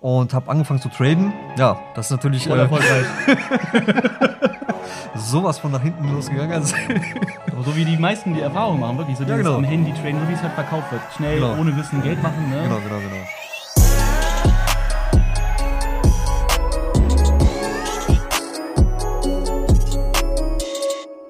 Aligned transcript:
und 0.00 0.32
habe 0.34 0.50
angefangen 0.50 0.80
zu 0.80 0.88
traden. 0.88 1.32
Ja, 1.56 1.78
das 1.94 2.06
ist 2.06 2.10
natürlich 2.12 2.46
Voll 2.46 2.58
erfolgreich. 2.58 3.04
sowas 5.14 5.58
von 5.58 5.72
nach 5.72 5.82
hinten 5.82 6.12
losgegangen. 6.12 6.52
Also, 6.52 6.74
Aber 7.52 7.62
so 7.64 7.76
wie 7.76 7.84
die 7.84 7.96
meisten 7.96 8.34
die 8.34 8.40
Erfahrung 8.40 8.80
machen, 8.80 8.98
wirklich 8.98 9.16
so 9.16 9.24
Ja, 9.24 9.30
dieses 9.30 9.44
genau. 9.44 9.58
am 9.58 9.64
Handy 9.64 9.92
traden, 9.92 10.20
so 10.20 10.28
wie 10.28 10.32
es 10.34 10.42
halt 10.42 10.52
verkauft 10.54 10.90
wird. 10.92 11.02
Schnell, 11.16 11.40
Genau. 11.40 11.56
ohne 11.58 11.76
Wissen 11.76 12.02
Geld 12.02 12.22
machen, 12.22 12.48
ne? 12.50 12.62
genau, 12.62 12.76
genau, 12.76 12.98
genau. 12.98 13.24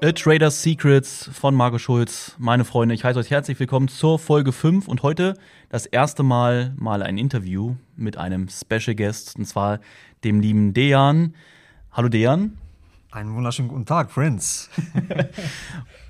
A 0.03 0.13
Trader's 0.13 0.63
Secrets 0.63 1.29
von 1.31 1.55
Marco 1.55 1.77
Schulz. 1.77 2.35
Meine 2.39 2.65
Freunde, 2.65 2.95
ich 2.95 3.05
heiße 3.05 3.19
euch 3.19 3.31
herzlich 3.31 3.61
willkommen 3.61 3.89
zur 3.89 4.19
Folge 4.19 4.51
5 4.51 4.89
und 4.89 5.03
heute 5.03 5.35
das 5.69 5.85
erste 5.85 6.23
Mal 6.23 6.73
mal 6.79 7.03
ein 7.03 7.19
Interview 7.19 7.75
mit 7.97 8.17
einem 8.17 8.49
Special 8.49 8.95
Guest 8.95 9.37
und 9.37 9.45
zwar 9.45 9.79
dem 10.25 10.41
lieben 10.41 10.73
Dejan. 10.73 11.35
Hallo 11.93 12.09
Dejan. 12.09 12.57
Einen 13.11 13.35
wunderschönen 13.35 13.69
guten 13.69 13.85
Tag, 13.85 14.11
Friends. 14.11 14.71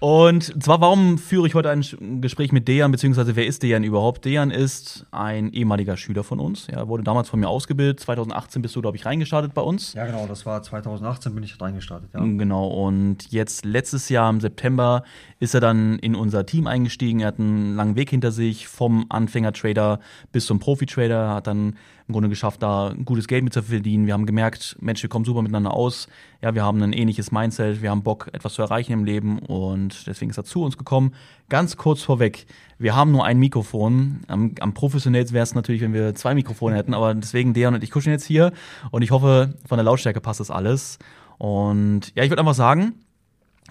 Und 0.00 0.62
zwar, 0.62 0.80
warum 0.80 1.18
führe 1.18 1.46
ich 1.46 1.54
heute 1.54 1.68
ein 1.68 1.84
Gespräch 2.22 2.52
mit 2.52 2.66
Dejan, 2.66 2.90
beziehungsweise 2.90 3.36
wer 3.36 3.46
ist 3.46 3.62
Dejan 3.62 3.84
überhaupt? 3.84 4.24
Dejan 4.24 4.50
ist 4.50 5.04
ein 5.10 5.52
ehemaliger 5.52 5.98
Schüler 5.98 6.24
von 6.24 6.40
uns. 6.40 6.70
Er 6.70 6.88
wurde 6.88 7.02
damals 7.02 7.28
von 7.28 7.38
mir 7.38 7.48
ausgebildet. 7.48 8.00
2018 8.00 8.62
bist 8.62 8.74
du, 8.74 8.80
glaube 8.80 8.96
ich, 8.96 9.04
reingestartet 9.04 9.52
bei 9.52 9.60
uns. 9.60 9.92
Ja, 9.92 10.06
genau, 10.06 10.26
das 10.26 10.46
war 10.46 10.62
2018, 10.62 11.34
bin 11.34 11.44
ich 11.44 11.60
reingestartet. 11.60 12.14
Ja. 12.14 12.20
Genau, 12.20 12.66
und 12.66 13.30
jetzt 13.30 13.66
letztes 13.66 14.08
Jahr 14.08 14.30
im 14.30 14.40
September 14.40 15.04
ist 15.38 15.52
er 15.52 15.60
dann 15.60 15.98
in 15.98 16.14
unser 16.14 16.46
Team 16.46 16.66
eingestiegen. 16.66 17.20
Er 17.20 17.26
hat 17.26 17.38
einen 17.38 17.76
langen 17.76 17.94
Weg 17.94 18.08
hinter 18.08 18.32
sich, 18.32 18.68
vom 18.68 19.04
Anfänger-Trader 19.10 20.00
bis 20.32 20.46
zum 20.46 20.60
Profi-Trader, 20.60 21.34
hat 21.34 21.46
dann 21.46 21.76
im 22.10 22.12
Grunde 22.12 22.28
geschafft, 22.28 22.62
da 22.62 22.92
gutes 23.04 23.28
Geld 23.28 23.44
mit 23.44 23.52
zu 23.52 23.62
verdienen. 23.62 24.06
Wir 24.06 24.14
haben 24.14 24.26
gemerkt, 24.26 24.76
Mensch, 24.80 25.00
wir 25.02 25.08
kommen 25.08 25.24
super 25.24 25.42
miteinander 25.42 25.72
aus. 25.72 26.08
Ja, 26.42 26.54
wir 26.54 26.64
haben 26.64 26.82
ein 26.82 26.92
ähnliches 26.92 27.30
Mindset, 27.30 27.82
wir 27.82 27.90
haben 27.90 28.02
Bock, 28.02 28.28
etwas 28.32 28.54
zu 28.54 28.62
erreichen 28.62 28.92
im 28.92 29.04
Leben 29.04 29.38
und 29.38 30.06
deswegen 30.06 30.30
ist 30.30 30.36
er 30.36 30.44
zu 30.44 30.62
uns 30.64 30.76
gekommen. 30.76 31.14
Ganz 31.48 31.76
kurz 31.76 32.02
vorweg, 32.02 32.46
wir 32.78 32.96
haben 32.96 33.12
nur 33.12 33.24
ein 33.24 33.38
Mikrofon. 33.38 34.20
Am, 34.26 34.54
am 34.58 34.74
professionellsten 34.74 35.34
wäre 35.34 35.44
es 35.44 35.54
natürlich, 35.54 35.82
wenn 35.82 35.94
wir 35.94 36.14
zwei 36.16 36.34
Mikrofone 36.34 36.76
hätten, 36.76 36.94
aber 36.94 37.14
deswegen 37.14 37.54
Dejan 37.54 37.74
und 37.74 37.84
ich 37.84 37.92
kuscheln 37.92 38.12
jetzt 38.12 38.26
hier 38.26 38.52
und 38.90 39.02
ich 39.02 39.12
hoffe, 39.12 39.54
von 39.66 39.78
der 39.78 39.84
Lautstärke 39.84 40.20
passt 40.20 40.40
das 40.40 40.50
alles. 40.50 40.98
Und 41.38 42.12
ja, 42.16 42.24
ich 42.24 42.30
würde 42.30 42.40
einfach 42.40 42.54
sagen, 42.54 42.94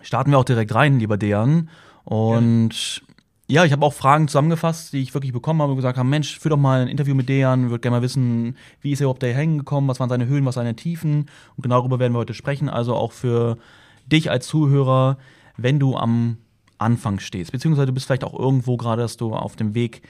starten 0.01 0.31
wir 0.31 0.37
auch 0.37 0.45
direkt 0.45 0.73
rein, 0.73 0.99
lieber 0.99 1.17
Dejan. 1.17 1.69
Und 2.05 3.03
ja, 3.49 3.65
ich 3.65 3.71
habe 3.71 3.83
auch 3.83 3.93
Fragen 3.93 4.27
zusammengefasst, 4.27 4.93
die 4.93 5.01
ich 5.01 5.13
wirklich 5.15 5.33
bekommen 5.33 5.61
habe 5.61 5.71
und 5.71 5.77
gesagt 5.77 5.97
habe, 5.97 6.07
Mensch, 6.07 6.39
führ 6.39 6.51
doch 6.51 6.57
mal 6.57 6.81
ein 6.81 6.87
Interview 6.87 7.15
mit 7.15 7.29
Dejan, 7.29 7.71
würde 7.71 7.81
gerne 7.81 7.97
mal 7.97 8.03
wissen, 8.03 8.55
wie 8.81 8.91
ist 8.91 9.01
er 9.01 9.05
überhaupt 9.05 9.23
da 9.23 9.27
hängen 9.27 9.57
gekommen, 9.57 9.87
was 9.87 9.99
waren 9.99 10.09
seine 10.09 10.27
Höhen, 10.27 10.45
was 10.45 10.55
seine 10.55 10.75
Tiefen 10.75 11.25
und 11.55 11.63
genau 11.63 11.79
darüber 11.79 11.97
werden 11.97 12.13
wir 12.13 12.19
heute 12.19 12.35
sprechen. 12.35 12.69
Also 12.69 12.93
auch 12.93 13.11
für 13.11 13.57
dich 14.05 14.29
als 14.29 14.45
Zuhörer, 14.45 15.17
wenn 15.57 15.79
du 15.79 15.97
am 15.97 16.37
Anfang 16.77 17.19
stehst, 17.19 17.51
beziehungsweise 17.51 17.87
du 17.87 17.93
bist 17.93 18.05
vielleicht 18.05 18.23
auch 18.23 18.37
irgendwo 18.37 18.77
gerade, 18.77 19.01
dass 19.01 19.17
du 19.17 19.33
auf 19.33 19.55
dem 19.55 19.73
Weg 19.73 20.03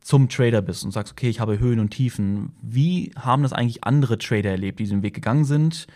zum 0.00 0.28
Trader 0.28 0.60
bist 0.60 0.84
und 0.84 0.90
sagst, 0.90 1.12
okay, 1.12 1.28
ich 1.28 1.38
habe 1.38 1.60
Höhen 1.60 1.78
und 1.78 1.90
Tiefen. 1.90 2.52
Wie 2.60 3.12
haben 3.16 3.44
das 3.44 3.52
eigentlich 3.52 3.84
andere 3.84 4.18
Trader 4.18 4.50
erlebt, 4.50 4.80
die 4.80 4.84
diesen 4.84 5.02
Weg 5.02 5.14
gegangen 5.14 5.44
sind? 5.44 5.86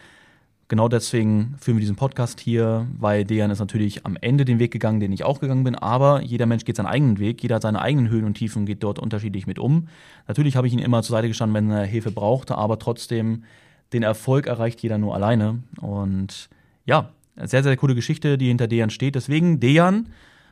Genau 0.69 0.89
deswegen 0.89 1.55
führen 1.61 1.77
wir 1.77 1.81
diesen 1.81 1.95
Podcast 1.95 2.41
hier, 2.41 2.89
weil 2.99 3.25
Dejan 3.25 3.53
ist 3.53 3.61
natürlich 3.61 4.05
am 4.05 4.17
Ende 4.21 4.45
den 4.45 4.59
Weg 4.59 4.73
gegangen, 4.73 4.99
den 4.99 5.13
ich 5.13 5.23
auch 5.23 5.39
gegangen 5.39 5.63
bin, 5.63 5.77
aber 5.77 6.23
jeder 6.23 6.47
Mensch 6.47 6.65
geht 6.65 6.75
seinen 6.77 6.87
eigenen 6.87 7.21
Weg, 7.21 7.41
jeder 7.41 7.57
hat 7.57 7.63
seine 7.63 7.81
eigenen 7.81 8.09
Höhen 8.09 8.25
und 8.25 8.35
Tiefen, 8.35 8.67
geht 8.67 8.83
dort 8.83 8.99
unterschiedlich 8.99 9.47
mit 9.47 9.61
um. 9.61 9.87
Natürlich 10.27 10.57
habe 10.57 10.67
ich 10.67 10.73
ihn 10.73 10.81
immer 10.81 11.03
zur 11.05 11.15
Seite 11.15 11.29
gestanden, 11.29 11.55
wenn 11.55 11.71
er 11.71 11.87
Hilfe 11.87 12.11
brauchte, 12.11 12.59
aber 12.59 12.81
trotzdem 12.81 13.45
den 13.93 14.03
Erfolg 14.03 14.49
erreicht 14.49 14.83
jeder 14.83 14.99
nur 14.99 15.15
alleine. 15.15 15.63
Und 15.81 16.49
ja, 16.85 17.11
sehr, 17.37 17.63
sehr 17.63 17.77
coole 17.77 17.95
Geschichte, 17.95 18.37
die 18.37 18.49
hinter 18.49 18.67
Dejan 18.67 18.91
steht. 18.91 19.15
Deswegen, 19.15 19.61
Dejan, 19.61 20.09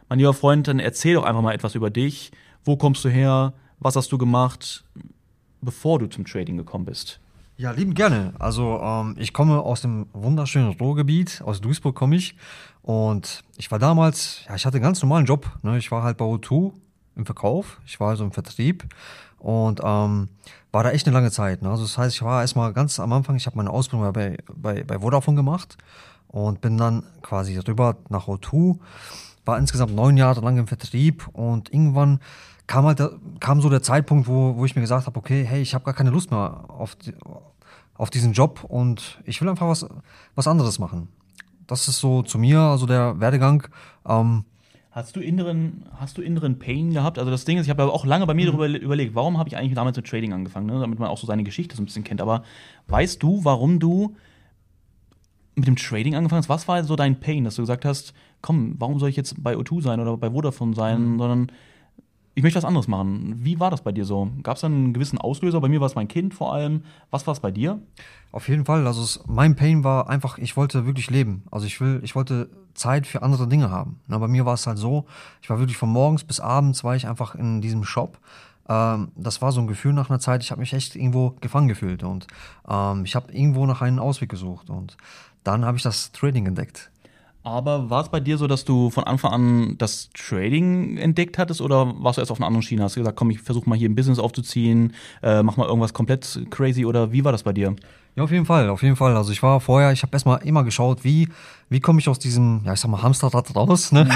mein 0.09 0.21
lieber 0.21 0.35
Freund, 0.35 0.69
dann 0.69 0.79
erzähl 0.79 1.15
doch 1.15 1.25
einfach 1.25 1.43
mal 1.43 1.55
etwas 1.55 1.75
über 1.75 1.91
dich. 1.91 2.31
Wo 2.65 2.77
kommst 2.77 3.05
du 3.05 3.09
her? 3.09 3.53
Was 3.81 3.97
hast 3.97 4.13
du 4.13 4.19
gemacht, 4.19 4.85
bevor 5.61 5.99
du 5.99 6.07
zum 6.07 6.25
Trading 6.25 6.57
gekommen 6.57 6.85
bist? 6.85 7.21
Ja, 7.57 7.71
lieben 7.71 7.95
gerne. 7.95 8.33
Also 8.41 8.81
ähm, 8.83 9.15
ich 9.17 9.33
komme 9.33 9.61
aus 9.61 9.81
dem 9.81 10.07
wunderschönen 10.13 10.73
Ruhrgebiet, 10.73 11.41
aus 11.45 11.61
Duisburg 11.61 11.95
komme 11.95 12.17
ich. 12.17 12.37
Und 12.83 13.45
ich 13.57 13.71
war 13.71 13.79
damals, 13.79 14.41
ja, 14.49 14.57
ich 14.57 14.67
hatte 14.67 14.79
einen 14.79 14.83
ganz 14.83 15.01
normalen 15.01 15.25
Job. 15.25 15.49
Ne? 15.63 15.79
Ich 15.79 15.93
war 15.93 16.03
halt 16.03 16.17
bei 16.17 16.25
O2 16.25 16.73
im 17.15 17.25
Verkauf, 17.25 17.81
ich 17.87 18.01
war 18.01 18.11
also 18.11 18.25
im 18.25 18.33
Vertrieb 18.33 18.85
und 19.39 19.81
ähm, 19.85 20.29
war 20.73 20.83
da 20.83 20.91
echt 20.91 21.07
eine 21.07 21.15
lange 21.15 21.31
Zeit. 21.31 21.63
Ne? 21.63 21.71
Also 21.71 21.85
das 21.85 21.97
heißt, 21.97 22.17
ich 22.17 22.23
war 22.23 22.41
erstmal 22.41 22.73
ganz 22.73 22.99
am 22.99 23.13
Anfang, 23.13 23.37
ich 23.37 23.47
habe 23.47 23.57
meine 23.57 23.71
Ausbildung 23.71 24.13
bei, 24.13 24.37
bei, 24.53 24.83
bei 24.83 24.99
Vodafone 24.99 25.37
gemacht 25.37 25.79
und 26.27 26.61
bin 26.61 26.77
dann 26.77 27.05
quasi 27.23 27.57
rüber 27.57 27.99
nach 28.09 28.27
O2, 28.27 28.81
war 29.45 29.59
insgesamt 29.59 29.95
neun 29.95 30.17
Jahre 30.17 30.41
lang 30.41 30.59
im 30.59 30.67
Vertrieb 30.67 31.29
und 31.33 31.73
irgendwann 31.73 32.19
kam 32.67 32.87
halt 32.87 33.01
kam 33.41 33.61
so 33.61 33.69
der 33.69 33.83
Zeitpunkt, 33.83 34.27
wo, 34.29 34.57
wo 34.57 34.65
ich 34.65 34.75
mir 34.75 34.83
gesagt 34.83 35.07
habe, 35.07 35.19
okay, 35.19 35.45
hey, 35.45 35.61
ich 35.61 35.75
habe 35.75 35.85
gar 35.85 35.95
keine 35.95 36.11
Lust 36.11 36.31
mehr 36.31 36.65
auf, 36.69 36.97
die, 36.97 37.15
auf 37.95 38.11
diesen 38.11 38.33
Job 38.33 38.65
und 38.65 39.21
ich 39.25 39.41
will 39.41 39.49
einfach 39.49 39.69
was, 39.69 39.87
was 40.35 40.47
anderes 40.47 40.79
machen. 40.79 41.09
Das 41.67 41.89
ist 41.89 42.01
so 42.01 42.23
zu 42.23 42.39
mir, 42.39 42.61
also 42.61 42.87
der 42.87 43.21
Werdegang. 43.21 43.67
Ähm, 44.07 44.45
Hast 44.95 45.17
du 45.17 45.21
inneren, 45.21 45.87
hast 45.99 46.19
du 46.19 46.23
inneren 46.23 46.61
Pain 46.61 46.93
gehabt? 46.93 47.19
Also 47.19 47.29
das 47.29 47.45
Ding 47.45 47.59
ist, 47.59 47.65
ich 47.65 47.71
habe 47.71 47.93
auch 47.93 48.07
lange 48.07 48.27
bei 48.29 48.35
mir 48.35 48.47
darüber 48.47 48.69
überlegt, 48.69 49.17
warum 49.17 49.39
habe 49.39 49.49
ich 49.49 49.57
eigentlich 49.57 49.75
damals 49.75 49.97
mit 49.97 50.07
Trading 50.07 50.33
angefangen, 50.33 50.67
ne? 50.67 50.79
damit 50.79 51.01
man 51.01 51.09
auch 51.09 51.19
so 51.19 51.27
seine 51.27 51.43
Geschichte 51.43 51.75
so 51.75 51.83
ein 51.83 51.85
bisschen 51.85 52.05
kennt. 52.05 52.21
Aber 52.21 52.45
weißt 52.87 53.21
du, 53.21 53.45
warum 53.45 53.81
du 53.81 54.15
mit 55.57 55.67
dem 55.67 55.75
Trading 55.75 56.15
angefangen 56.15 56.43
hast? 56.43 56.49
Was 56.49 56.69
war 56.69 56.85
so 56.85 56.95
dein 56.95 57.19
Pain, 57.19 57.43
dass 57.43 57.57
du 57.57 57.63
gesagt 57.63 57.85
hast, 57.85 58.15
komm, 58.41 58.77
warum 58.79 59.01
soll 59.01 59.09
ich 59.09 59.17
jetzt 59.17 59.43
bei 59.43 59.57
O2 59.57 59.83
sein 59.83 59.99
oder 59.99 60.17
bei 60.17 60.31
Vodafone 60.31 60.77
sein, 60.77 61.19
sondern 61.19 61.51
ich 62.35 62.43
möchte 62.43 62.57
was 62.57 62.65
anderes 62.65 62.89
machen. 62.89 63.37
Wie 63.45 63.61
war 63.61 63.71
das 63.71 63.83
bei 63.83 63.93
dir 63.93 64.05
so? 64.05 64.29
Gab 64.43 64.57
es 64.57 64.65
einen 64.65 64.93
gewissen 64.93 65.19
Auslöser? 65.19 65.61
Bei 65.61 65.69
mir 65.69 65.81
war 65.81 65.87
es 65.87 65.95
mein 65.95 66.09
Kind 66.09 66.35
vor 66.35 66.53
allem. 66.53 66.83
Was 67.11 67.27
war 67.27 67.33
es 67.33 67.41
bei 67.41 67.51
dir? 67.51 67.81
Auf 68.33 68.49
jeden 68.49 68.65
Fall. 68.65 68.87
Also 68.87 69.03
es, 69.03 69.21
mein 69.27 69.55
Pain 69.55 69.85
war 69.85 70.09
einfach, 70.09 70.39
ich 70.39 70.57
wollte 70.57 70.87
wirklich 70.87 71.11
leben. 71.11 71.45
Also 71.51 71.67
ich 71.67 71.81
will, 71.81 72.01
ich 72.03 72.17
wollte 72.17 72.51
Zeit 72.75 73.07
für 73.07 73.23
andere 73.23 73.47
Dinge 73.47 73.71
haben. 73.71 74.01
Na, 74.09 74.19
bei 74.19 74.27
mir 74.27 74.45
war 74.45 74.55
es 74.55 74.67
halt 74.67 74.79
so, 74.79 75.07
ich 75.43 75.51
war 75.51 75.61
wirklich 75.61 75.77
von 75.77 75.89
morgens 75.89 76.25
bis 76.25 76.41
abends 76.41 76.83
war 76.83 76.97
ich 76.97 77.07
einfach 77.07 77.37
in 77.37 77.61
diesem 77.61 77.85
Shop. 77.85 78.19
Ähm, 78.69 79.13
das 79.15 79.41
war 79.41 79.53
so 79.53 79.61
ein 79.61 79.69
Gefühl 79.69 79.93
nach 79.93 80.11
einer 80.11 80.19
Zeit, 80.19 80.43
ich 80.43 80.51
habe 80.51 80.61
mich 80.61 80.73
echt 80.73 80.97
irgendwo 80.97 81.37
gefangen 81.41 81.69
gefühlt 81.69 82.03
und 82.03 82.27
ähm, 82.69 83.05
ich 83.05 83.15
habe 83.15 83.31
irgendwo 83.33 83.67
nach 83.67 83.83
einem 83.83 83.99
Ausweg 83.99 84.31
gesucht 84.31 84.71
und 84.71 84.97
dann 85.45 85.65
habe 85.65 85.77
ich 85.77 85.83
das 85.83 86.13
Trading 86.13 86.47
entdeckt. 86.47 86.91
Aber 87.45 87.91
war 87.91 88.03
es 88.03 88.09
bei 88.09 88.21
dir 88.21 88.39
so, 88.39 88.47
dass 88.47 88.65
du 88.65 88.89
von 88.89 89.05
Anfang 89.05 89.33
an 89.33 89.75
das 89.77 90.09
Trading 90.15 90.97
entdeckt 90.97 91.37
hattest 91.37 91.61
oder 91.61 91.93
warst 91.99 92.17
du 92.17 92.23
erst 92.23 92.33
auf 92.33 92.39
einer 92.39 92.47
anderen 92.47 92.63
Schiene? 92.63 92.83
Hast 92.83 92.97
du 92.97 93.01
gesagt, 93.01 93.19
komm, 93.19 93.29
ich 93.29 93.41
versuche 93.41 93.69
mal 93.69 93.77
hier 93.77 93.91
ein 93.91 93.95
Business 93.95 94.19
aufzuziehen, 94.19 94.95
äh, 95.23 95.43
mach 95.43 95.59
mal 95.59 95.67
irgendwas 95.67 95.93
komplett 95.93 96.47
crazy 96.49 96.87
oder 96.87 97.13
wie 97.13 97.23
war 97.23 97.33
das 97.33 97.43
bei 97.43 97.53
dir? 97.53 97.77
Ja, 98.17 98.23
auf 98.23 98.31
jeden 98.31 98.47
Fall, 98.47 98.71
auf 98.71 98.83
jeden 98.83 98.97
Fall. 98.97 99.15
Also 99.15 99.31
ich 99.31 99.43
war 99.43 99.61
vorher, 99.61 99.93
ich 99.93 100.03
habe 100.03 100.15
erstmal 100.15 100.43
immer 100.43 100.65
geschaut, 100.65 101.05
wie, 101.05 101.29
wie 101.69 101.81
komme 101.81 102.01
ich 102.01 102.09
aus 102.09 102.19
diesem, 102.19 102.63
ja, 102.65 102.73
ich 102.73 102.81
sag 102.81 102.91
mal, 102.91 103.03
Hamsterrad 103.03 103.55
raus. 103.55 103.93
Ne? 103.93 104.09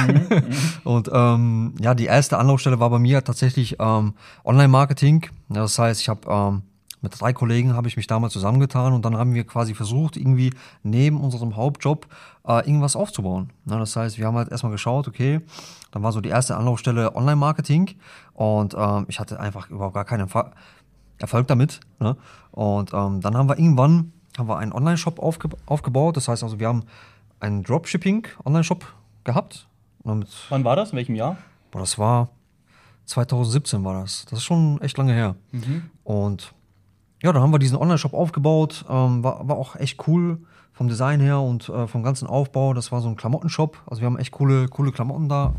Und 0.84 1.11
ähm, 1.12 1.75
ja, 1.81 1.94
die 1.94 2.06
erste 2.06 2.38
Anlaufstelle 2.38 2.81
war 2.81 2.88
bei 2.88 2.99
mir 2.99 3.22
tatsächlich 3.22 3.77
ähm, 3.78 4.15
Online-Marketing. 4.44 5.27
Ja, 5.50 5.62
das 5.62 5.78
heißt, 5.78 6.00
ich 6.00 6.09
habe 6.09 6.21
ähm, 6.31 6.62
mit 7.01 7.21
drei 7.21 7.33
Kollegen 7.33 7.75
habe 7.75 7.87
ich 7.89 7.97
mich 7.97 8.07
damals 8.07 8.33
zusammengetan 8.33 8.93
und 8.93 9.05
dann 9.05 9.17
haben 9.17 9.35
wir 9.35 9.45
quasi 9.45 9.75
versucht, 9.75 10.17
irgendwie 10.17 10.53
neben 10.83 11.21
unserem 11.21 11.55
Hauptjob 11.57 12.07
äh, 12.47 12.67
irgendwas 12.67 12.97
aufzubauen. 12.97 13.51
Ja, 13.67 13.79
das 13.79 13.95
heißt, 13.95 14.19
wir 14.19 14.27
haben 14.27 14.37
halt 14.37 14.51
erstmal 14.51 14.73
geschaut, 14.73 15.07
okay, 15.09 15.41
dann 15.93 16.03
war 16.03 16.13
so 16.13 16.21
die 16.21 16.29
erste 16.29 16.57
Anlaufstelle 16.57 17.15
Online-Marketing 17.15 17.91
und 18.35 18.75
ähm, 18.77 19.07
ich 19.09 19.21
hatte 19.21 19.39
einfach 19.39 19.71
überhaupt 19.71 19.95
gar 19.95 20.05
keinen 20.05 20.29
Erfa- 20.29 20.51
Erfolg 21.19 21.47
damit. 21.49 21.81
Ne? 22.01 22.17
Und 22.53 22.93
ähm, 22.95 23.21
dann 23.21 23.37
haben 23.37 23.49
wir 23.49 23.59
irgendwann 23.59 24.12
haben 24.37 24.49
wir 24.49 24.59
einen 24.59 24.73
Online-Shop 24.73 25.19
aufge 25.19 25.49
aufgebaut. 25.67 26.17
Das 26.17 26.29
heißt 26.29 26.44
also, 26.44 26.61
wir 26.61 26.69
haben 26.69 26.85
einen 27.41 27.65
Dropshipping-Online-Shop 27.65 28.85
gehabt. 29.25 29.67
Mit, 30.05 30.29
Wann 30.49 30.62
war 30.65 30.77
das? 30.77 30.91
In 30.93 30.97
welchem 30.97 31.15
Jahr? 31.17 31.37
boah, 31.73 31.81
das 31.81 31.99
war 31.99 32.29
2017 33.06 33.85
war 33.85 34.01
das. 34.03 34.25
Das 34.27 34.39
ist 34.41 34.44
schon 34.44 34.81
echt 34.81 34.97
lange 34.99 35.12
her. 35.12 35.35
Und 36.05 36.53
ja, 37.23 37.32
dann 37.32 37.43
haben 37.43 37.53
wir 37.53 37.59
diesen 37.59 37.76
Online-Shop 37.76 38.15
aufgebaut. 38.15 38.85
Ähm, 38.88 39.23
war, 39.25 39.47
war 39.49 39.56
auch 39.56 39.76
echt 39.76 40.06
cool 40.06 40.38
vom 40.73 40.88
Design 40.88 41.20
her 41.20 41.41
und 41.41 41.69
äh, 41.69 41.87
vom 41.88 42.03
ganzen 42.03 42.29
Aufbau. 42.29 42.75
Das 42.75 42.93
war 42.93 43.00
so 43.00 43.09
ein 43.09 43.17
Klamottenshop. 43.17 43.82
Also 43.87 44.00
wir 44.00 44.06
haben 44.06 44.19
echt 44.19 44.32
coole, 44.32 44.69
coole 44.69 44.93
Klamotten 44.93 45.29
da 45.29 45.55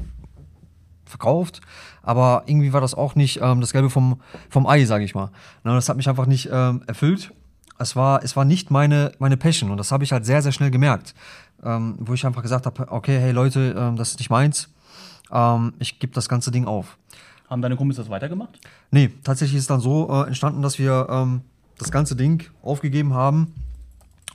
verkauft. 1.06 1.60
Aber 2.04 2.44
irgendwie 2.46 2.72
war 2.72 2.82
das 2.82 2.94
auch 2.94 3.16
nicht 3.16 3.42
ähm, 3.42 3.60
das 3.60 3.74
Gelbe 3.74 3.90
vom, 3.90 4.22
vom 4.50 4.68
Ei, 4.68 4.86
sage 4.86 5.04
ich 5.04 5.16
mal. 5.16 5.32
Na, 5.64 5.76
das 5.76 5.90
hat 5.90 5.98
mich 5.98 6.08
einfach 6.08 6.26
nicht 6.26 6.50
ähm, 6.52 6.84
erfüllt. 6.88 7.34
Es 7.78 7.96
war, 7.96 8.24
es 8.24 8.36
war 8.36 8.46
nicht 8.46 8.72
meine, 8.72 9.12
meine 9.20 9.38
Passion 9.38 9.72
und 9.72 9.78
das 9.78 9.92
habe 9.92 10.04
ich 10.04 10.12
halt 10.12 10.26
sehr, 10.26 10.42
sehr 10.42 10.52
schnell 10.52 10.72
gemerkt. 10.72 11.14
Ähm, 11.64 11.96
wo 12.00 12.14
ich 12.14 12.26
einfach 12.26 12.42
gesagt 12.42 12.66
habe, 12.66 12.90
okay, 12.90 13.20
hey 13.20 13.32
Leute, 13.32 13.76
ähm, 13.78 13.98
das 13.98 14.12
ist 14.12 14.20
nicht 14.20 14.30
meins. 14.30 14.70
Ähm, 15.32 15.74
ich 15.80 16.00
gebe 16.00 16.14
das 16.14 16.30
ganze 16.30 16.52
Ding 16.52 16.66
auf. 16.66 16.98
Haben 17.50 17.62
deine 17.64 17.76
Kumpels 17.76 17.98
das 17.98 18.10
weitergemacht? 18.10 18.60
Nee, 18.92 19.10
tatsächlich 19.24 19.58
ist 19.58 19.70
dann 19.70 19.80
so 19.80 20.08
äh, 20.12 20.28
entstanden, 20.28 20.62
dass 20.62 20.78
wir 20.78 21.08
ähm, 21.10 21.42
das 21.80 21.92
ganze 21.92 22.16
Ding 22.16 22.44
aufgegeben 22.62 23.14
haben 23.14 23.54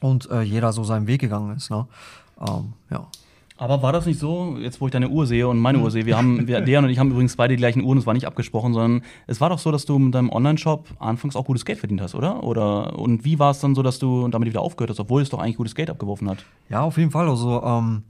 und 0.01 0.29
äh, 0.31 0.43
jeder 0.43 0.73
so 0.73 0.83
seinen 0.83 1.07
Weg 1.07 1.21
gegangen 1.21 1.57
ist. 1.57 1.71
Ne? 1.71 1.87
Ähm, 2.41 2.73
ja. 2.91 3.07
Aber 3.57 3.83
war 3.83 3.93
das 3.93 4.05
nicht 4.05 4.19
so, 4.19 4.57
jetzt 4.59 4.81
wo 4.81 4.87
ich 4.87 4.93
deine 4.93 5.09
Uhr 5.09 5.29
sehe 5.29 5.47
und 5.47 5.61
meine 5.61 5.79
Uhr 5.79 5.93
sehe, 5.93 6.07
wir 6.07 6.17
haben, 6.17 6.49
wir, 6.49 6.61
Dejan 6.63 6.85
und 6.85 6.91
ich 6.91 6.99
haben 6.99 7.13
übrigens 7.13 7.37
beide 7.37 7.55
die 7.55 7.59
gleichen 7.59 7.85
Uhren, 7.85 7.99
es 7.99 8.07
war 8.07 8.13
nicht 8.13 8.27
abgesprochen, 8.27 8.75
sondern 8.75 9.03
es 9.29 9.41
war 9.41 9.49
doch 9.49 9.61
so, 9.61 9.71
dass 9.71 9.85
du 9.85 9.97
mit 9.97 10.13
deinem 10.13 10.31
Online-Shop 10.31 10.89
anfangs 10.99 11.37
auch 11.37 11.45
gutes 11.45 11.65
Geld 11.65 11.79
verdient 11.79 12.01
hast, 12.01 12.17
oder? 12.17 12.43
Oder 12.43 12.99
und 12.99 13.25
wie 13.25 13.39
war 13.39 13.53
es 13.53 13.61
dann 13.61 13.77
so, 13.77 13.85
dass 13.85 14.01
du 14.01 14.27
damit 14.27 14.49
wieder 14.49 14.61
aufgehört 14.61 14.91
hast, 14.91 14.99
obwohl 14.99 15.23
es 15.23 15.31
doch 15.31 15.39
eigentlich 15.39 15.57
gutes 15.57 15.77
Geld 15.77 15.89
abgeworfen 15.89 16.29
hat? 16.29 16.45
Ja, 16.69 16.81
auf 16.81 16.99
jeden 16.99 17.13
Fall. 17.13 17.29
Also 17.29 17.63
ähm, 17.63 18.03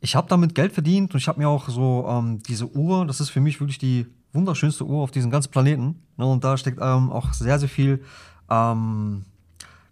ich 0.00 0.14
habe 0.14 0.28
damit 0.28 0.54
Geld 0.54 0.72
verdient 0.72 1.12
und 1.14 1.18
ich 1.18 1.26
habe 1.26 1.40
mir 1.40 1.48
auch 1.48 1.68
so 1.68 2.06
ähm, 2.08 2.40
diese 2.46 2.70
Uhr, 2.70 3.06
das 3.06 3.20
ist 3.20 3.30
für 3.30 3.40
mich 3.40 3.60
wirklich 3.60 3.78
die 3.78 4.06
wunderschönste 4.36 4.84
Uhr 4.84 5.02
auf 5.02 5.10
diesem 5.10 5.30
ganzen 5.30 5.50
Planeten. 5.50 5.96
Ne? 6.16 6.26
Und 6.26 6.44
da 6.44 6.56
steckt 6.56 6.78
ähm, 6.80 7.10
auch 7.10 7.32
sehr, 7.32 7.58
sehr 7.58 7.68
viel, 7.68 8.04
ähm, 8.48 9.24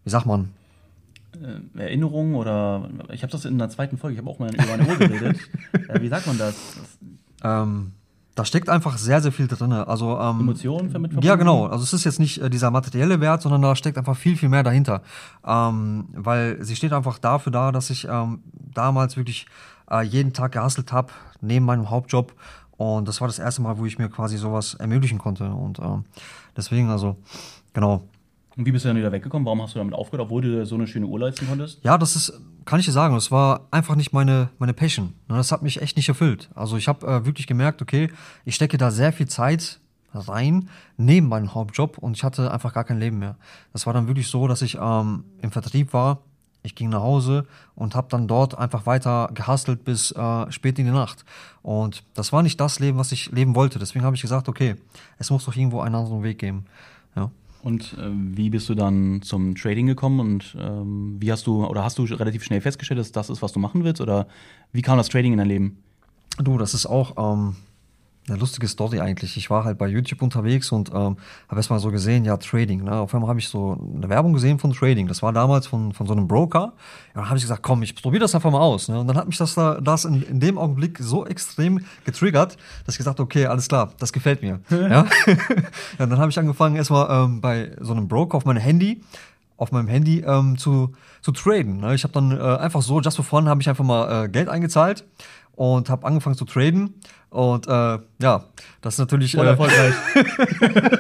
wie 0.05 0.11
sagt 0.11 0.26
man, 0.26 0.50
äh, 1.43 1.81
Erinnerungen 1.81 2.37
oder 2.37 2.88
ich 3.12 3.23
habe 3.23 3.32
das 3.32 3.44
in 3.44 3.58
der 3.58 3.69
zweiten 3.69 3.99
Folge, 3.99 4.14
ich 4.14 4.20
habe 4.20 4.31
auch 4.31 4.38
mal 4.38 4.55
über 4.55 4.73
eine 4.73 4.87
Uhr 4.87 4.96
geredet. 4.96 5.38
äh, 5.88 6.00
wie 6.00 6.08
sagt 6.08 6.26
man 6.26 6.38
das? 6.38 6.55
Ähm, 7.43 7.93
da 8.35 8.44
steckt 8.44 8.69
einfach 8.69 8.99
sehr, 8.99 9.20
sehr 9.20 9.31
viel 9.31 9.46
drin. 9.46 9.73
Also, 9.73 10.19
ähm, 10.19 10.41
Emotionen 10.41 10.90
verbunden? 10.90 11.23
Ja, 11.23 11.37
genau. 11.37 11.67
Also 11.67 11.85
es 11.85 11.93
ist 11.93 12.05
jetzt 12.05 12.19
nicht 12.19 12.40
äh, 12.40 12.50
dieser 12.50 12.70
materielle 12.70 13.20
Wert, 13.20 13.43
sondern 13.43 13.62
da 13.62 13.76
steckt 13.76 13.97
einfach 13.97 14.17
viel, 14.17 14.37
viel 14.37 14.49
mehr 14.49 14.64
dahinter. 14.64 15.02
Ähm, 15.47 16.08
weil 16.14 16.62
sie 16.64 16.75
steht 16.75 16.93
einfach 16.93 17.19
dafür 17.19 17.52
da, 17.52 17.70
dass 17.70 17.90
ich 17.90 18.08
ähm, 18.08 18.43
damals 18.52 19.17
wirklich 19.17 19.47
äh, 19.90 20.02
jeden 20.02 20.32
Tag 20.32 20.52
gehustelt 20.52 20.93
habe, 20.93 21.12
neben 21.40 21.64
meinem 21.64 21.90
Hauptjob. 21.90 22.32
Und 22.76 23.06
das 23.06 23.21
war 23.21 23.29
das 23.29 23.38
erste 23.38 23.62
Mal, 23.62 23.79
wo 23.79 23.87
ich 23.87 23.99
mir 23.99 24.09
quasi 24.09 24.37
sowas 24.37 24.75
ermöglichen 24.75 25.19
konnte. 25.19 25.49
Und 25.50 25.79
ähm, 25.79 26.05
deswegen, 26.56 26.91
also, 26.91 27.17
genau. 27.73 28.03
Und 28.56 28.67
wie 28.67 28.73
bist 28.73 28.85
du 28.85 28.88
dann 28.88 28.97
wieder 28.97 29.12
weggekommen? 29.12 29.47
Warum 29.47 29.62
hast 29.62 29.75
du 29.75 29.79
damit 29.79 29.94
aufgehört, 29.94 30.26
obwohl 30.26 30.43
du 30.43 30.67
so 30.67 30.75
eine 30.75 30.87
schöne 30.87 31.06
Uhr 31.06 31.19
leisten 31.19 31.47
konntest? 31.47 31.81
Ja, 31.82 31.99
das 31.99 32.15
ist, 32.17 32.41
kann 32.65 32.79
ich 32.81 32.87
dir 32.87 32.93
sagen, 32.93 33.15
das 33.15 33.31
war 33.31 33.67
einfach 33.71 33.97
nicht 33.97 34.12
meine, 34.12 34.49
meine 34.59 34.75
Passion. 34.75 35.15
Ne, 35.29 35.37
das 35.37 35.50
hat 35.53 35.62
mich 35.62 35.82
echt 35.82 35.97
nicht 35.97 36.09
erfüllt. 36.09 36.50
Also 36.55 36.76
ich 36.76 36.88
habe 36.88 37.06
äh, 37.06 37.26
wirklich 37.26 37.47
gemerkt, 37.47 37.82
okay, 37.82 38.11
ich 38.44 38.55
stecke 38.55 38.76
da 38.76 38.91
sehr 38.91 39.12
viel 39.12 39.29
Zeit 39.29 39.81
rein, 40.12 40.69
neben 40.97 41.29
meinem 41.29 41.55
Hauptjob 41.55 41.99
und 41.99 42.17
ich 42.17 42.23
hatte 42.23 42.53
einfach 42.53 42.73
gar 42.73 42.85
kein 42.85 43.00
Leben 43.00 43.19
mehr. 43.19 43.37
Das 43.73 43.87
war 43.87 43.93
dann 43.93 44.06
wirklich 44.06 44.29
so, 44.29 44.47
dass 44.47 44.62
ich 44.62 44.79
ähm, 44.81 45.25
im 45.43 45.50
Vertrieb 45.50 45.93
war, 45.93 46.23
ich 46.64 46.75
ging 46.75 46.88
nach 46.88 47.02
Hause 47.02 47.46
und 47.76 47.94
habe 47.94 48.08
dann 48.11 48.26
dort 48.26 48.58
einfach 48.58 48.87
weiter 48.87 49.31
gehustelt 49.34 49.84
bis 49.84 50.11
äh, 50.12 50.50
spät 50.50 50.78
in 50.78 50.87
die 50.87 50.90
Nacht. 50.90 51.25
Und 51.62 52.02
das 52.14 52.32
war 52.32 52.43
nicht 52.43 52.58
das 52.58 52.81
Leben, 52.81 52.99
was 52.99 53.12
ich 53.12 53.31
leben 53.31 53.55
wollte. 53.55 53.78
Deswegen 53.78 54.05
habe 54.05 54.16
ich 54.16 54.22
gesagt, 54.22 54.49
okay, 54.49 54.75
es 55.19 55.31
muss 55.31 55.44
doch 55.44 55.55
irgendwo 55.55 55.81
einen 55.81 55.94
anderen 55.94 56.22
Weg 56.22 56.38
geben. 56.38 56.64
Ja. 57.14 57.31
Und 57.62 57.93
äh, 57.99 58.11
wie 58.11 58.50
bist 58.50 58.69
du 58.69 58.75
dann 58.75 59.20
zum 59.22 59.55
Trading 59.55 59.87
gekommen 59.87 60.20
und 60.20 60.56
ähm, 60.58 61.16
wie 61.20 61.31
hast 61.31 61.46
du 61.46 61.66
oder 61.66 61.84
hast 61.84 61.99
du 61.99 62.05
relativ 62.05 62.43
schnell 62.44 62.62
festgestellt, 62.62 63.00
dass 63.00 63.12
das 63.12 63.31
ist, 63.31 63.43
was 63.43 63.52
du 63.52 63.61
machen 63.61 63.84
willst? 63.84 64.00
Oder 64.00 64.26
wie 64.72 64.82
kam 64.82 64.96
das 64.96 65.11
Trading 65.11 65.32
in 65.32 65.38
dein 65.38 65.49
Leben? 65.49 65.78
Du, 66.38 66.56
das 66.56 66.72
ist 66.72 66.87
auch 66.87 67.34
ähm, 67.34 67.56
eine 68.29 68.38
lustige 68.38 68.67
Story 68.69 69.00
eigentlich. 69.00 69.37
Ich 69.37 69.50
war 69.50 69.65
halt 69.65 69.76
bei 69.76 69.87
YouTube 69.87 70.23
unterwegs 70.23 70.73
und 70.73 70.88
ähm, 70.91 71.17
habe 71.49 71.56
erst 71.56 71.71
mal 71.71 71.79
so 71.79 71.91
gesehen, 71.91 72.25
ja, 72.25 72.37
Trading. 72.38 72.85
Ne? 72.85 72.93
Auf 72.93 73.15
einmal 73.15 73.29
habe 73.29 73.38
ich 73.38 73.49
so 73.49 73.79
eine 73.97 74.09
Werbung 74.09 74.32
gesehen 74.32 74.59
von 74.59 74.73
Trading. 74.73 75.09
Das 75.09 75.23
war 75.23 75.32
damals 75.32 75.67
von, 75.67 75.93
von 75.93 76.06
so 76.06 76.15
einem 76.15 76.26
Broker. 76.26 76.73
Ja, 77.15 77.21
dann 77.21 77.26
habe 77.26 77.37
ich 77.37 77.44
gesagt, 77.44 77.62
komm, 77.62 77.82
ich 77.82 77.94
probiere 77.94 78.23
das 78.23 78.35
einfach 78.35 78.50
mal 78.50 78.61
aus. 78.61 78.88
Ne? 78.88 78.99
Und 78.99 79.09
dann 79.09 79.17
hat 79.17 79.26
mich 79.26 79.37
das, 79.37 79.55
da, 79.55 79.79
das 79.81 80.06
in, 80.06 80.23
in 80.23 80.41
dem 80.41 80.56
Augenblick 80.56 80.99
so 81.00 81.26
extrem 81.26 81.85
getriggert, 82.05 82.56
dass 82.87 82.94
ich 82.94 82.99
gesagt 82.99 83.21
okay, 83.21 83.47
alles 83.47 83.69
klar, 83.69 83.93
das 83.99 84.12
gefällt 84.12 84.41
mir. 84.41 84.61
ja? 84.71 85.05
ja, 85.99 86.06
dann 86.06 86.19
habe 86.19 86.31
ich 86.31 86.38
angefangen, 86.38 86.76
erstmal 86.76 87.25
ähm, 87.25 87.43
bei 87.43 87.73
so 87.81 87.93
einem 87.93 88.09
Broker 88.09 88.38
auf 88.38 88.44
meinem 88.44 88.61
Handy 88.61 89.03
auf 89.56 89.71
meinem 89.71 89.87
Handy 89.87 90.19
ähm, 90.26 90.59
zu, 90.59 90.93
zu 91.23 91.31
traden. 91.31 91.79
Ne? 91.79 91.94
Ich 91.94 92.03
habe 92.03 92.12
dann 92.12 92.32
äh, 92.32 92.43
einfach 92.43 92.82
so, 92.82 93.00
just 93.00 93.17
for 93.17 93.25
fun, 93.25 93.49
habe 93.49 93.62
ich 93.62 93.69
einfach 93.69 93.85
mal 93.85 94.25
äh, 94.25 94.29
Geld 94.29 94.49
eingezahlt 94.49 95.05
und 95.56 95.90
habe 95.90 96.06
angefangen 96.06 96.36
zu 96.36 96.44
traden. 96.44 96.94
Und 97.30 97.66
äh, 97.66 97.98
ja, 98.20 98.44
das 98.80 98.94
ist 98.94 98.98
natürlich. 98.98 99.32
Voll 99.32 99.46
äh, 99.46 99.50
erfolgreich. 99.50 99.94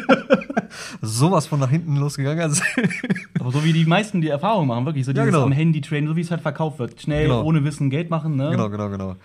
sowas 1.00 1.46
von 1.46 1.60
nach 1.60 1.70
hinten 1.70 1.96
losgegangen. 1.96 2.40
Also 2.40 2.62
Aber 3.40 3.50
so 3.50 3.64
wie 3.64 3.72
die 3.72 3.84
meisten 3.84 4.20
die 4.20 4.28
Erfahrung 4.28 4.66
machen, 4.66 4.86
wirklich. 4.86 5.04
So 5.04 5.12
dieses 5.12 5.26
ja, 5.26 5.30
genau. 5.30 5.44
am 5.44 5.52
Handy 5.52 5.80
traden, 5.80 6.08
so 6.08 6.16
wie 6.16 6.20
es 6.20 6.30
halt 6.30 6.40
verkauft 6.40 6.78
wird. 6.78 7.00
Schnell, 7.00 7.24
genau. 7.24 7.44
ohne 7.44 7.64
Wissen 7.64 7.90
Geld 7.90 8.10
machen. 8.10 8.36
Ne? 8.36 8.50
Genau, 8.50 8.68
genau, 8.68 8.90
genau. 8.90 9.16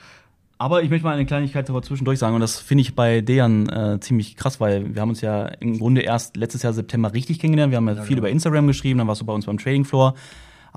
Aber 0.62 0.84
ich 0.84 0.90
möchte 0.90 1.06
mal 1.06 1.14
eine 1.14 1.26
Kleinigkeit 1.26 1.70
aber 1.70 1.82
zwischendurch 1.82 2.20
sagen 2.20 2.36
und 2.36 2.42
das 2.42 2.60
finde 2.60 2.82
ich 2.82 2.94
bei 2.94 3.22
Dejan 3.22 3.70
äh, 3.70 3.98
ziemlich 4.02 4.36
krass, 4.36 4.60
weil 4.60 4.94
wir 4.94 5.02
haben 5.02 5.08
uns 5.08 5.22
ja 5.22 5.46
im 5.46 5.80
Grunde 5.80 6.02
erst 6.02 6.36
letztes 6.36 6.64
Jahr 6.64 6.74
September 6.74 7.14
richtig 7.14 7.40
kennengelernt. 7.40 7.72
Wir 7.72 7.78
haben 7.78 7.88
ja, 7.88 7.94
ja 7.94 8.02
viel 8.02 8.18
genau. 8.18 8.28
über 8.28 8.30
Instagram 8.30 8.68
geschrieben, 8.68 8.98
dann 9.00 9.08
warst 9.08 9.22
du 9.22 9.26
bei 9.26 9.32
uns 9.32 9.46
beim 9.46 9.58
Trading 9.58 9.86
Floor. 9.86 10.16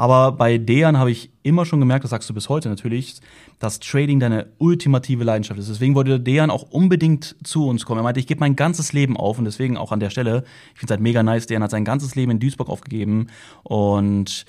Aber 0.03 0.33
bei 0.33 0.59
Dejan 0.59 0.99
habe 0.99 1.13
ich 1.13 1.31
immer 1.45 1.65
schon 1.65 1.79
gemerkt, 1.79 2.03
das 2.03 2.11
sagst 2.11 2.29
du 2.29 2.35
bis 2.35 2.49
heute 2.49 2.69
natürlich, 2.69 3.21
dass 3.61 3.79
Trading 3.79 4.19
deine 4.19 4.49
ultimative 4.59 5.23
Leidenschaft 5.23 5.61
ist. 5.61 5.71
Deswegen 5.71 5.95
wollte 5.95 6.19
Dejan 6.19 6.51
auch 6.51 6.65
unbedingt 6.73 7.37
zu 7.45 7.69
uns 7.69 7.85
kommen. 7.85 8.01
Er 8.01 8.03
meinte, 8.03 8.19
ich 8.19 8.27
gebe 8.27 8.41
mein 8.41 8.57
ganzes 8.57 8.93
Leben 8.93 9.17
auf 9.17 9.39
und 9.39 9.45
deswegen 9.45 9.77
auch 9.77 9.93
an 9.93 10.01
der 10.01 10.11
Stelle, 10.11 10.43
ich 10.75 10.81
finde 10.81 10.87
es 10.87 10.97
halt 10.97 11.03
mega 11.03 11.23
nice, 11.23 11.47
Dejan 11.47 11.63
hat 11.63 11.71
sein 11.71 11.85
ganzes 11.85 12.17
Leben 12.17 12.33
in 12.33 12.41
Duisburg 12.41 12.69
aufgegeben 12.69 13.29
und 13.63 14.45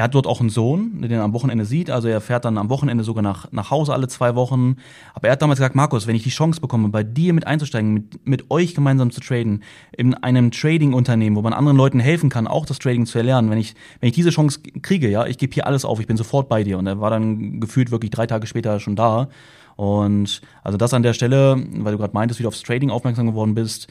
er 0.00 0.04
hat 0.04 0.14
dort 0.14 0.26
auch 0.26 0.40
einen 0.40 0.48
Sohn, 0.48 1.02
den 1.02 1.10
er 1.10 1.22
am 1.22 1.34
Wochenende 1.34 1.66
sieht. 1.66 1.90
Also 1.90 2.08
er 2.08 2.22
fährt 2.22 2.46
dann 2.46 2.56
am 2.56 2.70
Wochenende 2.70 3.04
sogar 3.04 3.20
nach, 3.20 3.52
nach 3.52 3.70
Hause 3.70 3.92
alle 3.92 4.08
zwei 4.08 4.34
Wochen. 4.34 4.76
Aber 5.12 5.28
er 5.28 5.32
hat 5.32 5.42
damals 5.42 5.58
gesagt, 5.58 5.74
Markus, 5.74 6.06
wenn 6.06 6.16
ich 6.16 6.22
die 6.22 6.30
Chance 6.30 6.58
bekomme, 6.58 6.88
bei 6.88 7.02
dir 7.02 7.34
mit 7.34 7.46
einzusteigen, 7.46 7.92
mit, 7.92 8.26
mit 8.26 8.50
euch 8.50 8.74
gemeinsam 8.74 9.10
zu 9.10 9.20
traden, 9.20 9.62
in 9.94 10.14
einem 10.14 10.52
Trading-Unternehmen, 10.52 11.36
wo 11.36 11.42
man 11.42 11.52
anderen 11.52 11.76
Leuten 11.76 12.00
helfen 12.00 12.30
kann, 12.30 12.46
auch 12.46 12.64
das 12.64 12.78
Trading 12.78 13.04
zu 13.04 13.18
erlernen, 13.18 13.50
wenn 13.50 13.58
ich, 13.58 13.74
wenn 14.00 14.08
ich 14.08 14.14
diese 14.14 14.30
Chance 14.30 14.60
kriege, 14.80 15.10
ja, 15.10 15.26
ich 15.26 15.36
gebe 15.36 15.52
hier 15.52 15.66
alles 15.66 15.84
auf, 15.84 16.00
ich 16.00 16.06
bin 16.06 16.16
sofort 16.16 16.48
bei 16.48 16.64
dir. 16.64 16.78
Und 16.78 16.86
er 16.86 16.98
war 17.02 17.10
dann 17.10 17.60
gefühlt 17.60 17.90
wirklich 17.90 18.10
drei 18.10 18.26
Tage 18.26 18.46
später 18.46 18.80
schon 18.80 18.96
da. 18.96 19.28
Und 19.76 20.40
also 20.64 20.78
das 20.78 20.94
an 20.94 21.02
der 21.02 21.12
Stelle, 21.12 21.62
weil 21.74 21.92
du 21.92 21.98
gerade 21.98 22.14
meintest, 22.14 22.40
wie 22.40 22.44
du 22.44 22.48
aufs 22.48 22.62
Trading 22.62 22.88
aufmerksam 22.88 23.26
geworden 23.26 23.54
bist, 23.54 23.86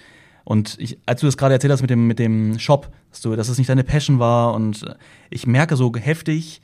und 0.49 0.77
ich, 0.79 0.97
als 1.05 1.21
du 1.21 1.27
das 1.27 1.37
gerade 1.37 1.53
erzählt 1.53 1.71
hast 1.71 1.81
mit 1.81 1.91
dem, 1.91 2.07
mit 2.07 2.17
dem 2.17 2.57
Shop, 2.57 2.91
dass, 3.11 3.21
du, 3.21 3.35
dass 3.35 3.49
es 3.49 3.59
nicht 3.59 3.69
deine 3.69 3.83
Passion 3.83 4.17
war 4.17 4.55
und 4.55 4.83
ich 5.29 5.45
merke 5.45 5.75
so 5.75 5.93
heftig, 5.95 6.63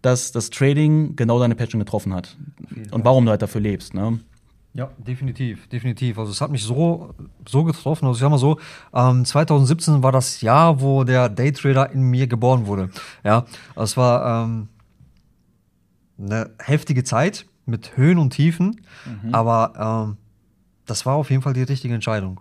dass 0.00 0.32
das 0.32 0.48
Trading 0.48 1.14
genau 1.14 1.38
deine 1.38 1.54
Passion 1.54 1.78
getroffen 1.78 2.14
hat. 2.14 2.38
Und 2.90 3.04
warum 3.04 3.26
du 3.26 3.30
halt 3.30 3.42
dafür 3.42 3.60
lebst, 3.60 3.92
ne? 3.92 4.18
Ja, 4.72 4.88
definitiv, 4.96 5.68
definitiv. 5.68 6.18
Also 6.18 6.32
es 6.32 6.40
hat 6.40 6.50
mich 6.50 6.62
so, 6.62 7.14
so 7.46 7.64
getroffen. 7.64 8.06
Also 8.06 8.16
ich 8.16 8.22
sag 8.22 8.30
mal 8.30 8.38
so, 8.38 8.58
ähm, 8.94 9.26
2017 9.26 10.02
war 10.02 10.12
das 10.12 10.40
Jahr, 10.40 10.80
wo 10.80 11.04
der 11.04 11.28
Daytrader 11.28 11.90
in 11.90 12.04
mir 12.04 12.28
geboren 12.28 12.64
wurde. 12.64 12.88
Ja, 13.24 13.44
es 13.76 13.98
war 13.98 14.44
ähm, 14.44 14.68
eine 16.16 16.48
heftige 16.60 17.04
Zeit 17.04 17.44
mit 17.66 17.94
Höhen 17.98 18.16
und 18.16 18.30
Tiefen, 18.30 18.80
mhm. 19.04 19.34
aber 19.34 20.06
ähm, 20.08 20.16
das 20.86 21.04
war 21.04 21.16
auf 21.16 21.28
jeden 21.28 21.42
Fall 21.42 21.52
die 21.52 21.64
richtige 21.64 21.92
Entscheidung. 21.92 22.40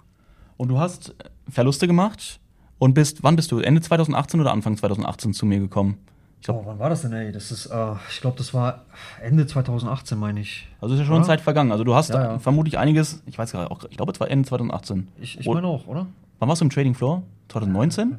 Und 0.57 0.69
du 0.69 0.79
hast 0.79 1.15
Verluste 1.49 1.87
gemacht 1.87 2.39
und 2.79 2.93
bist, 2.93 3.23
wann 3.23 3.35
bist 3.35 3.51
du? 3.51 3.59
Ende 3.59 3.81
2018 3.81 4.39
oder 4.41 4.51
Anfang 4.51 4.75
2018 4.75 5.33
zu 5.33 5.45
mir 5.45 5.59
gekommen? 5.59 5.97
Ich 6.39 6.45
glaub, 6.45 6.61
oh, 6.61 6.63
wann 6.65 6.79
war 6.79 6.89
das 6.89 7.01
denn, 7.01 7.13
ey? 7.13 7.31
Das 7.31 7.51
ist, 7.51 7.65
äh, 7.67 7.93
ich 8.09 8.21
glaube, 8.21 8.37
das 8.37 8.53
war 8.53 8.85
Ende 9.21 9.47
2018, 9.47 10.17
meine 10.17 10.39
ich. 10.39 10.67
Also 10.79 10.93
ist 10.93 10.99
ja 11.01 11.05
schon 11.05 11.17
ja? 11.17 11.23
Zeit 11.23 11.41
vergangen. 11.41 11.71
Also 11.71 11.83
du 11.83 11.95
hast 11.95 12.09
ja, 12.09 12.33
ja. 12.33 12.39
vermutlich 12.39 12.77
einiges, 12.77 13.23
ich 13.25 13.37
weiß 13.37 13.51
gar 13.51 13.67
nicht, 13.67 13.87
ich 13.89 13.97
glaube, 13.97 14.11
es 14.11 14.19
war 14.19 14.29
Ende 14.29 14.47
2018. 14.47 15.07
Ich, 15.19 15.39
ich 15.39 15.47
meine 15.47 15.67
auch, 15.67 15.87
oder? 15.87 16.07
Wann 16.39 16.49
warst 16.49 16.61
du 16.61 16.65
im 16.65 16.69
Trading 16.69 16.93
Floor? 16.93 17.23
2019? 17.49 18.17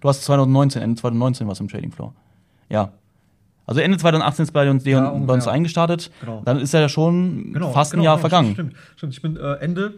du 0.00 0.08
hast 0.08 0.24
2019, 0.24 0.82
Ende 0.82 1.00
2019 1.00 1.46
warst 1.48 1.60
du 1.60 1.64
im 1.64 1.70
Trading 1.70 1.92
Floor. 1.92 2.12
Ja. 2.68 2.90
Also 3.66 3.80
Ende 3.80 3.96
2018 3.96 4.42
ist 4.42 4.50
bei 4.52 4.68
uns, 4.70 4.84
ja, 4.84 5.10
bei 5.10 5.34
uns 5.34 5.48
eingestartet. 5.48 6.10
Genau. 6.20 6.42
Dann 6.44 6.60
ist 6.60 6.74
ja 6.74 6.86
schon 6.88 7.54
genau, 7.54 7.72
fast 7.72 7.92
genau, 7.92 8.02
ein 8.02 8.04
Jahr 8.04 8.16
genau, 8.16 8.28
vergangen. 8.28 8.52
Stimmt, 8.52 8.74
stimmt. 8.96 9.12
Ich 9.14 9.22
bin 9.22 9.36
äh, 9.36 9.54
Ende 9.54 9.94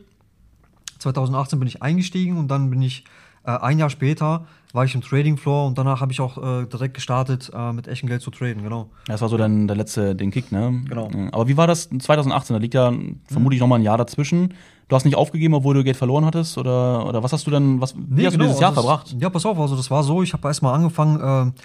2018 1.13 1.59
bin 1.59 1.69
ich 1.69 1.83
eingestiegen 1.83 2.37
und 2.37 2.49
dann 2.49 2.71
bin 2.71 2.83
ich 2.83 3.05
äh, 3.45 3.51
ein 3.51 3.79
Jahr 3.79 3.91
später 3.91 4.47
war 4.73 4.85
ich 4.85 4.95
im 4.95 5.01
Trading 5.01 5.39
Floor 5.39 5.69
und 5.69 5.79
danach 5.79 6.01
habe 6.01 6.13
ich 6.13 6.21
auch 6.21 6.37
äh, 6.37 6.67
direkt 6.67 6.95
gestartet, 6.95 7.51
äh, 7.55 7.73
mit 7.73 7.89
echtem 7.89 8.09
Geld 8.09 8.21
zu 8.21 8.31
traden, 8.31 8.63
genau. 8.63 8.91
Das 9.07 9.23
war 9.23 9.29
so 9.29 9.39
dann 9.39 9.67
der 9.67 9.77
letzte, 9.77 10.15
den 10.15 10.31
Kick, 10.31 10.53
ne? 10.53 10.83
Genau. 10.87 11.09
Aber 11.33 11.49
wie 11.49 11.57
war 11.57 11.67
das 11.67 11.89
2018? 11.89 12.55
Da 12.55 12.61
liegt 12.61 12.75
ja 12.75 12.93
vermutlich 13.27 13.59
mhm. 13.59 13.65
noch 13.65 13.69
mal 13.69 13.77
ein 13.77 13.83
Jahr 13.83 13.97
dazwischen. 13.97 14.53
Du 14.89 14.95
hast 14.95 15.05
nicht 15.05 15.17
aufgegeben, 15.17 15.55
obwohl 15.55 15.75
du 15.75 15.83
Geld 15.83 15.97
verloren 15.97 16.27
hattest? 16.27 16.59
Oder, 16.59 17.07
oder 17.07 17.23
was 17.23 17.33
hast 17.33 17.47
du 17.47 17.51
denn, 17.51 17.81
was, 17.81 17.95
nee, 17.95 18.03
wie 18.09 18.27
hast 18.27 18.35
genau, 18.35 18.45
du 18.45 18.49
dieses 18.49 18.61
Jahr 18.61 18.71
also 18.71 18.83
verbracht? 18.83 19.17
ja, 19.19 19.31
pass 19.31 19.47
auf, 19.47 19.59
also 19.59 19.77
das 19.77 19.91
war 19.91 20.03
so, 20.03 20.23
ich 20.23 20.33
habe 20.33 20.47
erstmal 20.47 20.75
angefangen, 20.75 21.53
äh, 21.55 21.61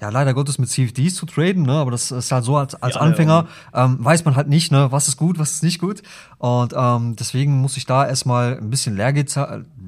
ja, 0.00 0.08
leider 0.08 0.32
Gottes 0.32 0.58
mit 0.58 0.68
CFDs 0.70 1.14
zu 1.14 1.26
traden, 1.26 1.64
ne? 1.64 1.74
aber 1.74 1.90
das 1.90 2.10
ist 2.10 2.32
halt 2.32 2.44
so, 2.44 2.56
als, 2.56 2.74
als 2.82 2.94
ja, 2.94 3.00
Anfänger 3.02 3.46
ähm, 3.74 4.02
weiß 4.02 4.24
man 4.24 4.34
halt 4.34 4.48
nicht, 4.48 4.72
ne? 4.72 4.90
was 4.90 5.08
ist 5.08 5.16
gut, 5.16 5.38
was 5.38 5.52
ist 5.52 5.62
nicht 5.62 5.78
gut. 5.80 6.02
Und 6.38 6.72
ähm, 6.74 7.16
deswegen 7.16 7.60
muss 7.60 7.76
ich 7.76 7.84
da 7.84 8.06
erstmal 8.06 8.56
ein 8.56 8.70
bisschen 8.70 8.96
Lehrgeld, 8.96 9.38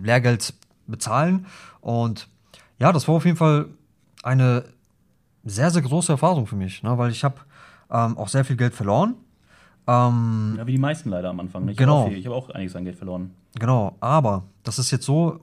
Lehrgeld 0.03 0.55
bezahlen. 0.87 1.47
Und 1.81 2.29
ja, 2.79 2.93
das 2.93 3.09
war 3.09 3.15
auf 3.15 3.25
jeden 3.25 3.39
Fall 3.39 3.67
eine 4.23 4.65
sehr, 5.45 5.71
sehr 5.71 5.83
große 5.83 6.13
Erfahrung 6.13 6.47
für 6.47 6.57
mich, 6.57 6.83
ne? 6.83 6.97
weil 6.99 7.11
ich 7.11 7.25
habe 7.25 7.37
ähm, 7.91 8.19
auch 8.19 8.29
sehr 8.29 8.45
viel 8.45 8.57
Geld 8.57 8.75
verloren. 8.75 9.15
Ähm, 9.87 10.55
ja, 10.59 10.67
wie 10.67 10.73
die 10.73 10.79
meisten 10.79 11.11
leider 11.11 11.31
am 11.31 11.41
Anfang. 11.41 11.69
Ich 11.69 11.77
genau. 11.77 12.05
Hab 12.07 12.13
ich 12.13 12.25
habe 12.27 12.37
auch 12.37 12.51
einiges 12.51 12.77
an 12.77 12.85
Geld 12.85 12.97
verloren. 12.97 13.35
Genau, 13.59 13.97
aber 14.01 14.45
das 14.63 14.79
ist 14.79 14.91
jetzt 14.91 15.05
so, 15.05 15.41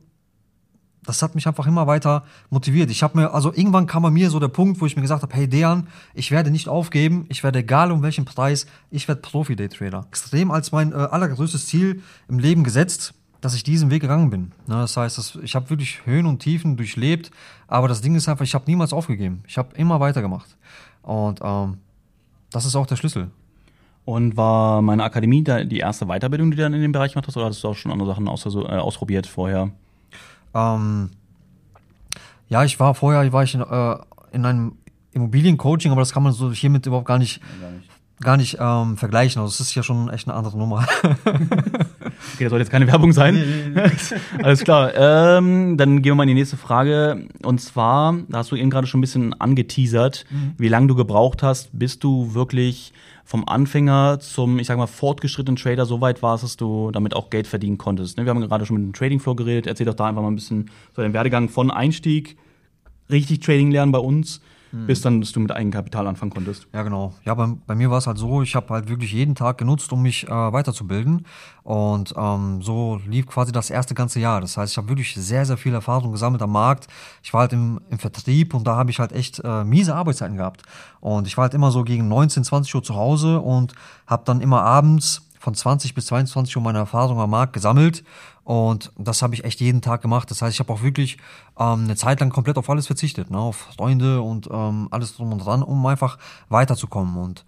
das 1.04 1.22
hat 1.22 1.36
mich 1.36 1.48
einfach 1.48 1.66
immer 1.66 1.88
weiter 1.88 2.24
motiviert. 2.50 2.92
Ich 2.92 3.04
habe 3.04 3.18
mir, 3.18 3.34
also 3.34 3.54
irgendwann 3.54 3.88
kam 3.88 4.04
bei 4.04 4.12
mir 4.12 4.30
so 4.30 4.40
der 4.40 4.48
Punkt, 4.48 4.82
wo 4.82 4.86
ich 4.86 4.96
mir 4.96 5.02
gesagt 5.02 5.24
habe, 5.24 5.34
hey 5.34 5.48
Dejan, 5.48 5.88
ich 6.14 6.32
werde 6.32 6.52
nicht 6.52 6.68
aufgeben, 6.68 7.26
ich 7.30 7.44
werde 7.44 7.60
egal 7.60 7.92
um 7.92 8.02
welchen 8.02 8.26
Preis, 8.26 8.68
ich 8.92 9.08
werde 9.08 9.22
Profi-Daytrader. 9.22 10.06
Extrem 10.10 10.52
als 10.52 10.72
mein 10.72 10.92
äh, 10.92 10.96
allergrößtes 10.96 11.68
Ziel 11.68 12.02
im 12.28 12.40
Leben 12.40 12.64
gesetzt, 12.64 13.14
dass 13.42 13.56
ich 13.56 13.64
diesen 13.64 13.90
Weg 13.90 14.02
gegangen 14.02 14.30
bin. 14.30 14.52
Ne, 14.68 14.76
das 14.76 14.98
heißt, 14.98 15.18
das, 15.18 15.38
ich 15.42 15.56
habe 15.56 15.70
wirklich 15.70 16.06
Höhen 16.06 16.26
und 16.26 16.40
Tiefen 16.40 16.76
durchlebt, 16.76 17.32
aber 17.68 17.88
das 17.88 18.02
Ding 18.02 18.16
ist 18.16 18.28
einfach, 18.28 18.44
ich 18.44 18.54
habe 18.54 18.66
niemals 18.68 18.94
aufgegeben. 18.94 19.44
Ich 19.48 19.58
habe 19.58 19.76
immer 19.76 20.00
weitergemacht. 20.00 20.58
Und 21.02 21.40
ähm, 21.42 21.78
das 22.52 22.66
ist 22.66 22.76
auch 22.76 22.86
der 22.86 22.98
Schlüssel. 22.98 23.32
Und 24.06 24.36
war 24.38 24.82
meine 24.82 25.04
Akademie 25.04 25.44
die 25.44 25.78
erste 25.78 26.08
Weiterbildung, 26.08 26.52
die 26.52 26.58
du 26.58 26.64
dann 26.64 26.74
in 26.74 26.82
dem 26.82 26.92
Bereich 26.92 27.14
gemacht 27.14 27.28
hast, 27.28 27.38
oder 27.38 27.46
hast 27.46 27.64
du 27.64 27.68
auch 27.68 27.76
schon 27.76 27.92
andere 27.92 28.10
Sachen 28.10 28.28
aus, 28.28 28.46
äh, 28.46 28.60
ausprobiert 28.60 29.28
vorher? 29.28 29.72
Ähm, 30.54 31.12
ja, 32.48 32.64
ich 32.64 32.80
war 32.80 32.96
vorher, 32.96 33.32
war 33.32 33.44
ich 33.44 33.54
in, 33.54 33.62
äh, 33.62 33.98
in 34.32 34.46
einem 34.46 34.78
Immobiliencoaching, 35.12 35.92
aber 35.92 36.02
das 36.02 36.12
kann 36.12 36.24
man 36.24 36.34
so 36.34 36.52
hiermit 36.52 36.86
überhaupt 36.86 37.08
gar 37.08 37.20
nicht, 37.20 37.42
gar 37.62 37.72
nicht, 37.72 37.90
gar 38.20 38.38
nicht 38.38 38.58
ähm, 38.60 38.98
vergleichen. 38.98 39.42
Also 39.42 39.54
es 39.54 39.60
ist 39.60 39.76
ja 39.76 39.84
schon 39.84 40.10
echt 40.10 40.28
eine 40.28 40.38
andere 40.38 40.58
Nummer. 40.58 40.86
Okay, 42.34 42.46
das 42.46 42.50
soll 42.50 42.60
jetzt 42.60 42.72
keine 42.72 42.88
Werbung 42.88 43.14
sein. 43.14 43.80
Alles 44.44 44.64
klar. 44.64 44.92
Ähm, 44.96 45.78
dann 45.78 46.02
gehen 46.02 46.12
wir 46.12 46.16
mal 46.16 46.24
in 46.24 46.30
die 46.30 46.36
nächste 46.36 46.58
Frage. 46.58 47.28
Und 47.44 47.60
zwar, 47.62 48.18
da 48.28 48.40
hast 48.40 48.52
du 48.52 48.56
eben 48.56 48.70
gerade 48.70 48.88
schon 48.88 49.00
ein 49.00 49.02
bisschen 49.02 49.40
angeteasert, 49.40 50.26
mhm. 50.30 50.54
wie 50.58 50.68
lange 50.68 50.88
du 50.88 50.96
gebraucht 50.96 51.44
hast, 51.44 51.70
bis 51.78 52.00
du 52.00 52.34
wirklich 52.34 52.94
vom 53.24 53.48
Anfänger 53.48 54.20
zum, 54.20 54.60
ich 54.60 54.68
sag 54.68 54.78
mal, 54.78 54.88
fortgeschrittenen 54.88 55.56
Trader 55.56 55.86
so 55.86 56.02
weit 56.02 56.22
warst, 56.22 56.44
dass 56.44 56.58
du 56.58 56.92
damit 56.92 57.16
auch 57.16 57.30
Geld 57.30 57.48
verdienen 57.48 57.78
konntest. 57.78 58.18
Ne, 58.18 58.26
wir 58.26 58.32
haben 58.32 58.42
gerade 58.42 58.66
schon 58.66 58.78
mit 58.78 58.86
dem 58.86 58.94
Trading 58.94 59.20
Flow 59.20 59.36
geredet. 59.36 59.68
Erzähl 59.68 59.86
doch 59.86 59.94
da 59.94 60.08
einfach 60.08 60.22
mal 60.22 60.30
ein 60.30 60.36
bisschen 60.36 60.72
so 60.96 61.02
den 61.02 61.14
Werdegang 61.14 61.48
von 61.50 61.72
Einstieg, 61.72 62.38
richtig 63.10 63.42
Trading 63.42 63.72
lernen 63.72 63.92
bei 63.92 64.00
uns 64.00 64.42
mhm. 64.72 64.88
bis 64.88 65.02
dann, 65.02 65.22
dass 65.22 65.32
du 65.32 65.40
mit 65.40 65.52
Eigenkapital 65.52 66.08
anfangen 66.08 66.32
konntest. 66.32 66.68
Ja, 66.74 66.84
genau. 66.84 67.14
Ja, 67.26 67.34
bei, 67.34 67.48
bei 67.68 67.76
mir 67.76 67.90
war 67.92 67.98
es 67.98 68.08
halt 68.08 68.18
so, 68.18 68.42
ich 68.42 68.56
habe 68.56 68.74
halt 68.74 68.90
wirklich 68.90 69.12
jeden 69.12 69.36
Tag 69.36 69.58
genutzt, 69.58 69.92
um 69.92 70.02
mich 70.02 70.28
äh, 70.28 70.30
weiterzubilden. 70.30 71.26
Und 71.64 72.14
ähm, 72.18 72.62
so 72.62 73.00
lief 73.06 73.28
quasi 73.28 73.52
das 73.52 73.70
erste 73.70 73.94
ganze 73.94 74.20
Jahr. 74.20 74.42
Das 74.42 74.58
heißt, 74.58 74.74
ich 74.74 74.78
habe 74.78 74.90
wirklich 74.90 75.14
sehr, 75.14 75.46
sehr 75.46 75.58
viel 75.58 75.74
Erfahrung 75.74 76.12
gesammelt 76.12 76.42
am 76.42 76.52
Markt. 76.52 76.88
Ich 77.24 77.34
war 77.34 77.42
halt 77.42 77.54
im, 77.54 77.80
im 77.90 78.00
Vertrieb 78.00 78.54
und 78.54 78.66
da 78.66 78.76
habe 78.76 78.90
ich 78.90 79.00
halt 79.00 79.12
echt 79.12 79.40
äh, 79.44 79.64
miese 79.64 79.96
Arbeitszeiten 79.96 80.38
gehabt. 80.38 80.64
Und 81.00 81.28
ich 81.28 81.38
war 81.38 81.44
halt 81.44 81.54
immer 81.54 81.72
so 81.72 81.84
gegen 81.84 82.08
19, 82.08 82.44
20 82.44 82.76
Uhr 82.76 82.84
zu 82.84 82.96
Hause 82.96 83.40
und 83.40 83.74
habe 84.08 84.24
dann 84.26 84.42
immer 84.42 84.64
abends 84.64 85.29
von 85.40 85.56
20 85.56 85.96
bis 85.96 86.08
22 86.08 86.56
Uhr 86.56 86.62
meine 86.62 86.78
Erfahrung 86.80 87.20
am 87.20 87.30
Markt 87.32 87.54
gesammelt 87.54 88.04
und 88.44 88.92
das 88.98 89.22
habe 89.22 89.36
ich 89.36 89.44
echt 89.44 89.62
jeden 89.62 89.82
Tag 89.82 90.02
gemacht. 90.02 90.32
Das 90.32 90.42
heißt, 90.42 90.54
ich 90.54 90.60
habe 90.60 90.74
auch 90.74 90.82
wirklich 90.82 91.18
ähm, 91.58 91.84
eine 91.86 91.96
Zeit 91.96 92.20
lang 92.20 92.30
komplett 92.30 92.58
auf 92.58 92.70
alles 92.70 92.88
verzichtet, 92.88 93.30
ne? 93.30 93.38
auf 93.38 93.70
Freunde 93.78 94.22
und 94.22 94.50
ähm, 94.52 94.88
alles 94.92 95.16
drum 95.16 95.32
und 95.32 95.40
dran, 95.40 95.64
um 95.64 95.86
einfach 95.86 96.18
weiterzukommen. 96.50 97.16
Und 97.18 97.46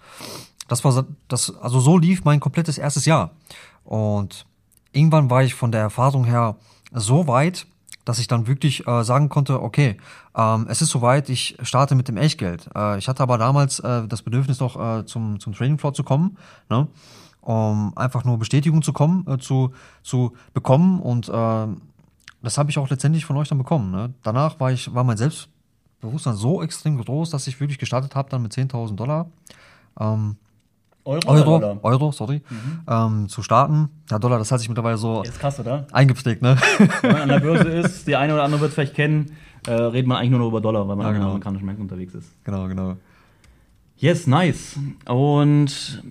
das 0.67 0.85
war 0.85 1.05
das, 1.27 1.55
also 1.57 1.79
so 1.79 1.97
lief 1.97 2.23
mein 2.23 2.39
komplettes 2.39 2.77
erstes 2.77 3.05
Jahr. 3.05 3.31
Und 3.83 4.45
irgendwann 4.91 5.29
war 5.29 5.43
ich 5.43 5.55
von 5.55 5.71
der 5.71 5.81
Erfahrung 5.81 6.23
her 6.23 6.55
so 6.91 7.27
weit, 7.27 7.65
dass 8.05 8.19
ich 8.19 8.27
dann 8.27 8.47
wirklich 8.47 8.87
äh, 8.87 9.03
sagen 9.03 9.29
konnte, 9.29 9.61
okay, 9.61 9.97
ähm, 10.35 10.67
es 10.69 10.81
ist 10.81 10.89
soweit, 10.89 11.29
ich 11.29 11.57
starte 11.61 11.95
mit 11.95 12.07
dem 12.07 12.17
Echtgeld. 12.17 12.69
Äh, 12.75 12.97
ich 12.97 13.07
hatte 13.07 13.23
aber 13.23 13.37
damals 13.37 13.79
äh, 13.79 14.07
das 14.07 14.21
Bedürfnis 14.21 14.59
noch 14.59 14.79
äh, 14.79 15.05
zum, 15.05 15.39
zum 15.39 15.53
Trading 15.53 15.77
Floor 15.77 15.93
zu 15.93 16.03
kommen. 16.03 16.37
Ne? 16.69 16.87
Um 17.41 17.95
einfach 17.97 18.23
nur 18.23 18.37
Bestätigung 18.37 18.81
zu 18.81 18.93
kommen, 18.93 19.25
äh, 19.27 19.37
zu, 19.37 19.73
zu 20.03 20.33
bekommen. 20.53 20.99
Und 20.99 21.29
äh, 21.29 21.67
das 22.41 22.57
habe 22.57 22.69
ich 22.69 22.77
auch 22.77 22.89
letztendlich 22.89 23.25
von 23.25 23.37
euch 23.37 23.49
dann 23.49 23.57
bekommen. 23.57 23.91
Ne? 23.91 24.13
Danach 24.23 24.59
war 24.59 24.71
ich, 24.71 24.93
war 24.93 25.03
mein 25.03 25.17
Selbstbewusstsein 25.17 26.35
so 26.35 26.61
extrem 26.61 26.97
groß, 26.97 27.29
dass 27.31 27.47
ich 27.47 27.59
wirklich 27.59 27.79
gestartet 27.79 28.15
habe 28.15 28.29
dann 28.29 28.41
mit 28.41 28.53
10.000 28.53 28.95
Dollar. 28.95 29.29
Ähm, 29.99 30.37
Euro, 31.03 31.29
Euro, 31.29 31.59
Dollar? 31.59 31.79
Euro, 31.81 32.11
sorry, 32.11 32.41
mhm. 32.47 32.81
ähm, 32.87 33.27
zu 33.27 33.41
starten. 33.41 33.89
Ja, 34.11 34.19
Dollar, 34.19 34.37
das 34.37 34.51
hat 34.51 34.59
sich 34.59 34.69
mittlerweile 34.69 34.97
so 34.97 35.23
Jetzt 35.23 35.39
krass, 35.39 35.59
oder? 35.59 35.87
eingepflegt, 35.91 36.43
ne? 36.43 36.57
Wenn 37.01 37.11
man 37.11 37.21
an 37.23 37.29
der 37.29 37.39
Börse 37.39 37.69
ist, 37.69 38.07
die 38.07 38.15
eine 38.15 38.33
oder 38.33 38.43
andere 38.43 38.61
wird 38.61 38.69
es 38.69 38.75
vielleicht 38.75 38.93
kennen, 38.93 39.35
äh, 39.65 39.71
redet 39.71 40.07
man 40.07 40.17
eigentlich 40.17 40.29
nur 40.29 40.39
noch 40.41 40.47
über 40.49 40.61
Dollar, 40.61 40.87
weil 40.87 40.95
man 40.95 41.07
ja, 41.07 41.13
genau. 41.13 41.29
amerikanischen 41.29 41.65
Märkten 41.65 41.85
unterwegs 41.85 42.13
ist. 42.13 42.31
Genau, 42.43 42.67
genau. 42.67 42.97
Yes, 43.97 44.27
nice. 44.27 44.77
Und 45.07 46.03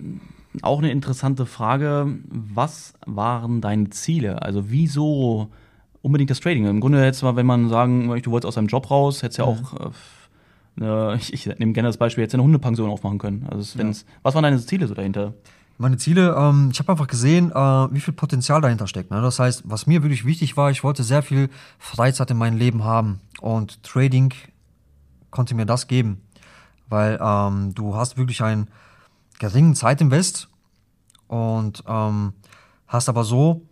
auch 0.61 0.79
eine 0.79 0.91
interessante 0.91 1.45
Frage. 1.45 2.19
Was 2.27 2.93
waren 3.05 3.61
deine 3.61 3.89
Ziele? 3.89 4.41
Also 4.41 4.69
wieso 4.69 5.49
unbedingt 6.01 6.29
das 6.29 6.39
Trading? 6.39 6.65
Im 6.67 6.81
Grunde 6.81 7.01
hättest 7.01 7.23
du, 7.23 7.35
wenn 7.35 7.45
man 7.45 7.69
sagen 7.69 8.07
möchte, 8.07 8.25
du 8.25 8.31
wolltest 8.31 8.47
aus 8.47 8.55
deinem 8.55 8.67
Job 8.67 8.89
raus, 8.91 9.23
hättest 9.23 9.39
ja 9.39 9.45
mhm. 9.45 9.51
auch, 9.51 9.91
äh, 10.81 11.15
ich, 11.15 11.33
ich, 11.33 11.45
nehme 11.57 11.73
gerne 11.73 11.89
das 11.89 11.97
Beispiel, 11.97 12.23
hättest 12.23 12.33
ja 12.33 12.37
eine 12.37 12.43
Hundepension 12.43 12.89
aufmachen 12.89 13.17
können. 13.17 13.47
Also 13.49 13.79
ja. 13.79 13.89
was 14.23 14.35
waren 14.35 14.43
deine 14.43 14.59
Ziele 14.59 14.87
so 14.87 14.93
dahinter? 14.93 15.33
Meine 15.77 15.97
Ziele, 15.97 16.35
ähm, 16.37 16.69
ich 16.71 16.79
habe 16.79 16.91
einfach 16.91 17.07
gesehen, 17.07 17.51
äh, 17.51 17.55
wie 17.55 18.01
viel 18.01 18.13
Potenzial 18.13 18.61
dahinter 18.61 18.87
steckt. 18.87 19.09
Ne? 19.09 19.21
Das 19.21 19.39
heißt, 19.39 19.63
was 19.65 19.87
mir 19.87 20.03
wirklich 20.03 20.25
wichtig 20.25 20.55
war, 20.57 20.69
ich 20.69 20.83
wollte 20.83 21.03
sehr 21.03 21.23
viel 21.23 21.49
Freizeit 21.79 22.29
in 22.29 22.37
meinem 22.37 22.57
Leben 22.57 22.83
haben. 22.83 23.19
Und 23.39 23.81
Trading 23.81 24.33
konnte 25.31 25.55
mir 25.55 25.65
das 25.65 25.87
geben. 25.87 26.21
Weil 26.87 27.17
ähm, 27.21 27.73
du 27.73 27.95
hast 27.95 28.17
wirklich 28.17 28.43
ein 28.43 28.67
geringen 29.41 29.73
Zeitinvest 29.73 30.49
und 31.27 31.83
ähm, 31.87 32.33
hast 32.87 33.09
aber 33.09 33.23
so 33.23 33.63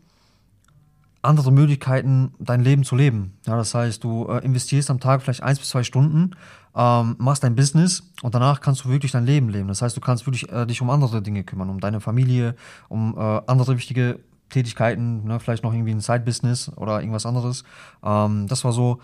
andere 1.21 1.51
Möglichkeiten, 1.51 2.33
dein 2.39 2.61
Leben 2.61 2.83
zu 2.83 2.95
leben. 2.95 3.37
Ja, 3.45 3.55
das 3.55 3.75
heißt, 3.75 4.03
du 4.03 4.25
äh, 4.27 4.43
investierst 4.43 4.89
am 4.89 4.99
Tag 4.99 5.21
vielleicht 5.21 5.43
eins 5.43 5.59
bis 5.59 5.69
zwei 5.69 5.83
Stunden, 5.83 6.31
ähm, 6.75 7.15
machst 7.19 7.43
dein 7.43 7.55
Business 7.55 8.03
und 8.23 8.33
danach 8.33 8.61
kannst 8.61 8.83
du 8.83 8.89
wirklich 8.89 9.11
dein 9.11 9.25
Leben 9.25 9.49
leben. 9.49 9.67
Das 9.67 9.81
heißt, 9.81 9.95
du 9.95 10.01
kannst 10.01 10.25
wirklich 10.25 10.51
äh, 10.51 10.65
dich 10.65 10.81
um 10.81 10.89
andere 10.89 11.21
Dinge 11.21 11.43
kümmern, 11.43 11.69
um 11.69 11.79
deine 11.79 11.99
Familie, 11.99 12.55
um 12.87 13.15
äh, 13.15 13.41
andere 13.45 13.77
wichtige 13.77 14.19
Tätigkeiten, 14.49 15.25
ne, 15.25 15.39
vielleicht 15.39 15.63
noch 15.63 15.73
irgendwie 15.73 15.91
ein 15.91 16.01
Side-Business 16.01 16.71
oder 16.77 16.99
irgendwas 16.99 17.27
anderes. 17.27 17.63
Ähm, 18.03 18.47
das 18.47 18.63
war 18.63 18.71
so, 18.71 18.99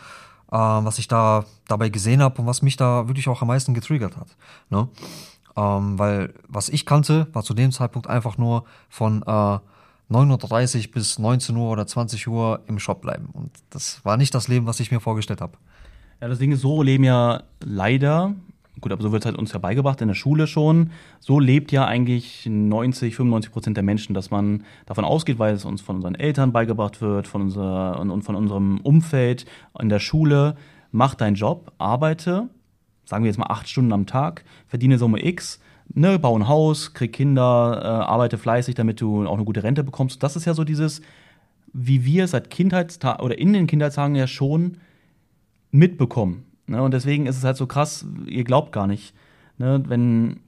äh, 0.52 0.58
was 0.58 0.98
ich 0.98 1.08
da 1.08 1.46
dabei 1.68 1.90
gesehen 1.90 2.24
habe 2.24 2.42
und 2.42 2.48
was 2.48 2.64
mich 2.64 2.78
da 2.78 3.08
wirklich 3.08 3.28
auch 3.28 3.42
am 3.44 3.50
meisten 3.50 3.76
getriggert 3.76 4.18
hat. 4.18 4.36
Ne? 4.70 4.88
Ähm, 5.58 5.98
weil 5.98 6.34
was 6.48 6.70
ich 6.70 6.86
kannte, 6.86 7.28
war 7.34 7.44
zu 7.44 7.54
dem 7.54 7.72
Zeitpunkt 7.72 8.08
einfach 8.08 8.38
nur 8.38 8.66
von 8.90 9.22
äh, 9.22 9.60
9.30 10.12 10.88
Uhr 10.88 10.92
bis 10.94 11.18
19 11.18 11.56
Uhr 11.56 11.72
oder 11.72 11.88
20 11.88 12.28
Uhr 12.28 12.62
im 12.68 12.78
Shop 12.80 13.02
bleiben. 13.02 13.30
Und 13.34 13.52
das 13.70 14.04
war 14.04 14.18
nicht 14.18 14.36
das 14.36 14.48
Leben, 14.48 14.66
was 14.66 14.80
ich 14.80 14.92
mir 14.92 15.00
vorgestellt 15.00 15.42
habe. 15.42 15.58
Ja, 16.22 16.28
das 16.28 16.40
Ding 16.40 16.52
ist, 16.52 16.62
so 16.62 16.82
leben 16.82 17.04
ja 17.04 17.44
leider, 17.60 18.36
gut, 18.82 18.92
aber 18.92 19.02
so 19.02 19.12
wird 19.12 19.24
es 19.24 19.26
halt 19.26 19.38
uns 19.38 19.52
ja 19.52 19.60
beigebracht 19.60 20.02
in 20.02 20.08
der 20.08 20.16
Schule 20.16 20.48
schon, 20.48 20.92
so 21.20 21.40
lebt 21.40 21.72
ja 21.72 21.86
eigentlich 21.86 22.46
90, 22.46 23.16
95 23.16 23.52
Prozent 23.52 23.78
der 23.78 23.84
Menschen, 23.84 24.14
dass 24.14 24.32
man 24.32 24.64
davon 24.86 25.06
ausgeht, 25.06 25.40
weil 25.40 25.56
es 25.56 25.66
uns 25.66 25.82
von 25.82 25.98
unseren 25.98 26.16
Eltern 26.16 26.52
beigebracht 26.52 27.02
wird, 27.02 27.28
von 27.28 27.42
unserer, 27.42 28.00
und 28.00 28.22
von 28.24 28.36
unserem 28.36 28.80
Umfeld 28.82 29.46
in 29.80 29.90
der 29.90 30.00
Schule, 30.00 30.56
mach 30.92 31.16
deinen 31.16 31.36
Job, 31.36 31.74
arbeite, 31.78 32.50
sagen 33.06 33.24
wir 33.24 33.30
jetzt 33.30 33.38
mal 33.38 33.48
acht 33.48 33.70
Stunden 33.70 33.94
am 33.94 34.06
Tag, 34.06 34.44
verdiene 34.68 34.98
Summe 34.98 35.24
X, 35.26 35.60
ne, 35.94 36.20
baue 36.20 36.40
ein 36.40 36.48
Haus, 36.48 36.94
krieg 36.94 37.14
Kinder, 37.14 37.82
äh, 37.82 37.88
arbeite 37.88 38.38
fleißig, 38.38 38.76
damit 38.76 39.02
du 39.02 39.26
auch 39.28 39.36
eine 39.36 39.46
gute 39.46 39.64
Rente 39.64 39.84
bekommst. 39.84 40.24
Das 40.24 40.36
ist 40.36 40.46
ja 40.46 40.54
so 40.54 40.64
dieses, 40.64 41.02
wie 41.74 42.06
wir 42.06 42.28
seit 42.28 42.50
Kindheitstagen 42.50 43.24
oder 43.24 43.38
in 43.38 43.54
den 43.54 43.68
Kindheitstagen 43.68 44.16
ja 44.16 44.28
schon 44.28 44.78
mitbekommen. 45.72 46.46
Ne? 46.68 46.82
Und 46.82 46.94
deswegen 46.94 47.28
ist 47.28 47.38
es 47.38 47.44
halt 47.44 47.58
so 47.58 47.68
krass, 47.68 48.06
ihr 48.26 48.44
glaubt 48.44 48.72
gar 48.72 48.88
nicht, 48.88 49.14
ne? 49.58 49.84
wenn 49.88 50.40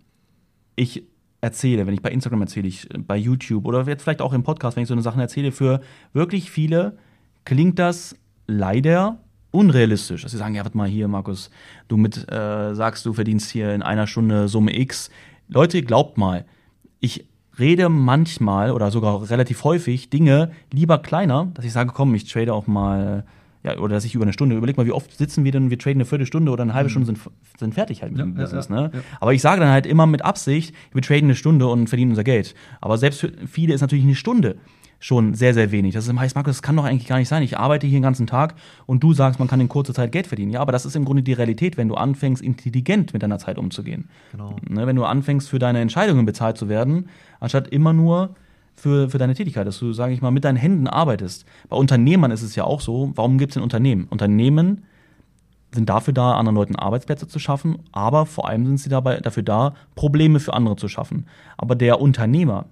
ich 0.76 1.04
erzähle, 1.42 1.86
wenn 1.86 1.94
ich 1.94 2.02
bei 2.02 2.12
Instagram 2.12 2.42
erzähle, 2.42 2.68
ich 2.68 2.88
bei 2.98 3.18
YouTube 3.18 3.66
oder 3.66 3.84
jetzt 3.84 4.04
vielleicht 4.04 4.22
auch 4.22 4.34
im 4.34 4.44
Podcast, 4.44 4.76
wenn 4.76 4.84
ich 4.84 4.88
so 4.88 4.96
eine 4.96 5.04
Sachen 5.04 5.22
erzähle, 5.22 5.52
für 5.52 5.82
wirklich 6.14 6.50
viele 6.50 6.98
klingt 7.46 7.78
das 7.80 8.16
leider 8.48 9.20
unrealistisch, 9.52 10.24
dass 10.24 10.32
sie 10.32 10.38
sagen, 10.38 10.56
ja, 10.56 10.64
warte 10.64 10.78
mal 10.78 10.88
hier, 10.88 11.08
Markus, 11.08 11.50
du 11.88 11.98
mit 11.98 12.30
äh, 12.32 12.74
sagst, 12.76 13.06
du 13.06 13.14
verdienst 13.14 13.50
hier 13.50 13.74
in 13.74 13.82
einer 13.82 14.08
Stunde 14.08 14.48
Summe 14.48 14.78
X. 14.78 15.10
Leute, 15.48 15.82
glaubt 15.82 16.18
mal, 16.18 16.46
ich 17.00 17.26
rede 17.60 17.90
manchmal 17.90 18.72
oder 18.72 18.92
sogar 18.92 19.30
relativ 19.30 19.64
häufig 19.64 20.10
Dinge 20.10 20.52
lieber 20.72 21.00
kleiner, 21.00 21.48
dass 21.54 21.66
ich 21.66 21.74
sage, 21.74 21.92
komm, 21.94 22.14
ich 22.14 22.32
trade 22.32 22.54
auch 22.54 22.68
mal, 22.68 23.26
ja, 23.64 23.78
oder 23.78 23.96
dass 23.96 24.06
ich 24.06 24.14
über 24.16 24.24
eine 24.24 24.34
Stunde, 24.34 24.56
überleg 24.56 24.78
mal, 24.78 24.86
wie 24.86 24.92
oft 24.92 25.18
sitzen 25.18 25.44
wir 25.44 25.52
denn, 25.52 25.70
wir 25.70 25.80
traden 25.80 25.98
eine 25.98 26.06
Viertelstunde 26.06 26.52
oder 26.52 26.64
eine 26.64 26.74
halbe 26.74 26.90
mhm. 26.90 26.92
Stunde 26.92 27.06
sind, 27.08 27.20
sind 27.58 27.74
fertig 27.74 28.02
halt 28.02 28.12
mit 28.12 28.20
ja, 28.20 28.26
dem 28.26 28.36
Business, 28.36 28.70
ja, 28.70 28.76
ne? 28.76 28.92
Ja. 28.94 29.00
Aber 29.20 29.34
ich 29.34 29.42
sage 29.42 29.62
dann 29.62 29.72
halt 29.72 29.86
immer 29.86 30.06
mit 30.06 30.24
Absicht, 30.24 30.76
wir 30.94 31.02
traden 31.02 31.26
eine 31.26 31.36
Stunde 31.36 31.68
und 31.68 31.88
verdienen 31.88 32.12
unser 32.12 32.24
Geld. 32.24 32.54
Aber 32.82 32.98
selbst 32.98 33.22
für 33.22 33.32
viele 33.48 33.74
ist 33.74 33.82
natürlich 33.82 34.06
eine 34.06 34.16
Stunde 34.16 34.58
schon 35.00 35.34
sehr, 35.34 35.54
sehr 35.54 35.72
wenig. 35.72 35.94
Das 35.94 36.12
heißt, 36.12 36.36
Markus, 36.36 36.58
das 36.58 36.62
kann 36.62 36.76
doch 36.76 36.84
eigentlich 36.84 37.08
gar 37.08 37.20
nicht 37.20 37.28
sein. 37.28 37.44
Ich 37.44 37.58
arbeite 37.58 37.86
hier 37.88 38.00
den 38.00 38.04
ganzen 38.04 38.28
Tag 38.28 38.56
und 38.86 39.04
du 39.04 39.14
sagst, 39.14 39.40
man 39.40 39.48
kann 39.48 39.60
in 39.60 39.70
kurzer 39.70 39.94
Zeit 39.94 40.12
Geld 40.12 40.28
verdienen. 40.28 40.52
Ja, 40.52 40.62
aber 40.62 40.72
das 40.72 40.86
ist 40.86 40.96
im 40.96 41.06
Grunde 41.06 41.24
die 41.24 41.34
Realität, 41.34 41.78
wenn 41.78 41.88
du 41.88 41.96
anfängst, 41.96 42.42
intelligent 42.42 43.14
mit 43.14 43.24
deiner 43.24 43.40
Zeit 43.40 43.58
umzugehen. 43.58 44.10
Genau. 44.32 44.56
Ne, 44.68 44.88
wenn 44.88 44.96
du 44.96 45.06
anfängst, 45.06 45.50
für 45.50 45.60
deine 45.60 45.82
Entscheidungen 45.82 46.26
bezahlt 46.26 46.58
zu 46.58 46.70
werden, 46.70 47.10
anstatt 47.40 47.68
immer 47.68 47.94
nur 47.94 48.36
für, 48.76 49.10
für 49.10 49.18
deine 49.18 49.34
Tätigkeit, 49.34 49.68
dass 49.68 49.80
du, 49.80 49.94
sage 49.94 50.14
ich 50.14 50.22
mal, 50.22 50.32
mit 50.32 50.46
deinen 50.46 50.58
Händen 50.58 50.88
arbeitest. 50.88 51.46
Bei 51.70 51.78
Unternehmern 51.78 52.32
ist 52.32 52.44
es 52.44 52.56
ja 52.56 52.64
auch 52.64 52.82
so, 52.82 53.12
warum 53.16 53.38
gibt 53.38 53.52
es 53.52 53.54
denn 53.56 53.64
Unternehmen? 53.64 54.08
Unternehmen 54.10 54.84
sind 55.74 55.90
dafür 55.90 56.14
da, 56.14 56.34
anderen 56.34 56.56
Leuten 56.56 56.76
Arbeitsplätze 56.76 57.28
zu 57.28 57.40
schaffen, 57.40 57.80
aber 57.92 58.26
vor 58.26 58.48
allem 58.48 58.66
sind 58.66 58.78
sie 58.78 58.90
dabei 58.90 59.18
dafür 59.18 59.44
da, 59.44 59.74
Probleme 59.96 60.40
für 60.40 60.54
andere 60.54 60.76
zu 60.76 60.88
schaffen. 60.88 61.26
Aber 61.58 61.76
der 61.76 62.00
Unternehmer 62.00 62.66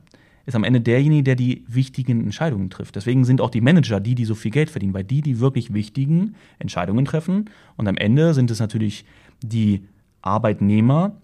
ist 0.46 0.56
am 0.56 0.64
Ende 0.64 0.82
derjenige, 0.82 1.24
der 1.24 1.36
die 1.36 1.64
wichtigen 1.68 2.24
Entscheidungen 2.24 2.70
trifft. 2.70 2.96
Deswegen 2.96 3.26
sind 3.26 3.42
auch 3.42 3.50
die 3.50 3.62
Manager 3.62 4.00
die, 4.00 4.16
die 4.16 4.26
so 4.26 4.36
viel 4.36 4.52
Geld 4.52 4.70
verdienen, 4.70 4.94
weil 4.94 5.04
die 5.04 5.22
die 5.22 5.40
wirklich 5.40 5.74
wichtigen 5.74 6.36
Entscheidungen 6.60 7.06
treffen. 7.06 7.50
Und 7.78 7.88
am 7.88 7.98
Ende 7.98 8.34
sind 8.34 8.52
es 8.52 8.60
natürlich 8.60 9.06
die 9.42 9.88
Arbeitnehmer, 10.22 11.18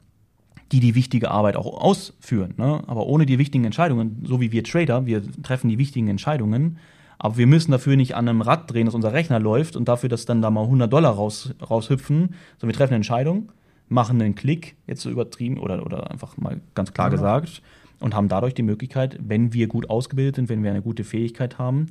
die 0.71 0.79
die 0.79 0.95
wichtige 0.95 1.29
Arbeit 1.31 1.55
auch 1.55 1.81
ausführen. 1.81 2.53
Ne? 2.57 2.81
Aber 2.87 3.05
ohne 3.05 3.25
die 3.25 3.37
wichtigen 3.37 3.65
Entscheidungen, 3.65 4.23
so 4.25 4.39
wie 4.41 4.51
wir 4.51 4.63
Trader, 4.63 5.05
wir 5.05 5.21
treffen 5.43 5.69
die 5.69 5.77
wichtigen 5.77 6.07
Entscheidungen, 6.07 6.77
aber 7.19 7.37
wir 7.37 7.45
müssen 7.45 7.71
dafür 7.71 7.95
nicht 7.97 8.15
an 8.15 8.27
einem 8.27 8.41
Rad 8.41 8.71
drehen, 8.71 8.85
dass 8.85 8.95
unser 8.95 9.13
Rechner 9.13 9.39
läuft 9.39 9.75
und 9.75 9.87
dafür, 9.87 10.09
dass 10.09 10.25
dann 10.25 10.41
da 10.41 10.49
mal 10.49 10.63
100 10.63 10.91
Dollar 10.91 11.13
raus, 11.13 11.53
raushüpfen, 11.61 12.33
sondern 12.57 12.73
wir 12.73 12.73
treffen 12.73 12.93
eine 12.93 12.97
Entscheidung, 12.97 13.51
machen 13.89 14.19
einen 14.19 14.33
Klick, 14.33 14.75
jetzt 14.87 15.01
so 15.01 15.11
übertrieben 15.11 15.59
oder, 15.59 15.85
oder 15.85 16.09
einfach 16.09 16.37
mal 16.37 16.61
ganz 16.73 16.93
klar 16.93 17.07
ja. 17.07 17.11
gesagt, 17.11 17.61
und 18.01 18.15
haben 18.15 18.27
dadurch 18.27 18.53
die 18.53 18.63
Möglichkeit, 18.63 19.17
wenn 19.21 19.53
wir 19.53 19.67
gut 19.67 19.89
ausgebildet 19.89 20.35
sind, 20.35 20.49
wenn 20.49 20.63
wir 20.63 20.71
eine 20.71 20.81
gute 20.81 21.03
Fähigkeit 21.03 21.57
haben, 21.57 21.87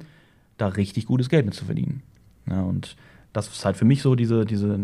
da 0.58 0.68
richtig 0.68 1.06
gutes 1.06 1.28
Geld 1.28 1.46
mit 1.46 1.54
zu 1.54 1.64
verdienen. 1.64 2.02
Ja, 2.48 2.62
und 2.62 2.96
das 3.32 3.48
ist 3.48 3.64
halt 3.64 3.76
für 3.76 3.84
mich 3.84 4.02
so 4.02 4.14
diese, 4.14 4.44
diese, 4.44 4.78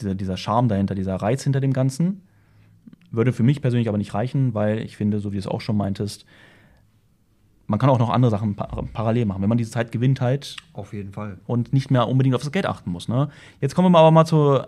dieser, 0.00 0.14
dieser 0.14 0.36
Charme 0.36 0.68
dahinter, 0.68 0.94
dieser 0.94 1.16
Reiz 1.16 1.44
hinter 1.44 1.60
dem 1.60 1.72
Ganzen. 1.72 2.22
Würde 3.10 3.32
für 3.32 3.42
mich 3.42 3.62
persönlich 3.62 3.88
aber 3.88 3.98
nicht 3.98 4.12
reichen, 4.12 4.54
weil 4.54 4.80
ich 4.80 4.96
finde, 4.96 5.20
so 5.20 5.30
wie 5.30 5.36
du 5.36 5.40
es 5.40 5.46
auch 5.46 5.60
schon 5.60 5.76
meintest, 5.76 6.26
man 7.66 7.78
kann 7.78 7.90
auch 7.90 7.98
noch 7.98 8.10
andere 8.10 8.30
Sachen 8.30 8.56
parallel 8.56 9.26
machen, 9.26 9.42
wenn 9.42 9.48
man 9.48 9.58
diese 9.58 9.70
Zeit 9.70 9.92
gewinnt 9.92 10.20
halt. 10.20 10.56
Auf 10.72 10.92
jeden 10.92 11.12
Fall. 11.12 11.38
Und 11.46 11.72
nicht 11.72 11.90
mehr 11.90 12.08
unbedingt 12.08 12.34
auf 12.34 12.42
das 12.42 12.50
Geld 12.50 12.66
achten 12.66 12.90
muss. 12.90 13.08
Ne? 13.08 13.30
Jetzt 13.60 13.74
kommen 13.74 13.92
wir 13.92 13.98
aber 13.98 14.10
mal 14.10 14.24
zu 14.24 14.60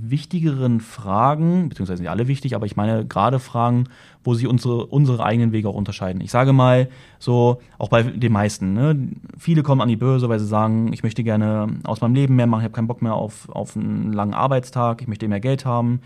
wichtigeren 0.00 0.80
Fragen, 0.80 1.68
beziehungsweise 1.68 2.02
nicht 2.02 2.10
alle 2.10 2.28
wichtig, 2.28 2.54
aber 2.54 2.66
ich 2.66 2.76
meine 2.76 3.06
gerade 3.06 3.38
Fragen, 3.38 3.84
wo 4.24 4.34
sich 4.34 4.46
unsere, 4.46 4.86
unsere 4.86 5.24
eigenen 5.24 5.52
Wege 5.52 5.68
auch 5.68 5.74
unterscheiden. 5.74 6.20
Ich 6.20 6.30
sage 6.30 6.52
mal 6.52 6.88
so, 7.18 7.60
auch 7.78 7.88
bei 7.88 8.02
den 8.02 8.32
meisten, 8.32 8.72
ne? 8.74 9.08
viele 9.38 9.62
kommen 9.62 9.80
an 9.80 9.88
die 9.88 9.96
Börse, 9.96 10.28
weil 10.28 10.38
sie 10.38 10.46
sagen, 10.46 10.92
ich 10.92 11.02
möchte 11.02 11.24
gerne 11.24 11.68
aus 11.84 12.00
meinem 12.00 12.14
Leben 12.14 12.36
mehr 12.36 12.46
machen, 12.46 12.60
ich 12.60 12.64
habe 12.64 12.74
keinen 12.74 12.88
Bock 12.88 13.02
mehr 13.02 13.14
auf, 13.14 13.48
auf 13.48 13.76
einen 13.76 14.12
langen 14.12 14.34
Arbeitstag, 14.34 15.02
ich 15.02 15.08
möchte 15.08 15.28
mehr 15.28 15.40
Geld 15.40 15.64
haben. 15.64 16.00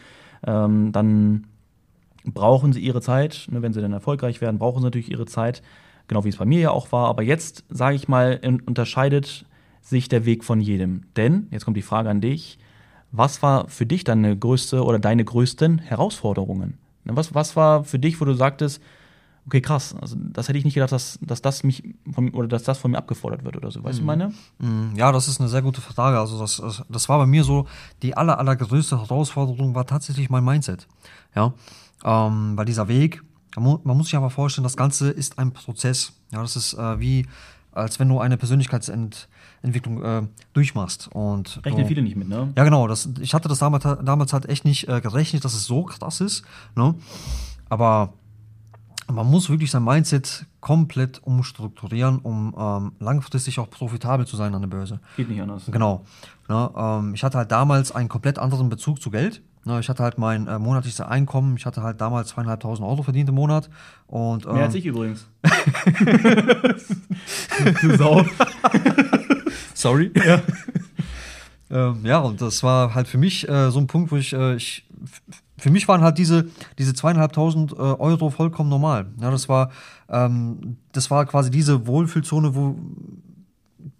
Ähm, 0.47 0.93
dann 0.93 1.47
brauchen 2.25 2.73
sie 2.73 2.81
ihre 2.81 3.01
Zeit, 3.01 3.47
ne? 3.51 3.63
wenn 3.63 3.73
sie 3.73 3.81
dann 3.81 3.93
erfolgreich 3.93 4.41
werden, 4.41 4.59
brauchen 4.59 4.81
sie 4.81 4.87
natürlich 4.87 5.11
ihre 5.11 5.27
Zeit 5.27 5.63
genau 6.09 6.25
wie 6.25 6.29
es 6.29 6.37
bei 6.37 6.45
mir 6.45 6.61
ja 6.61 6.71
auch 6.71 6.93
war. 6.93 7.09
Aber 7.09 7.23
jetzt, 7.23 7.65
sage 7.69 7.97
ich 7.97 8.09
mal, 8.09 8.41
unterscheidet 8.67 9.45
sich 9.81 10.09
der 10.09 10.25
Weg 10.25 10.45
von 10.45 10.61
jedem. 10.61 11.03
Denn, 11.17 11.49
jetzt 11.51 11.65
kommt 11.65 11.77
die 11.77 11.83
Frage 11.83 12.11
an 12.11 12.21
dich, 12.21 12.59
was 13.13 13.43
war 13.43 13.69
für 13.69 13.87
dich 13.87 14.05
deine 14.05 14.37
größte 14.37 14.85
oder 14.85 14.99
deine 14.99 15.25
größten 15.25 15.79
Herausforderungen? 15.79 16.79
Ne, 17.05 17.17
was, 17.17 17.35
was 17.35 17.57
war 17.57 17.85
für 17.85 17.99
dich, 17.99 18.21
wo 18.21 18.25
du 18.25 18.35
sagtest, 18.35 18.81
okay, 19.47 19.61
krass, 19.61 19.95
also 20.01 20.17
das 20.19 20.49
hätte 20.49 20.59
ich 20.59 20.65
nicht 20.65 20.75
gedacht, 20.75 20.93
dass, 20.93 21.19
dass 21.23 21.41
das 21.41 21.63
mich 21.63 21.83
von, 22.13 22.31
oder 22.31 22.49
dass 22.49 22.65
das 22.65 22.79
von 22.79 22.91
mir 22.91 22.99
abgefordert 22.99 23.45
wird 23.45 23.57
oder 23.57 23.71
so. 23.71 23.83
Weißt 23.83 23.99
mhm. 23.99 24.03
du, 24.03 24.07
meine? 24.07 24.35
Mhm. 24.59 24.93
Ja, 24.97 25.13
das 25.13 25.29
ist 25.29 25.41
eine 25.41 25.49
sehr 25.49 25.63
gute 25.63 25.81
Frage. 25.81 26.19
Also 26.19 26.39
das, 26.39 26.83
das 26.89 27.09
war 27.09 27.19
bei 27.19 27.27
mir 27.27 27.45
so, 27.45 27.67
die 28.03 28.17
aller, 28.17 28.39
allergrößte 28.39 29.01
Herausforderung 29.01 29.75
war 29.75 29.87
tatsächlich 29.87 30.31
mein 30.31 30.45
Mindset. 30.45 30.87
Ja, 31.35 31.55
ähm, 32.05 32.57
weil 32.57 32.65
dieser 32.65 32.89
Weg, 32.89 33.23
man 33.57 33.81
muss 33.85 34.07
sich 34.07 34.17
aber 34.17 34.31
vorstellen, 34.31 34.65
das 34.65 34.77
Ganze 34.77 35.11
ist 35.11 35.39
ein 35.39 35.53
Prozess. 35.53 36.13
Ja, 36.33 36.43
das 36.43 36.57
ist 36.57 36.75
äh, 36.75 37.01
wie, 37.01 37.27
als 37.77 38.01
wenn 38.01 38.09
du 38.09 38.19
eine 38.19 38.37
Persönlichkeitsentwicklung 38.37 40.03
äh, 40.03 40.23
durchmachst. 40.53 41.09
Und 41.13 41.61
Rechnen 41.65 41.83
du, 41.83 41.89
viele 41.89 42.03
nicht 42.03 42.17
mit, 42.17 42.29
ne? 42.29 42.53
Ja, 42.57 42.65
genau. 42.65 42.89
Das, 42.89 43.09
ich 43.21 43.35
hatte 43.35 43.49
das 43.49 43.59
damals, 43.59 43.85
damals 43.85 44.33
halt 44.33 44.49
echt 44.49 44.65
nicht 44.65 44.89
äh, 44.89 45.01
gerechnet, 45.01 45.45
dass 45.45 45.55
es 45.55 45.65
so 45.65 45.85
krass 45.85 46.21
ist. 46.21 46.45
Ne? 46.75 46.95
Aber 47.69 48.13
man 49.13 49.31
muss 49.31 49.49
wirklich 49.51 49.71
sein 49.71 49.85
Mindset 49.85 50.47
komplett 50.61 51.23
umstrukturieren, 51.23 52.19
um 52.19 52.55
ähm, 52.59 52.93
langfristig 52.99 53.59
auch 53.59 53.71
profitabel 53.71 54.27
zu 54.27 54.37
sein 54.37 54.55
an 54.55 54.63
der 54.63 54.69
Börse. 54.69 55.01
Geht 55.17 55.29
nicht 55.29 55.41
anders. 55.41 55.67
Genau. 55.67 56.05
Ne? 56.49 56.71
Ähm, 56.77 57.15
ich 57.15 57.23
hatte 57.23 57.39
halt 57.39 57.53
damals 57.53 57.93
einen 57.93 58.09
komplett 58.09 58.39
anderen 58.39 58.69
Bezug 58.69 59.01
zu 59.01 59.11
Geld. 59.11 59.43
Ne, 59.67 59.81
ich 59.81 59.89
hatte 59.89 60.05
halt 60.05 60.17
mein 60.17 60.47
äh, 60.47 60.61
monatliches 60.61 61.01
Einkommen, 61.01 61.57
ich 61.57 61.67
hatte 61.67 61.83
halt 61.83 62.01
damals 62.01 62.29
zweieinhalbtausend 62.29 62.87
Euro 62.87 63.03
verdient 63.03 63.29
im 63.29 63.35
Monat. 63.35 63.69
Und, 64.07 64.47
ähm, 64.47 64.53
Mehr 64.53 64.67
als 64.67 64.77
ich 64.77 64.87
übrigens. 64.87 65.27
du 67.83 67.97
Sau. 67.97 68.25
Sorry. 69.75 70.13
Ja. 70.25 70.41
ähm, 71.71 71.99
ja, 72.05 72.21
und 72.21 72.41
das 72.41 72.63
war 72.63 72.95
halt 72.95 73.09
für 73.09 73.19
mich 73.19 73.49
äh, 73.49 73.73
so 73.73 73.81
ein 73.81 73.89
Punkt, 73.89 74.13
wo 74.13 74.17
ich, 74.17 74.35
äh, 74.35 74.55
ich 74.55 74.87
für 75.59 75.71
mich 75.71 75.89
waren 75.89 76.03
halt 76.03 76.19
diese, 76.19 76.49
diese 76.79 76.95
zweieinhalbtausend 76.95 77.73
äh, 77.73 77.75
Euro 77.75 78.31
vollkommen 78.31 78.71
normal. 78.71 79.07
Ja, 79.21 79.33
das 79.33 79.49
war, 79.49 79.73
ähm, 80.09 80.77
das 80.93 81.11
war 81.11 81.27
quasi 81.27 81.51
diese 81.51 81.89
Wohlfühlzone, 81.89 82.55
wo, 82.55 82.79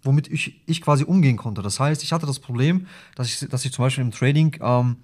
womit 0.01 0.29
ich, 0.29 0.61
ich 0.65 0.81
quasi 0.81 1.03
umgehen 1.03 1.35
konnte. 1.35 1.61
Das 1.61 1.77
heißt, 1.77 2.03
ich 2.03 2.13
hatte 2.13 2.25
das 2.25 2.39
Problem, 2.39 2.87
dass 3.15 3.27
ich, 3.27 3.49
dass 3.49 3.65
ich 3.65 3.73
zum 3.73 3.83
Beispiel 3.83 4.05
im 4.05 4.11
Trading 4.11 4.55
ähm, 4.61 4.95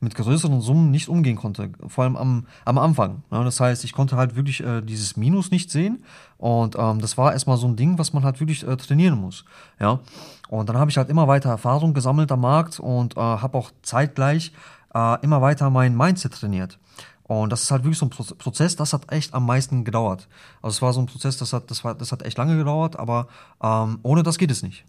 mit 0.00 0.14
größeren 0.14 0.62
Summen 0.62 0.90
nicht 0.90 1.08
umgehen 1.08 1.36
konnte, 1.36 1.70
vor 1.86 2.04
allem 2.04 2.16
am, 2.16 2.46
am 2.64 2.78
Anfang. 2.78 3.22
Ja, 3.30 3.44
das 3.44 3.60
heißt, 3.60 3.84
ich 3.84 3.92
konnte 3.92 4.16
halt 4.16 4.34
wirklich 4.34 4.62
äh, 4.64 4.80
dieses 4.80 5.16
Minus 5.16 5.50
nicht 5.50 5.70
sehen 5.70 6.04
und 6.38 6.76
ähm, 6.78 7.00
das 7.00 7.18
war 7.18 7.32
erstmal 7.32 7.58
so 7.58 7.68
ein 7.68 7.76
Ding, 7.76 7.98
was 7.98 8.12
man 8.12 8.24
halt 8.24 8.40
wirklich 8.40 8.66
äh, 8.66 8.76
trainieren 8.76 9.20
muss. 9.20 9.44
Ja, 9.78 10.00
und 10.48 10.68
dann 10.68 10.78
habe 10.78 10.90
ich 10.90 10.96
halt 10.96 11.10
immer 11.10 11.28
weiter 11.28 11.50
Erfahrung 11.50 11.92
gesammelt 11.92 12.32
am 12.32 12.40
Markt 12.40 12.80
und 12.80 13.16
äh, 13.16 13.20
habe 13.20 13.58
auch 13.58 13.70
zeitgleich 13.82 14.52
äh, 14.94 15.22
immer 15.22 15.42
weiter 15.42 15.68
mein 15.70 15.96
Mindset 15.96 16.32
trainiert. 16.32 16.78
Und 17.24 17.52
das 17.52 17.62
ist 17.62 17.70
halt 17.70 17.84
wirklich 17.84 17.98
so 17.98 18.06
ein 18.06 18.10
Prozess, 18.10 18.74
das 18.74 18.92
hat 18.92 19.12
echt 19.12 19.34
am 19.34 19.46
meisten 19.46 19.84
gedauert. 19.84 20.26
Also 20.62 20.74
es 20.74 20.82
war 20.82 20.92
so 20.92 20.98
ein 20.98 21.06
Prozess, 21.06 21.36
das 21.36 21.52
hat, 21.52 21.70
das 21.70 21.84
war, 21.84 21.94
das 21.94 22.10
hat 22.10 22.22
echt 22.22 22.36
lange 22.36 22.56
gedauert, 22.56 22.98
aber 22.98 23.28
ähm, 23.62 24.00
ohne 24.02 24.24
das 24.24 24.36
geht 24.36 24.50
es 24.50 24.64
nicht. 24.64 24.84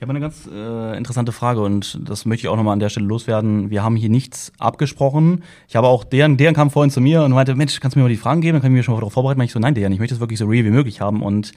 Ich 0.00 0.02
habe 0.02 0.12
eine 0.12 0.20
ganz 0.20 0.48
äh, 0.50 0.96
interessante 0.96 1.30
Frage 1.30 1.60
und 1.60 2.00
das 2.08 2.24
möchte 2.24 2.46
ich 2.46 2.48
auch 2.48 2.56
nochmal 2.56 2.72
an 2.72 2.78
der 2.78 2.88
Stelle 2.88 3.04
loswerden. 3.04 3.68
Wir 3.68 3.82
haben 3.82 3.96
hier 3.96 4.08
nichts 4.08 4.50
abgesprochen. 4.58 5.42
Ich 5.68 5.76
habe 5.76 5.88
auch, 5.88 6.04
deren, 6.04 6.38
deren 6.38 6.54
kam 6.54 6.70
vorhin 6.70 6.90
zu 6.90 7.02
mir 7.02 7.22
und 7.22 7.32
meinte, 7.32 7.54
Mensch, 7.54 7.78
kannst 7.80 7.96
du 7.96 7.98
mir 7.98 8.04
mal 8.04 8.08
die 8.08 8.16
Fragen 8.16 8.40
geben? 8.40 8.54
Dann 8.54 8.62
kann 8.62 8.72
ich 8.72 8.76
mich 8.76 8.86
schon 8.86 8.94
mal 8.94 9.00
darauf 9.00 9.12
vorbereiten. 9.12 9.38
Ich 9.42 9.52
so, 9.52 9.58
nein, 9.58 9.74
deren, 9.74 9.92
ich 9.92 9.98
möchte 9.98 10.14
es 10.14 10.20
wirklich 10.20 10.38
so 10.38 10.46
real 10.46 10.64
wie 10.64 10.70
möglich 10.70 11.02
haben. 11.02 11.20
Und 11.20 11.52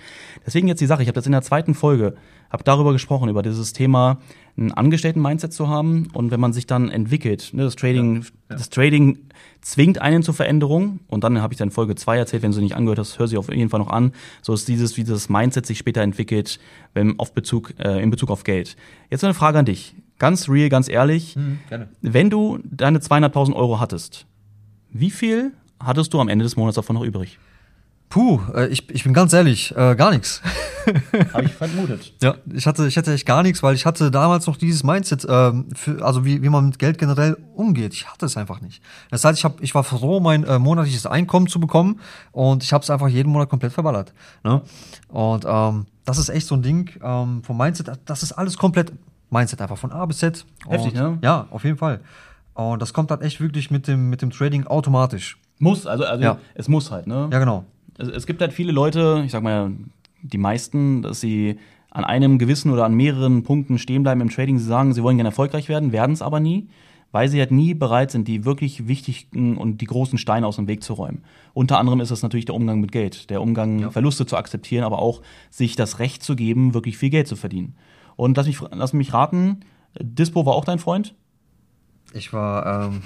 deswegen 0.46 0.68
jetzt 0.68 0.82
die 0.82 0.88
Sache, 0.88 1.04
ich 1.04 1.08
habe 1.08 1.16
das 1.16 1.26
in 1.26 1.32
der 1.32 1.42
zweiten 1.42 1.74
Folge, 1.74 2.16
habe 2.50 2.66
darüber 2.66 2.92
gesprochen, 2.92 3.30
über 3.30 3.44
dieses 3.44 3.72
Thema, 3.72 4.18
ein 4.58 4.74
Angestellten-Mindset 4.74 5.54
zu 5.54 5.70
haben 5.70 6.10
und 6.12 6.30
wenn 6.30 6.42
man 6.42 6.52
sich 6.52 6.68
dann 6.68 6.90
entwickelt, 6.90 7.52
ne, 7.54 7.64
das 7.64 7.78
Trading, 7.78 8.16
ja, 8.16 8.22
ja. 8.22 8.58
das 8.58 8.70
Trading 8.70 9.20
zwingt 9.63 9.99
einen 9.99 10.21
zur 10.21 10.34
Veränderung 10.34 10.99
und 11.08 11.23
dann 11.23 11.41
habe 11.41 11.54
ich 11.54 11.58
dann 11.58 11.71
Folge 11.71 11.95
zwei 11.95 12.17
erzählt, 12.17 12.43
wenn 12.43 12.52
du 12.52 12.60
nicht 12.60 12.76
angehört 12.76 12.99
hast, 12.99 13.17
hör 13.17 13.28
sie 13.28 13.38
auf 13.38 13.52
jeden 13.52 13.69
Fall 13.69 13.80
noch 13.80 13.89
an. 13.89 14.13
So 14.41 14.54
ist 14.54 14.67
dieses, 14.67 14.97
wie 14.97 15.04
das 15.04 15.30
Mindset 15.30 15.65
sich 15.65 15.78
später 15.78 16.02
entwickelt, 16.02 16.60
wenn 16.93 17.17
auf 17.17 17.34
Bezug, 17.34 17.73
äh, 17.80 18.02
in 18.02 18.12
Bezug 18.12 18.30
auf 18.30 18.43
Geld. 18.43 18.76
Jetzt 19.10 19.23
eine 19.23 19.34
Frage 19.34 19.60
an 19.60 19.65
dich. 19.65 19.95
Ganz 20.19 20.49
real, 20.49 20.69
ganz 20.69 20.89
ehrlich. 20.89 21.36
Mhm. 21.36 21.60
Wenn 22.02 22.30
du 22.30 22.60
deine 22.63 22.99
200.000 22.99 23.54
Euro 23.56 23.80
hattest, 23.80 24.26
wie 24.91 25.12
viel 25.12 25.54
hattest 25.80 26.13
du 26.13 26.19
am 26.19 26.30
Ende 26.30 26.43
des 26.43 26.56
Monats 26.56 26.76
davon 26.76 26.95
noch 26.95 27.04
übrig? 27.04 27.39
Puh, 28.13 28.39
äh, 28.54 28.67
ich, 28.67 28.88
ich 28.91 29.04
bin 29.04 29.12
ganz 29.12 29.34
ehrlich, 29.34 29.76
äh, 29.76 29.95
gar 29.95 30.12
nichts. 30.12 30.39
Habe 31.34 31.45
ich 31.45 31.54
vermutet. 31.54 32.13
Ja, 32.21 32.36
ich 32.54 32.67
hatte, 32.67 32.86
ich 32.86 32.95
hatte 32.95 33.12
echt 33.12 33.26
gar 33.26 33.41
nichts, 33.41 33.63
weil 33.63 33.73
ich 33.73 33.88
hatte 33.88 34.12
damals 34.12 34.45
noch 34.45 34.56
dieses 34.56 34.84
Mindset, 34.84 35.26
ähm, 35.28 35.65
für, 35.73 36.06
also 36.06 36.23
wie, 36.23 36.43
wie 36.43 36.49
man 36.49 36.67
mit 36.67 36.78
Geld 36.78 36.99
generell 36.99 37.36
umgeht. 37.56 37.91
Ich 37.95 38.08
hatte 38.08 38.28
es 38.28 38.38
einfach 38.38 38.62
nicht. 38.62 38.84
Das 39.10 39.26
heißt, 39.26 39.39
ich, 39.39 39.43
hab, 39.43 39.60
ich 39.62 39.73
war 39.73 39.84
froh, 39.84 40.19
mein 40.19 40.43
äh, 40.43 40.60
monatliches 40.60 41.08
Einkommen 41.08 41.47
zu 41.47 41.60
bekommen 41.60 42.02
und 42.32 42.62
ich 42.62 42.71
habe 42.71 42.84
es 42.84 42.91
einfach 42.91 43.08
jeden 43.08 43.32
Monat 43.32 43.49
komplett 43.49 43.73
verballert. 43.73 44.13
Ne? 44.43 44.62
Und 45.08 45.45
ähm, 45.47 45.88
das 46.06 46.19
ist 46.19 46.30
echt 46.30 46.45
so 46.45 46.54
ein 46.54 46.62
Ding 46.62 46.91
ähm, 47.04 47.41
vom 47.41 47.58
Mindset, 47.58 47.93
das 48.06 48.21
ist 48.21 48.34
alles 48.34 48.60
komplett 48.60 48.91
Mindset 49.32 49.60
einfach 49.60 49.80
von 49.80 49.91
A 49.91 50.06
bis 50.06 50.19
Z. 50.19 50.45
Heftig, 50.67 50.93
und, 50.93 51.02
ne? 51.02 51.17
Ja, 51.23 51.47
auf 51.49 51.63
jeden 51.63 51.78
Fall. 51.78 51.99
Und 52.54 52.80
das 52.80 52.93
kommt 52.93 53.10
halt 53.10 53.23
echt 53.23 53.41
wirklich 53.41 53.71
mit 53.71 53.88
dem, 53.88 54.12
mit 54.12 54.21
dem 54.21 54.30
Trading 54.30 54.67
automatisch. 54.67 55.39
Muss, 55.58 55.88
also, 55.88 56.06
also 56.06 56.23
ja. 56.23 56.38
es 56.54 56.67
muss 56.67 56.91
halt, 56.91 57.08
ne? 57.08 57.28
Ja, 57.32 57.39
genau 57.39 57.65
es, 57.98 58.08
es 58.08 58.26
gibt 58.26 58.42
halt 58.42 58.54
viele 58.54 58.72
Leute, 58.72 59.24
ich 59.26 59.32
sag 59.32 59.44
mal, 59.44 59.72
die 60.22 60.38
meisten, 60.38 61.02
dass 61.02 61.20
sie 61.20 61.58
an 61.92 62.04
einem 62.04 62.40
gewissen 62.40 62.72
oder 62.72 62.86
an 62.86 62.96
mehreren 62.96 63.44
Punkten 63.44 63.78
stehen 63.78 64.04
bleiben 64.04 64.22
im 64.22 64.30
Trading. 64.30 64.58
Sie 64.58 64.66
sagen, 64.66 64.94
sie 64.94 65.04
wollen 65.04 65.18
gerne 65.18 65.30
erfolgreich 65.30 65.70
werden, 65.70 65.92
werden 65.92 66.14
es 66.14 66.24
aber 66.24 66.40
nie, 66.40 66.68
weil 67.12 67.30
sie 67.30 67.40
halt 67.40 67.52
nie 67.52 67.76
bereit 67.76 68.10
sind, 68.10 68.28
die 68.28 68.46
wirklich 68.46 68.88
wichtigen 68.88 69.58
und 69.58 69.80
die 69.80 69.86
großen 69.86 70.18
Steine 70.18 70.48
aus 70.48 70.56
dem 70.56 70.68
Weg 70.68 70.82
zu 70.84 70.94
räumen. 70.94 71.24
Unter 71.54 71.78
anderem 71.78 72.00
ist 72.00 72.10
es 72.10 72.24
natürlich 72.24 72.46
der 72.46 72.56
Umgang 72.56 72.80
mit 72.82 72.92
Geld, 72.92 73.30
der 73.30 73.42
Umgang, 73.42 73.80
ja. 73.80 73.92
Verluste 73.92 74.26
zu 74.26 74.36
akzeptieren, 74.36 74.84
aber 74.84 75.00
auch 75.00 75.22
sich 75.52 75.76
das 75.76 76.00
Recht 76.00 76.24
zu 76.24 76.36
geben, 76.36 76.74
wirklich 76.74 76.98
viel 76.98 77.12
Geld 77.12 77.28
zu 77.28 77.36
verdienen. 77.36 77.76
Und 78.16 78.38
lass 78.38 78.48
mich, 78.48 78.60
lass 78.72 78.94
mich 78.94 79.14
raten, 79.14 79.60
Dispo 80.00 80.48
war 80.48 80.56
auch 80.56 80.66
dein 80.66 80.80
Freund? 80.80 81.14
Ich 82.14 82.34
war 82.34 82.88
ähm, 82.88 83.04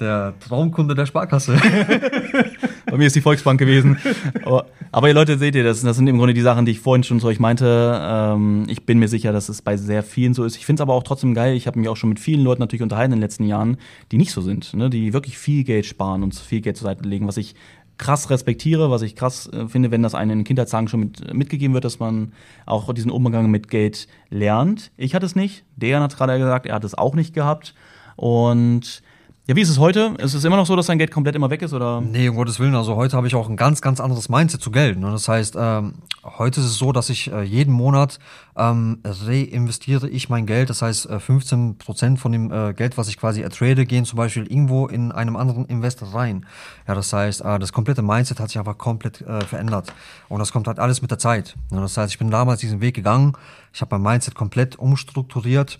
der 0.00 0.34
Traumkunde 0.40 0.96
der 0.96 1.06
Sparkasse. 1.06 1.56
Bei 2.96 3.00
mir 3.00 3.08
ist 3.08 3.16
die 3.16 3.20
Volksbank 3.20 3.60
gewesen. 3.60 3.98
Aber, 4.42 4.64
aber 4.90 5.08
ihr 5.08 5.12
Leute, 5.12 5.36
seht 5.36 5.54
ihr, 5.54 5.64
das, 5.64 5.82
das 5.82 5.96
sind 5.96 6.06
im 6.06 6.16
Grunde 6.16 6.32
die 6.32 6.40
Sachen, 6.40 6.64
die 6.64 6.72
ich 6.72 6.80
vorhin 6.80 7.04
schon 7.04 7.20
zu 7.20 7.26
euch 7.26 7.38
meinte. 7.38 8.00
Ähm, 8.02 8.64
ich 8.68 8.86
bin 8.86 8.98
mir 8.98 9.08
sicher, 9.08 9.32
dass 9.32 9.50
es 9.50 9.60
bei 9.60 9.76
sehr 9.76 10.02
vielen 10.02 10.32
so 10.32 10.44
ist. 10.44 10.56
Ich 10.56 10.64
finde 10.64 10.80
es 10.80 10.82
aber 10.82 10.94
auch 10.94 11.02
trotzdem 11.02 11.34
geil. 11.34 11.56
Ich 11.56 11.66
habe 11.66 11.78
mich 11.78 11.90
auch 11.90 11.96
schon 11.96 12.08
mit 12.08 12.18
vielen 12.18 12.42
Leuten 12.42 12.62
natürlich 12.62 12.82
unterhalten 12.82 13.12
in 13.12 13.18
den 13.18 13.22
letzten 13.22 13.44
Jahren, 13.44 13.76
die 14.12 14.16
nicht 14.16 14.30
so 14.30 14.40
sind, 14.40 14.72
ne? 14.72 14.88
die 14.88 15.12
wirklich 15.12 15.36
viel 15.36 15.64
Geld 15.64 15.84
sparen 15.84 16.22
und 16.22 16.34
viel 16.34 16.62
Geld 16.62 16.78
zur 16.78 16.86
Seite 16.86 17.06
legen, 17.06 17.28
was 17.28 17.36
ich 17.36 17.54
krass 17.98 18.30
respektiere, 18.30 18.90
was 18.90 19.02
ich 19.02 19.14
krass 19.14 19.50
äh, 19.52 19.68
finde, 19.68 19.90
wenn 19.90 20.02
das 20.02 20.14
einen 20.14 20.38
in 20.38 20.44
Kindheitstagen 20.44 20.88
schon 20.88 21.00
mit, 21.00 21.34
mitgegeben 21.34 21.74
wird, 21.74 21.84
dass 21.84 21.98
man 21.98 22.32
auch 22.64 22.94
diesen 22.94 23.10
Umgang 23.10 23.50
mit 23.50 23.68
Geld 23.68 24.08
lernt. 24.30 24.90
Ich 24.96 25.14
hatte 25.14 25.26
es 25.26 25.36
nicht. 25.36 25.64
Dejan 25.76 26.02
hat 26.02 26.16
gerade 26.16 26.38
gesagt, 26.38 26.64
er 26.64 26.76
hat 26.76 26.84
es 26.84 26.94
auch 26.94 27.14
nicht 27.14 27.34
gehabt. 27.34 27.74
Und 28.16 29.02
ja, 29.48 29.54
wie 29.54 29.60
ist 29.60 29.68
es 29.68 29.78
heute? 29.78 30.12
Ist 30.18 30.34
es 30.34 30.44
immer 30.44 30.56
noch 30.56 30.66
so, 30.66 30.74
dass 30.74 30.86
dein 30.86 30.98
Geld 30.98 31.12
komplett 31.12 31.36
immer 31.36 31.50
weg 31.50 31.62
ist? 31.62 31.72
Oder? 31.72 32.00
Nee, 32.00 32.28
um 32.28 32.34
Gottes 32.34 32.58
Willen. 32.58 32.74
Also 32.74 32.96
heute 32.96 33.16
habe 33.16 33.28
ich 33.28 33.36
auch 33.36 33.48
ein 33.48 33.56
ganz, 33.56 33.80
ganz 33.80 34.00
anderes 34.00 34.28
Mindset 34.28 34.60
zu 34.60 34.72
Geld. 34.72 34.98
Ne? 34.98 35.08
Das 35.12 35.28
heißt, 35.28 35.54
ähm, 35.56 35.94
heute 36.24 36.58
ist 36.58 36.66
es 36.66 36.78
so, 36.78 36.90
dass 36.90 37.10
ich 37.10 37.30
äh, 37.30 37.42
jeden 37.42 37.72
Monat 37.72 38.18
ähm, 38.56 38.98
reinvestiere 39.04 40.08
ich 40.08 40.28
mein 40.28 40.46
Geld. 40.46 40.68
Das 40.68 40.82
heißt, 40.82 41.08
äh, 41.08 41.20
15 41.20 41.78
Prozent 41.78 42.18
von 42.18 42.32
dem 42.32 42.50
äh, 42.50 42.74
Geld, 42.74 42.98
was 42.98 43.06
ich 43.06 43.18
quasi 43.18 43.40
ertrade, 43.40 43.86
gehen 43.86 44.04
zum 44.04 44.16
Beispiel 44.16 44.50
irgendwo 44.50 44.88
in 44.88 45.12
einem 45.12 45.36
anderen 45.36 45.66
Investor 45.66 46.12
rein. 46.12 46.44
Ja, 46.88 46.96
das 46.96 47.12
heißt, 47.12 47.42
äh, 47.42 47.60
das 47.60 47.72
komplette 47.72 48.02
Mindset 48.02 48.40
hat 48.40 48.48
sich 48.48 48.58
einfach 48.58 48.76
komplett 48.76 49.20
äh, 49.20 49.44
verändert. 49.44 49.94
Und 50.28 50.40
das 50.40 50.50
kommt 50.50 50.66
halt 50.66 50.80
alles 50.80 51.02
mit 51.02 51.12
der 51.12 51.20
Zeit. 51.20 51.54
Ne? 51.70 51.80
Das 51.80 51.96
heißt, 51.96 52.12
ich 52.12 52.18
bin 52.18 52.32
damals 52.32 52.62
diesen 52.62 52.80
Weg 52.80 52.96
gegangen. 52.96 53.34
Ich 53.72 53.80
habe 53.80 53.96
mein 53.96 54.14
Mindset 54.14 54.34
komplett 54.34 54.74
umstrukturiert 54.76 55.78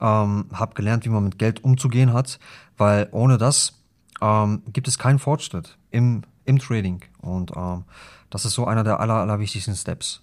ähm, 0.00 0.46
habe 0.52 0.74
gelernt, 0.74 1.04
wie 1.04 1.10
man 1.10 1.24
mit 1.24 1.38
Geld 1.38 1.64
umzugehen 1.64 2.12
hat, 2.12 2.38
weil 2.76 3.08
ohne 3.12 3.38
das 3.38 3.74
ähm, 4.20 4.62
gibt 4.72 4.88
es 4.88 4.98
keinen 4.98 5.18
Fortschritt 5.18 5.76
im, 5.90 6.22
im 6.44 6.58
Trading. 6.58 7.02
Und 7.20 7.52
ähm, 7.56 7.84
das 8.30 8.44
ist 8.44 8.54
so 8.54 8.66
einer 8.66 8.84
der 8.84 9.00
aller, 9.00 9.14
allerwichtigsten 9.14 9.74
Steps. 9.74 10.22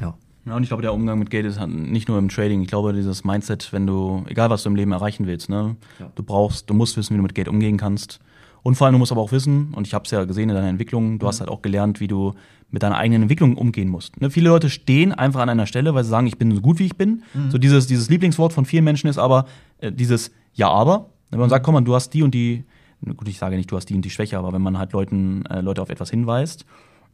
Ja. 0.00 0.14
Ja, 0.44 0.56
und 0.56 0.64
ich 0.64 0.70
glaube, 0.70 0.82
der 0.82 0.92
Umgang 0.92 1.20
mit 1.20 1.30
Geld 1.30 1.46
ist 1.46 1.60
halt 1.60 1.70
nicht 1.70 2.08
nur 2.08 2.18
im 2.18 2.28
Trading. 2.28 2.62
Ich 2.62 2.68
glaube, 2.68 2.92
dieses 2.92 3.22
Mindset, 3.22 3.72
wenn 3.72 3.86
du, 3.86 4.24
egal 4.26 4.50
was 4.50 4.64
du 4.64 4.70
im 4.70 4.74
Leben 4.74 4.90
erreichen 4.90 5.26
willst, 5.26 5.48
ne, 5.48 5.76
ja. 6.00 6.10
du 6.14 6.22
brauchst, 6.24 6.68
du 6.68 6.74
musst 6.74 6.96
wissen, 6.96 7.14
wie 7.14 7.18
du 7.18 7.22
mit 7.22 7.36
Geld 7.36 7.48
umgehen 7.48 7.76
kannst. 7.76 8.18
Und 8.62 8.76
vor 8.76 8.86
allem, 8.86 8.94
du 8.94 8.98
musst 8.98 9.12
aber 9.12 9.20
auch 9.20 9.32
wissen, 9.32 9.74
und 9.74 9.86
ich 9.86 9.94
habe 9.94 10.04
es 10.04 10.10
ja 10.10 10.24
gesehen 10.24 10.48
in 10.48 10.54
deiner 10.54 10.68
Entwicklung, 10.68 11.18
du 11.18 11.26
mhm. 11.26 11.28
hast 11.28 11.40
halt 11.40 11.50
auch 11.50 11.62
gelernt, 11.62 12.00
wie 12.00 12.06
du 12.06 12.34
mit 12.70 12.82
deiner 12.82 12.96
eigenen 12.96 13.22
Entwicklung 13.22 13.56
umgehen 13.56 13.88
musst. 13.88 14.20
Ne? 14.20 14.30
Viele 14.30 14.48
Leute 14.48 14.70
stehen 14.70 15.12
einfach 15.12 15.40
an 15.40 15.48
einer 15.48 15.66
Stelle, 15.66 15.94
weil 15.94 16.04
sie 16.04 16.10
sagen, 16.10 16.26
ich 16.26 16.38
bin 16.38 16.54
so 16.54 16.60
gut, 16.60 16.78
wie 16.78 16.86
ich 16.86 16.96
bin. 16.96 17.22
Mhm. 17.34 17.50
So 17.50 17.58
dieses, 17.58 17.86
dieses 17.86 18.08
Lieblingswort 18.08 18.52
von 18.52 18.64
vielen 18.64 18.84
Menschen 18.84 19.08
ist 19.08 19.18
aber 19.18 19.46
äh, 19.78 19.92
dieses 19.92 20.30
Ja, 20.54 20.68
aber. 20.70 21.10
Wenn 21.30 21.40
man 21.40 21.50
sagt, 21.50 21.64
komm 21.64 21.74
mal, 21.74 21.80
du 21.80 21.94
hast 21.94 22.10
die 22.10 22.22
und 22.22 22.34
die, 22.34 22.64
gut, 23.04 23.28
ich 23.28 23.38
sage 23.38 23.56
nicht, 23.56 23.70
du 23.70 23.76
hast 23.76 23.86
die 23.86 23.94
und 23.94 24.04
die 24.04 24.10
Schwäche, 24.10 24.38
aber 24.38 24.52
wenn 24.52 24.62
man 24.62 24.78
halt 24.78 24.92
Leuten, 24.92 25.44
äh, 25.46 25.60
Leute 25.60 25.82
auf 25.82 25.90
etwas 25.90 26.10
hinweist, 26.10 26.64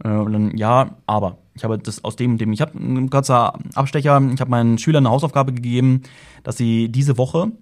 äh, 0.04 0.08
dann 0.08 0.56
ja, 0.56 0.96
aber. 1.06 1.38
Ich 1.54 1.64
habe 1.64 1.78
das 1.78 2.04
aus 2.04 2.16
dem 2.16 2.32
und 2.32 2.40
dem, 2.40 2.52
ich 2.52 2.60
habe 2.60 2.78
ein 2.78 3.10
kurzer 3.10 3.58
Abstecher, 3.74 4.20
ich 4.32 4.40
habe 4.40 4.50
meinen 4.50 4.78
Schülern 4.78 5.06
eine 5.06 5.12
Hausaufgabe 5.12 5.52
gegeben, 5.52 6.02
dass 6.44 6.56
sie 6.56 6.88
diese 6.88 7.18
Woche 7.18 7.52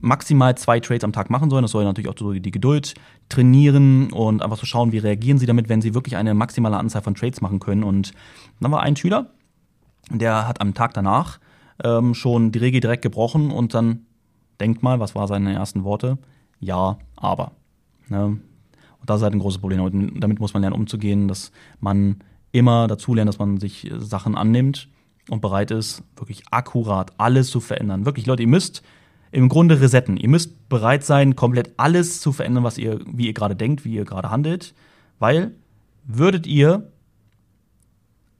maximal 0.00 0.56
zwei 0.56 0.80
Trades 0.80 1.04
am 1.04 1.12
Tag 1.12 1.30
machen 1.30 1.50
sollen. 1.50 1.62
Das 1.62 1.70
soll 1.70 1.84
natürlich 1.84 2.10
auch 2.10 2.18
so 2.18 2.32
die 2.32 2.50
Geduld 2.50 2.94
trainieren 3.28 4.12
und 4.12 4.42
einfach 4.42 4.56
zu 4.56 4.66
so 4.66 4.66
schauen, 4.66 4.92
wie 4.92 4.98
reagieren 4.98 5.38
sie 5.38 5.46
damit, 5.46 5.68
wenn 5.68 5.80
sie 5.80 5.94
wirklich 5.94 6.16
eine 6.16 6.34
maximale 6.34 6.76
Anzahl 6.76 7.02
von 7.02 7.14
Trades 7.14 7.40
machen 7.40 7.60
können. 7.60 7.84
Und 7.84 8.12
dann 8.60 8.72
war 8.72 8.82
ein 8.82 8.96
Schüler, 8.96 9.30
der 10.10 10.46
hat 10.46 10.60
am 10.60 10.74
Tag 10.74 10.94
danach 10.94 11.38
ähm, 11.82 12.14
schon 12.14 12.52
die 12.52 12.58
Regel 12.58 12.80
direkt 12.80 13.02
gebrochen 13.02 13.50
und 13.50 13.74
dann 13.74 14.06
denkt 14.60 14.82
mal, 14.82 15.00
was 15.00 15.14
waren 15.14 15.28
seine 15.28 15.52
ersten 15.52 15.84
Worte? 15.84 16.18
Ja, 16.60 16.98
aber. 17.16 17.52
Ne? 18.08 18.24
Und 18.24 18.40
das 19.10 19.18
ist 19.18 19.22
halt 19.22 19.34
ein 19.34 19.40
großes 19.40 19.60
Problem. 19.60 19.80
Und 19.80 20.20
damit 20.20 20.40
muss 20.40 20.54
man 20.54 20.62
lernen, 20.62 20.76
umzugehen, 20.76 21.28
dass 21.28 21.52
man 21.80 22.20
immer 22.52 22.86
dazu 22.86 23.14
lernt, 23.14 23.28
dass 23.28 23.38
man 23.38 23.58
sich 23.58 23.90
Sachen 23.98 24.36
annimmt 24.36 24.88
und 25.28 25.40
bereit 25.40 25.70
ist, 25.70 26.02
wirklich 26.16 26.42
akkurat 26.50 27.12
alles 27.18 27.50
zu 27.50 27.60
verändern. 27.60 28.06
Wirklich, 28.06 28.26
Leute, 28.26 28.42
ihr 28.42 28.48
müsst 28.48 28.82
im 29.36 29.50
Grunde 29.50 29.82
resetten. 29.82 30.16
Ihr 30.16 30.30
müsst 30.30 30.70
bereit 30.70 31.04
sein, 31.04 31.36
komplett 31.36 31.72
alles 31.76 32.22
zu 32.22 32.32
verändern, 32.32 32.64
was 32.64 32.78
ihr, 32.78 33.00
wie 33.06 33.26
ihr 33.26 33.34
gerade 33.34 33.54
denkt, 33.54 33.84
wie 33.84 33.92
ihr 33.92 34.06
gerade 34.06 34.30
handelt, 34.30 34.74
weil 35.18 35.54
würdet 36.04 36.46
ihr 36.46 36.90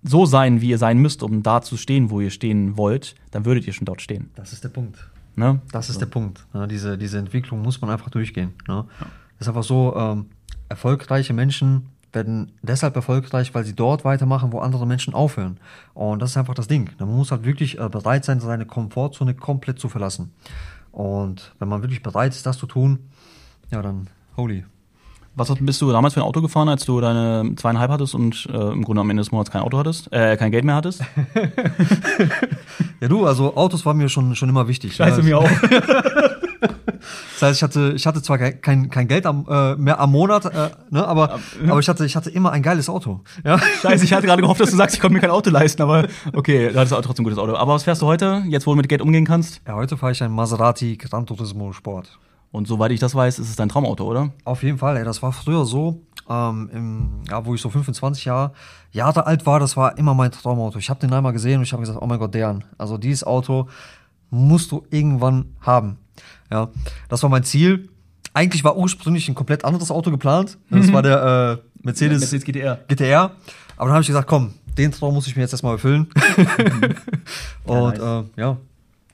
so 0.03 0.25
sein, 0.25 0.63
wie 0.63 0.71
ihr 0.71 0.79
sein 0.79 0.97
müsst, 0.97 1.23
um 1.23 1.43
da 1.43 1.61
zu 1.61 1.77
stehen, 1.77 2.09
wo 2.09 2.23
ihr 2.23 2.31
stehen 2.31 2.79
wollt, 2.79 3.15
dann 3.31 3.45
würdet 3.45 3.67
ihr 3.67 3.75
schon 3.75 3.85
dort 3.85 4.01
stehen. 4.01 4.31
Das 4.37 4.55
ist 4.55 4.65
der 4.65 4.71
Punkt. 4.71 5.11
Ne? 5.35 5.61
Das 5.71 5.91
ist 5.91 5.97
so. 5.97 6.01
der 6.01 6.07
Punkt. 6.07 6.47
Ne? 6.55 6.67
Diese, 6.67 6.97
diese 6.97 7.19
Entwicklung 7.19 7.61
muss 7.61 7.79
man 7.83 7.91
einfach 7.91 8.09
durchgehen. 8.09 8.55
Ne? 8.67 8.87
Ja. 8.99 9.07
ist 9.39 9.49
einfach 9.49 9.65
so, 9.65 9.95
ähm, 9.97 10.31
erfolgreiche 10.71 11.35
Menschen 11.35 11.91
werden 12.13 12.53
deshalb 12.63 12.97
erfolgreich, 12.97 13.55
weil 13.55 13.65
sie 13.65 13.75
dort 13.75 14.07
weitermachen, 14.07 14.51
wo 14.51 14.61
andere 14.61 14.87
Menschen 14.87 15.13
aufhören. 15.13 15.59
Und 15.93 16.23
das 16.23 16.31
ist 16.31 16.37
einfach 16.39 16.55
das 16.55 16.69
Ding. 16.69 16.89
Man 16.99 17.15
muss 17.15 17.33
halt 17.33 17.45
wirklich 17.45 17.79
äh, 17.79 17.89
bereit 17.91 18.25
sein, 18.25 18.41
seine 18.41 18.65
Komfortzone 18.65 19.35
komplett 19.35 19.79
zu 19.79 19.91
verlassen. 19.91 20.33
Und 20.97 21.53
wenn 21.59 21.69
man 21.69 21.83
wirklich 21.83 22.03
bereit 22.03 22.33
ist, 22.33 22.47
das 22.47 22.57
zu 22.57 22.65
tun, 22.65 23.11
ja, 23.71 23.83
dann 23.83 24.09
holy. 24.39 24.65
Was 25.35 25.53
bist 25.61 25.83
du 25.83 25.93
damals 25.93 26.15
für 26.15 26.21
ein 26.21 26.27
Auto 26.27 26.41
gefahren, 26.41 26.71
als 26.71 26.87
du 26.87 26.99
deine 27.03 27.55
zweieinhalb 27.57 27.91
hattest 27.91 28.15
und 28.15 28.49
äh, 28.51 28.73
im 28.73 28.83
Grunde 28.83 29.03
am 29.03 29.11
Ende 29.11 29.21
des 29.21 29.31
Monats 29.31 29.51
kein 29.51 29.61
Auto 29.61 29.77
hattest, 29.77 30.11
äh, 30.11 30.39
kein 30.39 30.51
Geld 30.51 30.65
mehr 30.65 30.75
hattest? 30.77 31.03
ja, 33.03 33.09
du, 33.09 33.27
also 33.27 33.55
Autos 33.57 33.85
waren 33.85 33.99
mir 33.99 34.09
schon, 34.09 34.35
schon 34.37 34.49
immer 34.49 34.69
wichtig. 34.69 34.97
Scheiße, 34.97 35.21
ja. 35.21 35.25
mir 35.27 35.39
auch. 35.39 35.51
Das 37.35 37.43
heißt, 37.43 37.57
ich 37.59 37.63
hatte, 37.63 37.93
ich 37.97 38.07
hatte 38.07 38.23
zwar 38.23 38.39
kein, 38.39 38.91
kein 38.91 39.09
Geld 39.09 39.27
am, 39.27 39.47
äh, 39.49 39.77
mehr 39.77 40.01
am 40.01 40.13
Monat, 40.13 40.45
äh, 40.47 40.71
ne, 40.91 41.07
aber, 41.07 41.39
aber 41.69 41.81
ich, 41.81 41.89
hatte, 41.89 42.05
ich 42.05 42.17
hatte 42.17 42.31
immer 42.31 42.53
ein 42.53 42.63
geiles 42.63 42.89
Auto. 42.89 43.21
Ja? 43.45 43.59
Scheiße, 43.59 44.05
ich 44.05 44.13
hatte 44.13 44.27
gerade 44.27 44.43
gehofft, 44.43 44.61
dass 44.61 44.71
du 44.71 44.77
sagst, 44.77 44.97
ich 44.97 45.01
konnte 45.01 45.15
mir 45.15 45.21
kein 45.21 45.31
Auto 45.31 45.51
leisten, 45.51 45.83
aber 45.83 46.07
okay, 46.33 46.71
du 46.71 46.79
hattest 46.79 46.95
auch 46.95 47.03
trotzdem 47.03 47.23
ein 47.23 47.27
gutes 47.27 47.39
Auto. 47.39 47.55
Aber 47.55 47.75
was 47.75 47.85
fährst 47.85 48.03
du 48.03 48.07
heute, 48.07 48.45
jetzt 48.49 48.67
wo 48.67 48.73
du 48.73 48.77
mit 48.77 48.89
Geld 48.89 49.03
umgehen 49.03 49.25
kannst? 49.25 49.61
Ja, 49.67 49.75
heute 49.75 49.97
fahre 49.97 50.13
ich 50.13 50.23
ein 50.23 50.33
Maserati 50.33 50.97
Gran 50.97 51.27
Turismo 51.27 51.73
Sport. 51.73 52.19
Und 52.53 52.67
soweit 52.67 52.91
ich 52.93 53.01
das 53.01 53.15
weiß, 53.15 53.39
ist 53.39 53.51
es 53.51 53.57
dein 53.57 53.69
Traumauto, 53.69 54.05
oder? 54.05 54.33
Auf 54.45 54.63
jeden 54.63 54.79
Fall, 54.79 54.97
ey. 54.97 55.05
Das 55.05 55.23
war 55.23 55.33
früher 55.33 55.65
so, 55.65 56.01
ähm, 56.29 56.71
im, 56.73 57.11
ja, 57.29 57.45
wo 57.45 57.55
ich 57.55 57.61
so 57.61 57.71
25 57.71 58.25
Jahre, 58.25 58.53
Jahre 58.93 59.27
alt 59.27 59.47
war, 59.47 59.61
das 59.61 59.77
war 59.77 59.99
immer 59.99 60.15
mein 60.15 60.33
Traumauto. 60.33 60.79
Ich 60.79 60.89
habe 60.89 61.01
den 61.01 61.13
einmal 61.13 61.33
gesehen 61.33 61.59
und 61.59 61.65
ich 61.65 61.73
habe 61.73 61.83
gesagt, 61.83 61.99
oh 62.01 62.07
mein 62.07 62.19
Gott, 62.19 62.35
deren. 62.35 62.65
Also 62.79 62.99
dieses 62.99 63.25
Auto 63.25 63.69
musst 64.31 64.73
du 64.73 64.85
irgendwann 64.91 65.57
haben. 65.61 65.99
Ja, 66.51 66.69
das 67.09 67.23
war 67.23 67.31
mein 67.31 67.45
Ziel. 67.45 67.89
Eigentlich 68.33 68.65
war 68.65 68.77
ursprünglich 68.77 69.29
ein 69.29 69.35
komplett 69.35 69.65
anderes 69.65 69.91
Auto 69.91 70.11
geplant. 70.11 70.59
Das 70.71 70.87
mhm. 70.87 70.93
war 70.93 71.03
der 71.03 71.61
äh, 71.63 71.83
Mercedes, 71.83 72.21
Mercedes 72.21 72.45
GTR. 72.45 72.79
GTR. 72.89 73.33
Aber 73.77 73.87
dann 73.87 73.93
habe 73.93 74.03
ich 74.03 74.07
gesagt, 74.07 74.29
komm, 74.29 74.55
den 74.77 74.93
Traum 74.93 75.15
muss 75.15 75.27
ich 75.27 75.37
mir 75.37 75.43
jetzt 75.43 75.53
erstmal 75.53 75.75
erfüllen. 75.75 76.09
Mhm. 76.15 76.95
Und 77.65 77.99
ja, 77.99 78.21
nice. 78.23 78.27
Äh, 78.37 78.41
ja. 78.41 78.57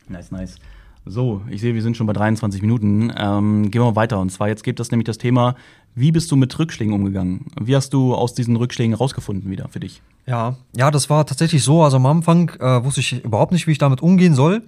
Nice, 0.09 0.31
nice. 0.31 0.57
So, 1.05 1.43
ich 1.51 1.61
sehe, 1.61 1.75
wir 1.75 1.83
sind 1.83 1.97
schon 1.97 2.07
bei 2.07 2.13
23 2.13 2.63
Minuten. 2.63 3.13
Ähm, 3.17 3.71
gehen 3.71 3.83
wir 3.83 3.97
weiter. 3.97 4.21
Und 4.21 4.31
zwar 4.31 4.49
jetzt 4.49 4.63
gibt 4.63 4.79
es 4.79 4.93
nämlich 4.93 5.07
das 5.07 5.19
Thema, 5.19 5.57
wie 5.97 6.13
bist 6.13 6.31
du 6.31 6.37
mit 6.37 6.57
Rückschlägen 6.57 6.95
umgegangen? 6.95 7.47
Wie 7.61 7.75
hast 7.75 7.93
du 7.93 8.15
aus 8.15 8.35
diesen 8.35 8.55
Rückschlägen 8.55 8.95
rausgefunden 8.95 9.51
wieder 9.51 9.69
für 9.69 9.81
dich? 9.81 10.01
Ja, 10.27 10.57
ja, 10.77 10.93
das 10.93 11.11
war 11.11 11.27
tatsächlich 11.27 11.65
so. 11.65 11.83
Also 11.83 11.97
am 11.97 12.07
Anfang 12.07 12.51
äh, 12.61 12.85
wusste 12.85 13.01
ich 13.01 13.25
überhaupt 13.25 13.51
nicht, 13.51 13.67
wie 13.67 13.73
ich 13.73 13.79
damit 13.79 14.01
umgehen 14.01 14.35
soll. 14.37 14.63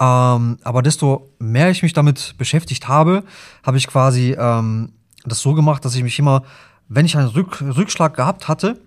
Ähm, 0.00 0.56
aber 0.62 0.82
desto 0.82 1.28
mehr 1.38 1.70
ich 1.70 1.82
mich 1.82 1.92
damit 1.92 2.34
beschäftigt 2.38 2.88
habe, 2.88 3.22
habe 3.62 3.76
ich 3.76 3.86
quasi 3.86 4.34
ähm, 4.38 4.92
das 5.24 5.40
so 5.40 5.52
gemacht, 5.52 5.84
dass 5.84 5.94
ich 5.94 6.02
mich 6.02 6.18
immer, 6.18 6.44
wenn 6.88 7.04
ich 7.04 7.16
einen 7.16 7.28
Rück 7.28 7.60
Rückschlag 7.60 8.16
gehabt 8.16 8.48
hatte, 8.48 8.80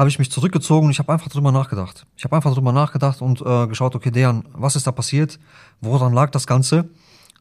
habe 0.00 0.08
ich 0.08 0.18
mich 0.18 0.30
zurückgezogen 0.30 0.86
und 0.86 0.92
ich 0.92 0.98
habe 0.98 1.12
einfach 1.12 1.28
drüber 1.28 1.52
nachgedacht. 1.52 2.06
Ich 2.16 2.24
habe 2.24 2.34
einfach 2.34 2.54
drüber 2.54 2.72
nachgedacht 2.72 3.20
und 3.20 3.42
äh, 3.42 3.66
geschaut, 3.66 3.94
okay, 3.94 4.10
Dejan, 4.10 4.46
was 4.54 4.74
ist 4.74 4.86
da 4.86 4.92
passiert? 4.92 5.38
Woran 5.82 6.14
lag 6.14 6.30
das 6.30 6.46
Ganze? 6.46 6.88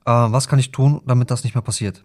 Äh, 0.04 0.12
was 0.12 0.50
kann 0.50 0.60
ich 0.60 0.74
tun, 0.74 1.00
damit 1.06 1.32
das 1.32 1.46
nicht 1.46 1.56
mehr 1.56 1.62
passiert? 1.62 2.04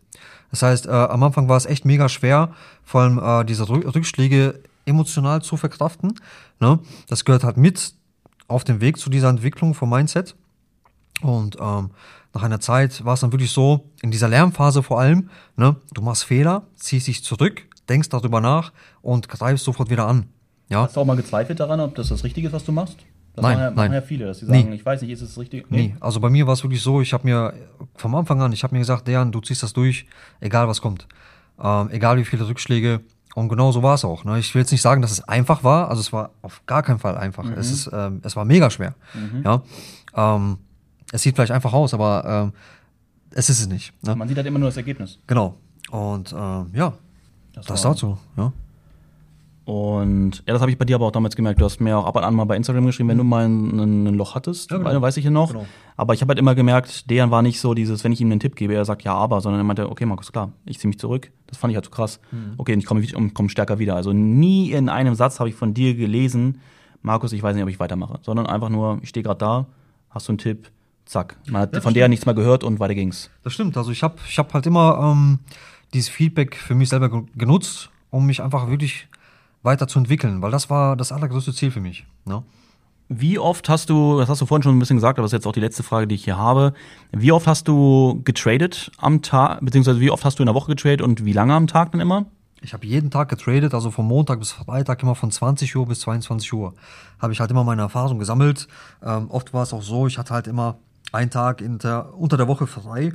Das 0.53 0.63
heißt, 0.63 0.87
äh, 0.87 0.91
am 0.91 1.25
Anfang 1.25 1.49
war 1.49 1.57
es 1.57 1.67
echt 1.67 1.85
mega 1.85 2.09
schwer, 2.09 2.53
vor 2.85 3.01
allem 3.01 3.19
äh, 3.19 3.45
diese 3.45 3.69
Rückschläge 3.69 4.61
emotional 4.87 5.43
zu 5.43 5.57
verkraften. 5.57 6.21
Ne? 6.61 6.79
Das 7.09 7.25
gehört 7.25 7.43
halt 7.43 7.57
mit 7.57 7.93
auf 8.47 8.63
dem 8.63 8.81
Weg 8.81 8.99
zu 8.99 9.11
dieser 9.11 9.31
Entwicklung 9.31 9.75
vom 9.75 9.91
Mindset. 9.91 10.37
Und 11.21 11.57
ähm, 11.61 11.91
nach 12.33 12.45
einer 12.45 12.61
Zeit 12.61 13.05
war 13.05 13.15
es 13.15 13.21
dann 13.21 13.33
wirklich 13.33 13.51
so, 13.51 13.91
in 14.03 14.13
dieser 14.13 14.29
Lernphase 14.29 14.85
vor 14.85 15.01
allem, 15.01 15.31
ne, 15.57 15.75
du 15.93 16.01
machst 16.01 16.23
Fehler, 16.23 16.63
ziehst 16.77 17.09
dich 17.09 17.25
zurück, 17.25 17.67
denkst 17.89 18.11
darüber 18.11 18.41
nach 18.41 18.73
und 19.03 19.29
greifst 19.29 19.65
sofort 19.65 19.91
wieder 19.91 20.07
an. 20.07 20.29
Ja? 20.69 20.83
Hast 20.83 20.97
du 20.97 21.01
auch 21.01 21.05
mal 21.05 21.17
gezweifelt 21.17 21.61
daran, 21.61 21.81
ob 21.81 21.95
das 21.95 22.09
das 22.09 22.25
Richtige 22.25 22.49
ist, 22.49 22.53
was 22.53 22.65
du 22.65 22.73
machst? 22.73 22.97
Das 23.35 23.43
nein, 23.43 23.55
machen 23.55 23.61
ja, 23.61 23.67
nein. 23.67 23.75
machen 23.75 23.93
ja 23.95 24.01
viele, 24.01 24.27
dass 24.27 24.39
sie 24.39 24.47
sagen, 24.47 24.71
nee. 24.71 24.77
ich 24.77 24.87
weiß 24.87 25.03
nicht, 25.03 25.11
ist 25.11 25.21
es 25.21 25.39
richtig? 25.39 25.71
Nee. 25.71 25.89
nee, 25.89 25.97
also 26.01 26.21
bei 26.21 26.31
mir 26.31 26.47
war 26.47 26.55
es 26.55 26.63
wirklich 26.63 26.83
so, 26.83 27.01
ich 27.01 27.13
habe 27.13 27.27
mir 27.27 27.53
vom 27.97 28.15
Anfang 28.15 28.41
an, 28.41 28.53
ich 28.53 28.63
habe 28.63 28.75
mir 28.75 28.79
gesagt, 28.79 29.09
Dejan, 29.09 29.33
du 29.33 29.41
ziehst 29.41 29.63
das 29.63 29.73
durch, 29.73 30.07
egal 30.41 30.69
was 30.69 30.81
kommt. 30.81 31.09
Ähm, 31.61 31.89
egal 31.91 32.17
wie 32.17 32.25
viele 32.25 32.47
Rückschläge. 32.47 33.01
Und 33.35 33.49
genau 33.49 33.73
so 33.73 33.83
war 33.83 33.95
es 33.95 34.05
auch. 34.05 34.25
Ne? 34.25 34.39
Ich 34.39 34.55
will 34.55 34.63
jetzt 34.63 34.71
nicht 34.71 34.83
sagen, 34.83 35.03
dass 35.03 35.11
es 35.11 35.27
einfach 35.29 35.65
war, 35.65 35.89
also 35.89 36.01
es 36.01 36.13
war 36.13 36.31
auf 36.43 36.63
gar 36.67 36.85
keinen 36.85 37.01
Fall 37.01 37.19
einfach. 37.19 37.45
Mhm. 37.45 37.55
Es, 37.55 37.71
ist, 37.73 37.91
ähm, 37.93 38.21
es 38.23 38.37
war 38.37 38.45
mega 38.45 38.71
schwer. 38.71 38.95
Mhm. 39.15 39.43
Ja? 39.45 39.63
Ähm, 40.15 40.59
es 41.11 41.23
sieht 41.23 41.35
vielleicht 41.35 41.51
einfach 41.51 41.73
aus, 41.73 41.93
aber 41.93 42.25
ähm, 42.25 42.53
es 43.31 43.51
ist 43.51 43.61
es 43.61 43.67
nicht. 43.67 43.93
Ne? 44.05 44.15
Man 44.15 44.29
sieht 44.29 44.37
halt 44.37 44.47
immer 44.47 44.61
nur 44.61 44.69
das 44.69 44.77
Ergebnis. 44.77 45.19
Genau. 45.27 45.57
Und 45.91 46.33
ähm, 46.33 46.71
ja, 46.73 46.93
das, 47.53 47.67
das 47.67 47.83
dazu. 47.83 48.19
Ja. 48.37 48.53
Und 49.65 50.43
ja, 50.47 50.53
das 50.53 50.61
habe 50.61 50.71
ich 50.71 50.77
bei 50.77 50.85
dir 50.85 50.97
aber 50.97 51.07
auch 51.07 51.11
damals 51.13 51.37
gemerkt. 51.37 51.59
Du 51.61 51.65
hast 51.65 51.81
mir 51.81 51.97
auch 51.97 52.05
ab 52.05 52.17
und 52.17 52.25
an 52.25 52.35
mal 52.35 52.45
bei 52.45 52.57
Instagram 52.57 52.85
geschrieben, 52.85 53.09
wenn 53.09 53.17
du 53.19 53.25
mal 53.25 53.47
ein, 53.47 54.07
ein 54.09 54.15
Loch 54.15 54.35
hattest, 54.35 54.71
Ja, 54.71 54.77
genau. 54.79 55.01
weiß 55.01 55.17
ich 55.17 55.25
ja 55.25 55.31
noch. 55.31 55.53
Genau. 55.53 55.67
Aber 55.97 56.13
ich 56.13 56.21
habe 56.21 56.31
halt 56.31 56.39
immer 56.39 56.55
gemerkt, 56.55 57.09
Dejan 57.09 57.31
war 57.31 57.41
nicht 57.41 57.61
so 57.61 57.73
dieses, 57.73 58.05
wenn 58.05 58.13
ich 58.13 58.21
ihm 58.21 58.31
einen 58.31 58.41
Tipp 58.41 58.57
gebe, 58.57 58.75
er 58.75 58.85
sagt 58.85 59.05
ja, 59.05 59.15
aber, 59.15 59.41
sondern 59.41 59.61
er 59.61 59.65
meinte, 59.65 59.89
okay, 59.91 60.05
Markus, 60.05 60.33
klar, 60.33 60.53
ich 60.67 60.79
ziehe 60.79 60.89
mich 60.89 60.99
zurück. 60.99 61.31
Das 61.47 61.57
fand 61.57 61.71
ich 61.71 61.77
halt 61.77 61.87
so 61.87 61.91
krass. 61.91 62.21
Okay, 62.59 62.75
und 62.75 62.81
ich 62.81 62.85
komme 62.87 63.03
komm 63.33 63.49
stärker 63.49 63.79
wieder. 63.79 63.97
Also 63.97 64.13
nie 64.13 64.71
in 64.73 64.89
einem 64.91 65.15
Satz 65.15 65.41
habe 65.41 65.49
ich 65.49 65.55
von 65.55 65.73
dir 65.73 65.95
gelesen, 65.95 66.61
Markus, 67.01 67.33
ich 67.33 67.43
weiß 67.43 67.55
nicht, 67.55 67.63
ob 67.65 67.71
ich 67.71 67.81
weitermache, 67.81 68.19
sondern 68.23 68.47
einfach 68.47 68.69
nur, 68.69 68.99
ich 69.03 69.09
stehe 69.11 69.23
gerade 69.25 69.39
da, 69.39 69.67
hast 70.11 70.29
du 70.29 70.33
einen 70.33 70.39
Tipp, 70.39 70.71
zack. 71.07 71.37
Man 71.49 71.63
hat 71.63 71.75
Ja, 71.75 71.81
von 71.81 71.95
der 71.95 72.09
nichts 72.09 72.27
mehr 72.27 72.35
gehört 72.35 72.65
und 72.65 72.81
weiter 72.81 72.95
ging's. 72.95 73.31
Das 73.43 73.53
stimmt. 73.55 73.77
Also 73.79 73.91
ich 73.93 74.03
habe 74.03 74.17
ich 74.29 74.39
hab 74.39 74.53
halt 74.53 74.67
immer 74.67 74.99
ähm, 75.03 75.39
dieses 75.95 76.09
Feedback 76.09 76.57
für 76.57 76.75
mich 76.75 76.89
selber 76.91 77.09
ge- 77.11 77.23
genutzt, 77.37 77.91
um 78.11 78.27
mich 78.27 78.43
einfach 78.43 78.69
wirklich 78.69 79.07
weiterzuentwickeln, 79.65 80.43
weil 80.43 80.51
das 80.51 80.71
war 80.71 80.97
das 80.97 81.11
allergrößte 81.11 81.53
Ziel 81.53 81.71
für 81.71 81.81
mich. 81.81 82.07
Ne? 82.25 82.43
Wie 83.09 83.39
oft 83.39 83.69
hast 83.69 83.91
du, 83.91 84.19
das 84.19 84.29
hast 84.29 84.41
du 84.41 84.47
vorhin 84.47 84.63
schon 84.63 84.77
ein 84.77 84.79
bisschen 84.79 84.97
gesagt, 84.97 85.19
aber 85.19 85.25
das 85.25 85.33
ist 85.33 85.39
jetzt 85.39 85.47
auch 85.47 85.53
die 85.53 85.61
letzte 85.61 85.83
Frage, 85.83 86.07
die 86.07 86.15
ich 86.15 86.25
hier 86.25 86.39
habe. 86.39 86.73
Wie 87.13 87.33
oft 87.33 87.47
hast 87.47 87.69
du 87.69 88.23
getradet 88.25 88.91
am 88.99 89.21
Tag, 89.21 89.61
beziehungsweise 89.63 90.01
wie 90.01 90.11
oft 90.11 90.25
hast 90.25 90.39
du 90.39 90.43
in 90.43 90.47
der 90.47 90.55
Woche 90.55 90.71
getradet 90.71 91.03
und 91.03 91.25
wie 91.25 91.33
lange 91.33 91.55
am 91.55 91.67
Tag 91.67 91.93
dann 91.93 92.01
immer? 92.01 92.27
Ich 92.63 92.73
habe 92.73 92.87
jeden 92.87 93.11
Tag 93.11 93.29
getradet, 93.29 93.75
also 93.75 93.91
von 93.91 94.07
Montag 94.07 94.39
bis 94.39 94.53
Freitag 94.53 95.03
immer 95.03 95.15
von 95.15 95.31
20 95.31 95.77
Uhr 95.77 95.87
bis 95.87 96.01
22 96.01 96.51
Uhr. 96.55 96.73
Habe 97.19 97.35
ich 97.35 97.41
halt 97.41 97.51
immer 97.51 97.63
meine 97.63 97.83
Erfahrung 97.83 98.19
gesammelt. 98.19 98.69
Ähm, 99.03 99.31
oft 99.31 99.53
war 99.53 99.65
es 99.65 99.75
auch 99.75 99.83
so, 99.83 100.07
ich 100.07 100.17
hatte 100.17 100.33
halt 100.33 100.47
immer 100.47 100.79
einen 101.13 101.31
Tag 101.31 101.63
der, 101.63 102.15
unter 102.15 102.39
der 102.39 102.49
Woche 102.49 102.67
frei. 102.67 103.13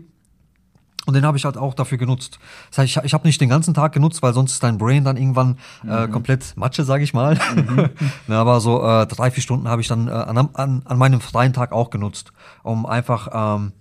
Und 1.10 1.16
den 1.16 1.26
habe 1.26 1.38
ich 1.38 1.44
halt 1.46 1.58
auch 1.58 1.74
dafür 1.74 1.98
genutzt. 1.98 2.38
Das 2.70 2.78
heißt, 2.78 2.98
ich, 2.98 3.04
ich 3.04 3.14
habe 3.16 3.28
nicht 3.28 3.42
den 3.42 3.50
ganzen 3.50 3.74
Tag 3.74 3.94
genutzt, 3.94 4.22
weil 4.22 4.32
sonst 4.34 4.54
ist 4.54 4.64
dein 4.64 4.78
Brain 4.78 5.04
dann 5.04 5.18
irgendwann 5.18 5.58
äh, 5.88 6.08
komplett 6.08 6.56
Matsche, 6.56 6.84
sage 6.84 7.04
ich 7.04 7.16
mal. 7.16 7.40
Na, 8.28 8.40
aber 8.40 8.60
so 8.62 8.84
äh, 8.88 9.08
drei, 9.08 9.32
vier 9.32 9.42
Stunden 9.42 9.68
habe 9.68 9.82
ich 9.82 9.88
dann 9.88 10.08
äh, 10.08 10.12
an, 10.12 10.38
an, 10.54 10.82
an 10.86 10.98
meinem 11.00 11.20
freien 11.20 11.52
Tag 11.52 11.72
auch 11.72 11.90
genutzt, 11.90 12.32
um 12.62 12.86
einfach 12.86 13.28
ähm, 13.58 13.72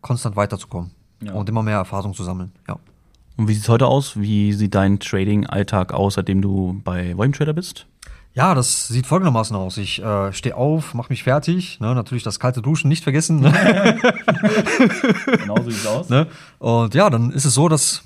konstant 0.00 0.34
weiterzukommen 0.34 0.90
Ja. 1.22 1.34
und 1.34 1.48
immer 1.48 1.62
mehr 1.62 1.76
Erfahrung 1.76 2.14
zu 2.14 2.24
sammeln. 2.24 2.50
Ja. 2.66 2.76
Und 3.36 3.46
wie 3.48 3.54
sieht's 3.54 3.68
heute 3.68 3.86
aus? 3.86 4.18
Wie 4.18 4.52
sieht 4.52 4.74
dein 4.74 4.98
Trading-Alltag 4.98 5.92
aus, 5.92 6.14
seitdem 6.14 6.42
du 6.42 6.80
bei 6.82 7.16
Volume 7.16 7.36
Trader 7.36 7.52
bist? 7.52 7.86
Ja, 8.36 8.54
das 8.54 8.88
sieht 8.88 9.06
folgendermaßen 9.06 9.56
aus. 9.56 9.78
Ich 9.78 10.02
äh, 10.02 10.30
stehe 10.30 10.54
auf, 10.54 10.92
mache 10.92 11.08
mich 11.08 11.22
fertig. 11.22 11.80
Ne? 11.80 11.94
Natürlich 11.94 12.22
das 12.22 12.38
kalte 12.38 12.60
Duschen 12.60 12.88
nicht 12.88 13.02
vergessen. 13.02 13.40
Ne? 13.40 13.50
Genau 15.38 15.56
so 15.56 15.70
sieht's 15.70 15.86
aus. 15.86 16.10
ne? 16.10 16.26
Und 16.58 16.94
ja, 16.94 17.08
dann 17.08 17.30
ist 17.30 17.46
es 17.46 17.54
so, 17.54 17.70
dass 17.70 18.02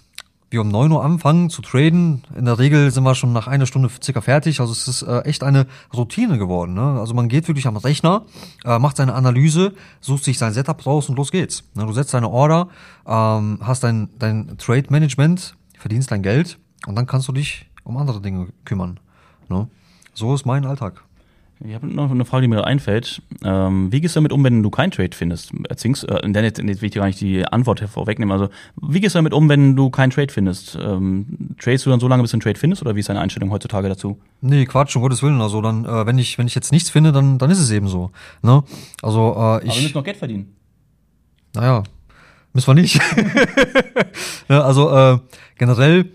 wir 0.48 0.60
um 0.60 0.68
9 0.68 0.92
Uhr 0.92 1.04
anfangen 1.04 1.50
zu 1.50 1.62
traden. 1.62 2.22
In 2.36 2.44
der 2.44 2.60
Regel 2.60 2.92
sind 2.92 3.02
wir 3.02 3.16
schon 3.16 3.32
nach 3.32 3.48
einer 3.48 3.66
Stunde 3.66 3.90
circa 4.00 4.20
fertig. 4.20 4.60
Also 4.60 4.72
es 4.72 4.86
ist 4.86 5.02
äh, 5.02 5.22
echt 5.22 5.42
eine 5.42 5.66
Routine 5.92 6.38
geworden. 6.38 6.74
Ne? 6.74 7.00
Also 7.00 7.12
man 7.12 7.28
geht 7.28 7.48
wirklich 7.48 7.66
am 7.66 7.76
Rechner, 7.76 8.24
äh, 8.64 8.78
macht 8.78 8.98
seine 8.98 9.14
Analyse, 9.14 9.72
sucht 10.00 10.22
sich 10.22 10.38
sein 10.38 10.52
Setup 10.52 10.86
raus 10.86 11.08
und 11.08 11.16
los 11.16 11.32
geht's. 11.32 11.64
Ne? 11.74 11.84
Du 11.86 11.92
setzt 11.92 12.14
deine 12.14 12.30
Order, 12.30 12.68
ähm, 13.04 13.58
hast 13.62 13.82
dein, 13.82 14.10
dein 14.20 14.56
Trade-Management, 14.58 15.56
verdienst 15.76 16.12
dein 16.12 16.22
Geld 16.22 16.60
und 16.86 16.94
dann 16.94 17.06
kannst 17.06 17.26
du 17.26 17.32
dich 17.32 17.66
um 17.82 17.96
andere 17.96 18.20
Dinge 18.20 18.46
kümmern. 18.64 19.00
Ne? 19.48 19.68
So 20.14 20.34
ist 20.34 20.44
mein 20.44 20.64
Alltag. 20.64 21.04
Ich 21.62 21.74
habe 21.74 21.86
noch 21.86 22.10
eine 22.10 22.24
Frage, 22.24 22.42
die 22.42 22.48
mir 22.48 22.56
gerade 22.56 22.68
einfällt. 22.68 23.20
Ähm, 23.44 23.92
wie 23.92 24.00
gehst 24.00 24.16
du 24.16 24.20
damit 24.20 24.32
um, 24.32 24.42
wenn 24.42 24.62
du 24.62 24.70
keinen 24.70 24.92
Trade 24.92 25.10
findest? 25.12 25.52
Erzwingst, 25.68 26.08
äh, 26.08 26.22
denn 26.22 26.42
jetzt, 26.42 26.58
jetzt 26.58 26.80
will 26.80 26.86
ich 26.86 26.92
dir 26.92 27.00
gar 27.00 27.06
nicht 27.06 27.20
die 27.20 27.44
Antwort 27.44 27.80
vorwegnehmen. 27.80 28.32
Also, 28.32 28.48
wie 28.80 29.00
gehst 29.00 29.14
du 29.14 29.18
damit 29.18 29.34
um, 29.34 29.46
wenn 29.50 29.76
du 29.76 29.90
keinen 29.90 30.08
Trade 30.08 30.32
findest? 30.32 30.78
Ähm, 30.80 31.26
tradest 31.60 31.84
du 31.84 31.90
dann 31.90 32.00
so 32.00 32.08
lange, 32.08 32.22
bis 32.22 32.30
du 32.30 32.36
einen 32.36 32.40
Trade 32.40 32.58
findest, 32.58 32.80
oder 32.80 32.96
wie 32.96 33.00
ist 33.00 33.10
deine 33.10 33.20
Einstellung 33.20 33.50
heutzutage 33.50 33.90
dazu? 33.90 34.18
Nee, 34.40 34.64
Quatsch, 34.64 34.96
um 34.96 35.02
Gottes 35.02 35.22
Willen. 35.22 35.42
Also 35.42 35.60
dann, 35.60 35.84
äh, 35.84 36.06
wenn 36.06 36.16
ich, 36.16 36.38
wenn 36.38 36.46
ich 36.46 36.54
jetzt 36.54 36.72
nichts 36.72 36.88
finde, 36.88 37.12
dann, 37.12 37.36
dann 37.36 37.50
ist 37.50 37.60
es 37.60 37.70
eben 37.70 37.88
so. 37.88 38.10
Ne? 38.40 38.64
Also 39.02 39.60
äh, 39.62 39.66
ich. 39.66 39.94
noch 39.94 40.04
Geld 40.04 40.16
verdienen. 40.16 40.56
Naja, 41.54 41.82
müssen 42.54 42.68
wir 42.68 42.74
nicht. 42.74 42.98
ja, 44.48 44.62
also 44.62 44.96
äh, 44.96 45.18
generell, 45.58 46.06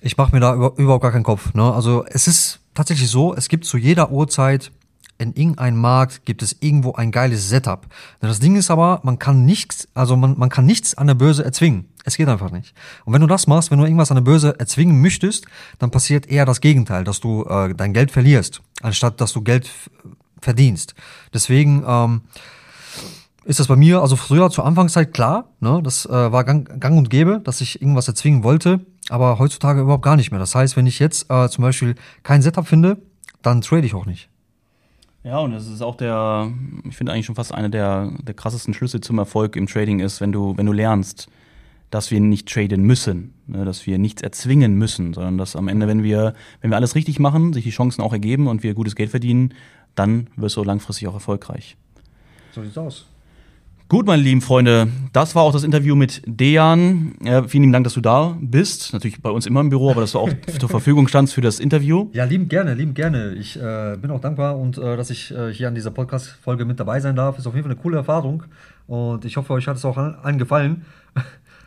ich 0.00 0.16
mache 0.16 0.32
mir 0.32 0.40
da 0.40 0.54
über, 0.54 0.74
überhaupt 0.76 1.02
gar 1.02 1.10
keinen 1.10 1.24
Kopf. 1.24 1.54
Ne? 1.54 1.72
Also 1.72 2.04
es 2.06 2.28
ist 2.28 2.61
tatsächlich 2.74 3.10
so, 3.10 3.34
es 3.34 3.48
gibt 3.48 3.64
zu 3.64 3.76
jeder 3.76 4.10
Uhrzeit 4.10 4.72
in 5.18 5.34
irgendeinem 5.34 5.78
Markt 5.78 6.24
gibt 6.24 6.42
es 6.42 6.56
irgendwo 6.60 6.94
ein 6.94 7.12
geiles 7.12 7.48
Setup. 7.48 7.86
Das 8.20 8.40
Ding 8.40 8.56
ist 8.56 8.70
aber, 8.70 9.00
man 9.04 9.18
kann 9.18 9.44
nichts, 9.44 9.88
also 9.94 10.16
man, 10.16 10.36
man 10.36 10.48
kann 10.48 10.66
nichts 10.66 10.94
an 10.96 11.06
der 11.06 11.14
Börse 11.14 11.44
erzwingen. 11.44 11.86
Es 12.04 12.16
geht 12.16 12.28
einfach 12.28 12.50
nicht. 12.50 12.74
Und 13.04 13.12
wenn 13.12 13.20
du 13.20 13.28
das 13.28 13.46
machst, 13.46 13.70
wenn 13.70 13.78
du 13.78 13.84
irgendwas 13.84 14.10
an 14.10 14.16
der 14.16 14.22
Börse 14.22 14.58
erzwingen 14.58 15.00
möchtest, 15.00 15.46
dann 15.78 15.90
passiert 15.90 16.26
eher 16.26 16.44
das 16.44 16.60
Gegenteil, 16.60 17.04
dass 17.04 17.20
du 17.20 17.44
äh, 17.44 17.74
dein 17.74 17.92
Geld 17.92 18.10
verlierst, 18.10 18.62
anstatt 18.82 19.20
dass 19.20 19.32
du 19.32 19.42
Geld 19.42 19.70
verdienst. 20.40 20.94
Deswegen 21.32 21.84
ähm, 21.86 22.22
ist 23.44 23.60
das 23.60 23.68
bei 23.68 23.76
mir, 23.76 24.02
also 24.02 24.16
früher 24.16 24.50
zur 24.50 24.66
Anfangszeit 24.66 25.14
klar, 25.14 25.48
ne, 25.60 25.80
das 25.84 26.06
äh, 26.06 26.10
war 26.32 26.44
gang, 26.44 26.80
gang 26.80 26.98
und 26.98 27.10
gäbe, 27.10 27.40
dass 27.44 27.60
ich 27.60 27.80
irgendwas 27.80 28.08
erzwingen 28.08 28.42
wollte, 28.42 28.80
aber 29.12 29.38
heutzutage 29.38 29.82
überhaupt 29.82 30.02
gar 30.02 30.16
nicht 30.16 30.30
mehr. 30.30 30.40
Das 30.40 30.54
heißt, 30.54 30.74
wenn 30.76 30.86
ich 30.86 30.98
jetzt 30.98 31.30
äh, 31.30 31.48
zum 31.50 31.62
Beispiel 31.62 31.96
kein 32.22 32.40
Setup 32.40 32.66
finde, 32.66 32.96
dann 33.42 33.60
trade 33.60 33.84
ich 33.84 33.94
auch 33.94 34.06
nicht. 34.06 34.30
Ja, 35.22 35.38
und 35.38 35.52
das 35.52 35.68
ist 35.68 35.82
auch 35.82 35.96
der, 35.96 36.50
ich 36.88 36.96
finde 36.96 37.12
eigentlich 37.12 37.26
schon 37.26 37.34
fast 37.34 37.52
einer 37.52 37.68
der, 37.68 38.10
der 38.22 38.34
krassesten 38.34 38.72
Schlüsse 38.72 39.02
zum 39.02 39.18
Erfolg 39.18 39.54
im 39.56 39.66
Trading 39.66 40.00
ist, 40.00 40.22
wenn 40.22 40.32
du, 40.32 40.56
wenn 40.56 40.64
du 40.64 40.72
lernst, 40.72 41.28
dass 41.90 42.10
wir 42.10 42.20
nicht 42.20 42.48
traden 42.48 42.82
müssen, 42.84 43.34
ne, 43.46 43.66
dass 43.66 43.86
wir 43.86 43.98
nichts 43.98 44.22
erzwingen 44.22 44.76
müssen, 44.76 45.12
sondern 45.12 45.36
dass 45.36 45.56
am 45.56 45.68
Ende, 45.68 45.86
wenn 45.86 46.02
wir, 46.02 46.32
wenn 46.62 46.70
wir 46.70 46.76
alles 46.76 46.94
richtig 46.94 47.18
machen, 47.18 47.52
sich 47.52 47.64
die 47.64 47.70
Chancen 47.70 48.00
auch 48.00 48.14
ergeben 48.14 48.46
und 48.46 48.62
wir 48.62 48.72
gutes 48.72 48.96
Geld 48.96 49.10
verdienen, 49.10 49.52
dann 49.94 50.28
wirst 50.36 50.56
du 50.56 50.64
langfristig 50.64 51.06
auch 51.06 51.14
erfolgreich. 51.14 51.76
So 52.52 52.62
sieht's 52.62 52.78
aus. 52.78 53.11
Gut, 53.92 54.06
meine 54.06 54.22
lieben 54.22 54.40
Freunde, 54.40 54.88
das 55.12 55.34
war 55.34 55.42
auch 55.42 55.52
das 55.52 55.64
Interview 55.64 55.94
mit 55.94 56.22
Dejan. 56.24 57.14
Ja, 57.22 57.42
vielen 57.42 57.64
lieben 57.64 57.72
Dank, 57.74 57.84
dass 57.84 57.92
du 57.92 58.00
da 58.00 58.38
bist. 58.40 58.94
Natürlich 58.94 59.20
bei 59.20 59.28
uns 59.28 59.44
immer 59.44 59.60
im 59.60 59.68
Büro, 59.68 59.90
aber 59.90 60.00
dass 60.00 60.12
du 60.12 60.18
auch 60.18 60.30
zur 60.58 60.70
Verfügung 60.70 61.08
standst 61.08 61.34
für 61.34 61.42
das 61.42 61.60
Interview. 61.60 62.08
Ja, 62.14 62.24
liebend 62.24 62.48
gerne, 62.48 62.72
liebend 62.72 62.94
gerne. 62.94 63.34
Ich 63.34 63.60
äh, 63.60 63.98
bin 64.00 64.10
auch 64.10 64.22
dankbar 64.22 64.58
und 64.58 64.78
äh, 64.78 64.96
dass 64.96 65.10
ich 65.10 65.30
äh, 65.32 65.52
hier 65.52 65.68
an 65.68 65.74
dieser 65.74 65.90
Podcast-Folge 65.90 66.64
mit 66.64 66.80
dabei 66.80 67.00
sein 67.00 67.16
darf. 67.16 67.36
Ist 67.36 67.46
auf 67.46 67.52
jeden 67.54 67.64
Fall 67.64 67.72
eine 67.72 67.82
coole 67.82 67.98
Erfahrung 67.98 68.44
und 68.86 69.26
ich 69.26 69.36
hoffe, 69.36 69.52
euch 69.52 69.68
hat 69.68 69.76
es 69.76 69.84
auch 69.84 69.98
allen 69.98 70.38
gefallen. 70.38 70.86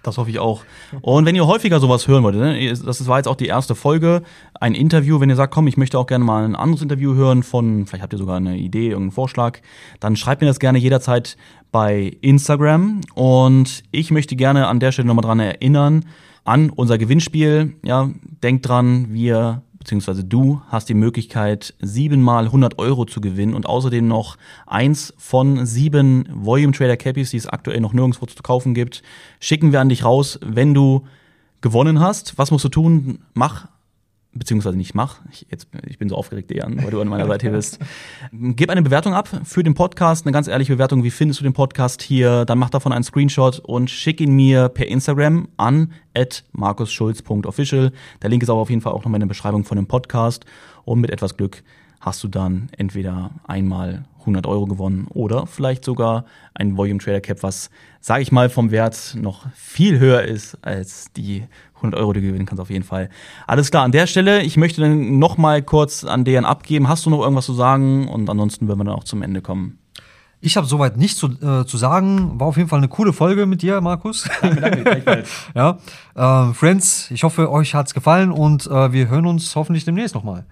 Das 0.06 0.20
hoffe 0.20 0.30
ich 0.30 0.38
auch. 0.38 0.64
Und 1.02 1.26
wenn 1.26 1.36
ihr 1.36 1.48
häufiger 1.48 1.80
sowas 1.80 2.08
hören 2.08 2.24
wollt, 2.24 2.36
ne, 2.36 2.72
das 2.72 3.08
war 3.08 3.18
jetzt 3.18 3.28
auch 3.28 3.36
die 3.36 3.48
erste 3.48 3.74
Folge, 3.74 4.22
ein 4.54 4.76
Interview, 4.76 5.20
wenn 5.20 5.30
ihr 5.30 5.36
sagt, 5.36 5.52
komm, 5.52 5.66
ich 5.66 5.78
möchte 5.78 5.98
auch 5.98 6.06
gerne 6.06 6.24
mal 6.24 6.46
ein 6.46 6.56
anderes 6.56 6.84
Interview 6.84 7.16
hören 7.16 7.42
von, 7.42 7.88
vielleicht 7.88 8.04
habt 8.04 8.14
ihr 8.14 8.20
sogar 8.20 8.38
eine 8.38 8.56
Idee, 8.56 8.90
irgendeinen 8.90 9.12
Vorschlag, 9.12 9.60
dann 10.00 10.16
schreibt 10.16 10.42
mir 10.42 10.48
das 10.48 10.60
gerne 10.60 10.78
jederzeit 10.78 11.38
bei 11.72 12.16
Instagram. 12.22 13.02
Und 13.16 13.84
ich 13.90 14.12
möchte 14.12 14.36
gerne 14.36 14.68
an 14.68 14.80
der 14.80 14.92
Stelle 14.92 15.08
nochmal 15.08 15.26
dran 15.26 15.40
erinnern, 15.40 16.06
an 16.44 16.70
unser 16.70 17.00
Gewinnspiel. 17.00 17.74
Ja, 17.84 18.12
denkt 18.44 18.68
dran, 18.68 19.08
wir 19.10 19.64
beziehungsweise 19.86 20.24
du 20.24 20.62
hast 20.68 20.90
die 20.90 20.96
Möglichkeit, 20.96 21.76
siebenmal 21.80 22.46
100 22.46 22.80
Euro 22.80 23.06
zu 23.06 23.22
gewinnen 23.22 23.54
und 23.54 23.68
außerdem 23.68 24.08
noch 24.08 24.36
eins 24.66 25.14
von 25.20 25.64
sieben 25.68 26.28
Volume 26.34 26.74
Trader 26.74 26.98
Cappies, 26.98 27.30
die 27.30 27.38
es 27.38 27.46
aktuell 27.46 27.80
noch 27.82 27.94
nirgendwo 27.94 28.26
zu 28.26 28.42
kaufen 28.42 28.74
gibt, 28.74 29.04
schicken 29.40 29.72
wir 29.72 29.82
an 29.82 29.90
dich 29.90 30.04
raus, 30.04 30.40
wenn 30.44 30.74
du 30.74 31.06
gewonnen 31.62 32.00
hast. 32.00 32.40
Was 32.40 32.50
musst 32.50 32.66
du 32.66 32.70
tun? 32.70 33.20
Mach 33.36 33.68
beziehungsweise 34.36 34.78
nicht 34.78 34.94
mach. 34.94 35.22
Ich, 35.32 35.48
jetzt, 35.50 35.68
ich 35.88 35.98
bin 35.98 36.10
so 36.10 36.16
aufgeregt, 36.16 36.54
Jan, 36.54 36.84
weil 36.84 36.92
du 36.92 37.02
an 37.02 37.08
meiner 37.08 37.26
Seite 37.26 37.50
bist. 37.50 37.80
Gib 38.32 38.70
eine 38.70 38.82
Bewertung 38.82 39.14
ab 39.14 39.30
für 39.44 39.64
den 39.64 39.74
Podcast, 39.74 40.26
eine 40.26 40.34
ganz 40.34 40.48
ehrliche 40.48 40.74
Bewertung. 40.74 41.04
Wie 41.04 41.12
findest 41.12 41.40
du 41.40 41.44
den 41.44 41.54
Podcast 41.54 42.02
hier? 42.02 42.46
Dann 42.46 42.60
mach 42.60 42.70
davon 42.70 42.92
einen 42.92 43.04
Screenshot 43.04 43.60
und 43.60 43.90
schick 43.90 44.20
ihn 44.22 44.36
mir 44.36 44.70
per 44.70 44.88
Instagram 44.88 45.48
an 45.58 45.94
markusschulz.official. 46.52 47.92
Der 48.22 48.30
Link 48.30 48.44
ist 48.44 48.50
aber 48.50 48.60
auf 48.60 48.70
jeden 48.70 48.82
Fall 48.82 48.94
auch 48.94 49.04
nochmal 49.04 49.16
in 49.16 49.28
der 49.28 49.28
Beschreibung 49.28 49.64
von 49.64 49.78
dem 49.78 49.88
Podcast. 49.88 50.46
Und 50.84 51.02
mit 51.02 51.12
etwas 51.12 51.38
Glück 51.38 51.64
hast 52.00 52.24
du 52.24 52.28
dann 52.28 52.70
entweder 52.78 53.32
einmal 53.48 54.06
100 54.26 54.48
Euro 54.48 54.66
gewonnen 54.66 55.08
oder 55.10 55.48
vielleicht 55.48 55.86
sogar 55.86 56.26
ein 56.54 56.78
Volume 56.78 57.00
Trader 57.00 57.22
Cap, 57.22 57.44
was, 57.44 57.70
sage 58.02 58.22
ich 58.22 58.32
mal, 58.32 58.50
vom 58.50 58.72
Wert 58.72 59.16
noch 59.20 59.46
viel 59.56 60.00
höher 60.00 60.24
ist 60.24 60.58
als 60.62 61.12
die 61.16 61.46
100 61.78 62.00
Euro, 62.00 62.14
die 62.14 62.22
du 62.22 62.28
gewinnen 62.28 62.46
kannst, 62.46 62.62
auf 62.62 62.70
jeden 62.70 62.84
Fall. 62.84 63.10
Alles 63.48 63.72
klar, 63.72 63.84
an 63.84 63.92
der 63.92 64.08
Stelle, 64.08 64.42
ich 64.42 64.58
möchte 64.58 64.82
dann 64.82 65.20
noch 65.20 65.38
mal 65.38 65.62
kurz 65.62 66.04
an 66.04 66.24
Dejan 66.24 66.46
abgeben. 66.46 66.88
Hast 66.88 67.06
du 67.06 67.10
noch 67.10 67.22
irgendwas 67.22 67.46
zu 67.46 67.54
sagen? 67.54 68.08
Und 68.08 68.30
ansonsten 68.30 68.68
würden 68.68 68.80
wir 68.80 68.86
dann 68.86 68.96
auch 68.96 69.04
zum 69.04 69.22
Ende 69.22 69.42
kommen. 69.42 69.80
Ich 70.42 70.58
habe 70.58 70.68
soweit 70.68 70.98
nichts 70.98 71.18
zu, 71.18 71.28
äh, 71.28 71.66
zu 71.66 71.78
sagen. 71.78 72.40
War 72.40 72.48
auf 72.48 72.58
jeden 72.58 72.70
Fall 72.70 72.78
eine 72.78 72.88
coole 72.88 73.14
Folge 73.14 73.46
mit 73.46 73.62
dir, 73.62 73.82
Markus. 73.82 74.30
Danke, 74.42 74.62
danke, 74.62 74.84
gleichfalls. 74.84 75.30
ja, 75.56 75.80
ähm, 76.16 76.54
Friends, 76.54 77.10
ich 77.12 77.24
hoffe, 77.24 77.52
euch 77.52 77.74
hat's 77.74 77.94
gefallen 77.94 78.32
und 78.32 78.68
äh, 78.68 78.92
wir 78.92 79.10
hören 79.10 79.26
uns 79.26 79.56
hoffentlich 79.56 79.86
demnächst 79.86 80.14
nochmal. 80.14 80.46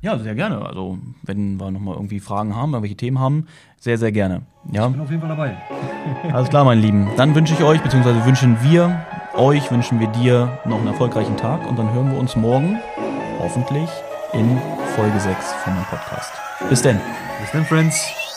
Ja, 0.00 0.16
sehr 0.18 0.34
gerne. 0.34 0.64
Also, 0.64 0.98
wenn 1.22 1.58
wir 1.58 1.70
noch 1.70 1.80
mal 1.80 1.94
irgendwie 1.94 2.20
Fragen 2.20 2.54
haben, 2.54 2.72
irgendwelche 2.72 2.96
Themen 2.96 3.18
haben, 3.18 3.46
sehr, 3.80 3.98
sehr 3.98 4.12
gerne. 4.12 4.42
Ja. 4.70 4.88
Bin 4.88 5.00
auf 5.00 5.10
jeden 5.10 5.20
Fall 5.20 5.30
dabei. 5.30 5.56
Alles 6.32 6.48
klar, 6.48 6.64
meine 6.64 6.80
Lieben. 6.80 7.08
Dann 7.16 7.34
wünsche 7.34 7.54
ich 7.54 7.62
euch, 7.62 7.80
beziehungsweise 7.82 8.24
wünschen 8.24 8.58
wir 8.62 9.04
euch, 9.34 9.70
wünschen 9.70 9.98
wir 9.98 10.08
dir 10.08 10.58
noch 10.64 10.78
einen 10.78 10.88
erfolgreichen 10.88 11.36
Tag 11.36 11.68
und 11.68 11.78
dann 11.78 11.92
hören 11.92 12.12
wir 12.12 12.18
uns 12.18 12.36
morgen 12.36 12.78
hoffentlich 13.40 13.88
in 14.32 14.58
Folge 14.94 15.18
6 15.18 15.52
von 15.64 15.74
meinem 15.74 15.84
Podcast. 15.86 16.32
Bis 16.68 16.82
denn. 16.82 17.00
Bis 17.40 17.50
dann, 17.52 17.64
Friends. 17.64 18.27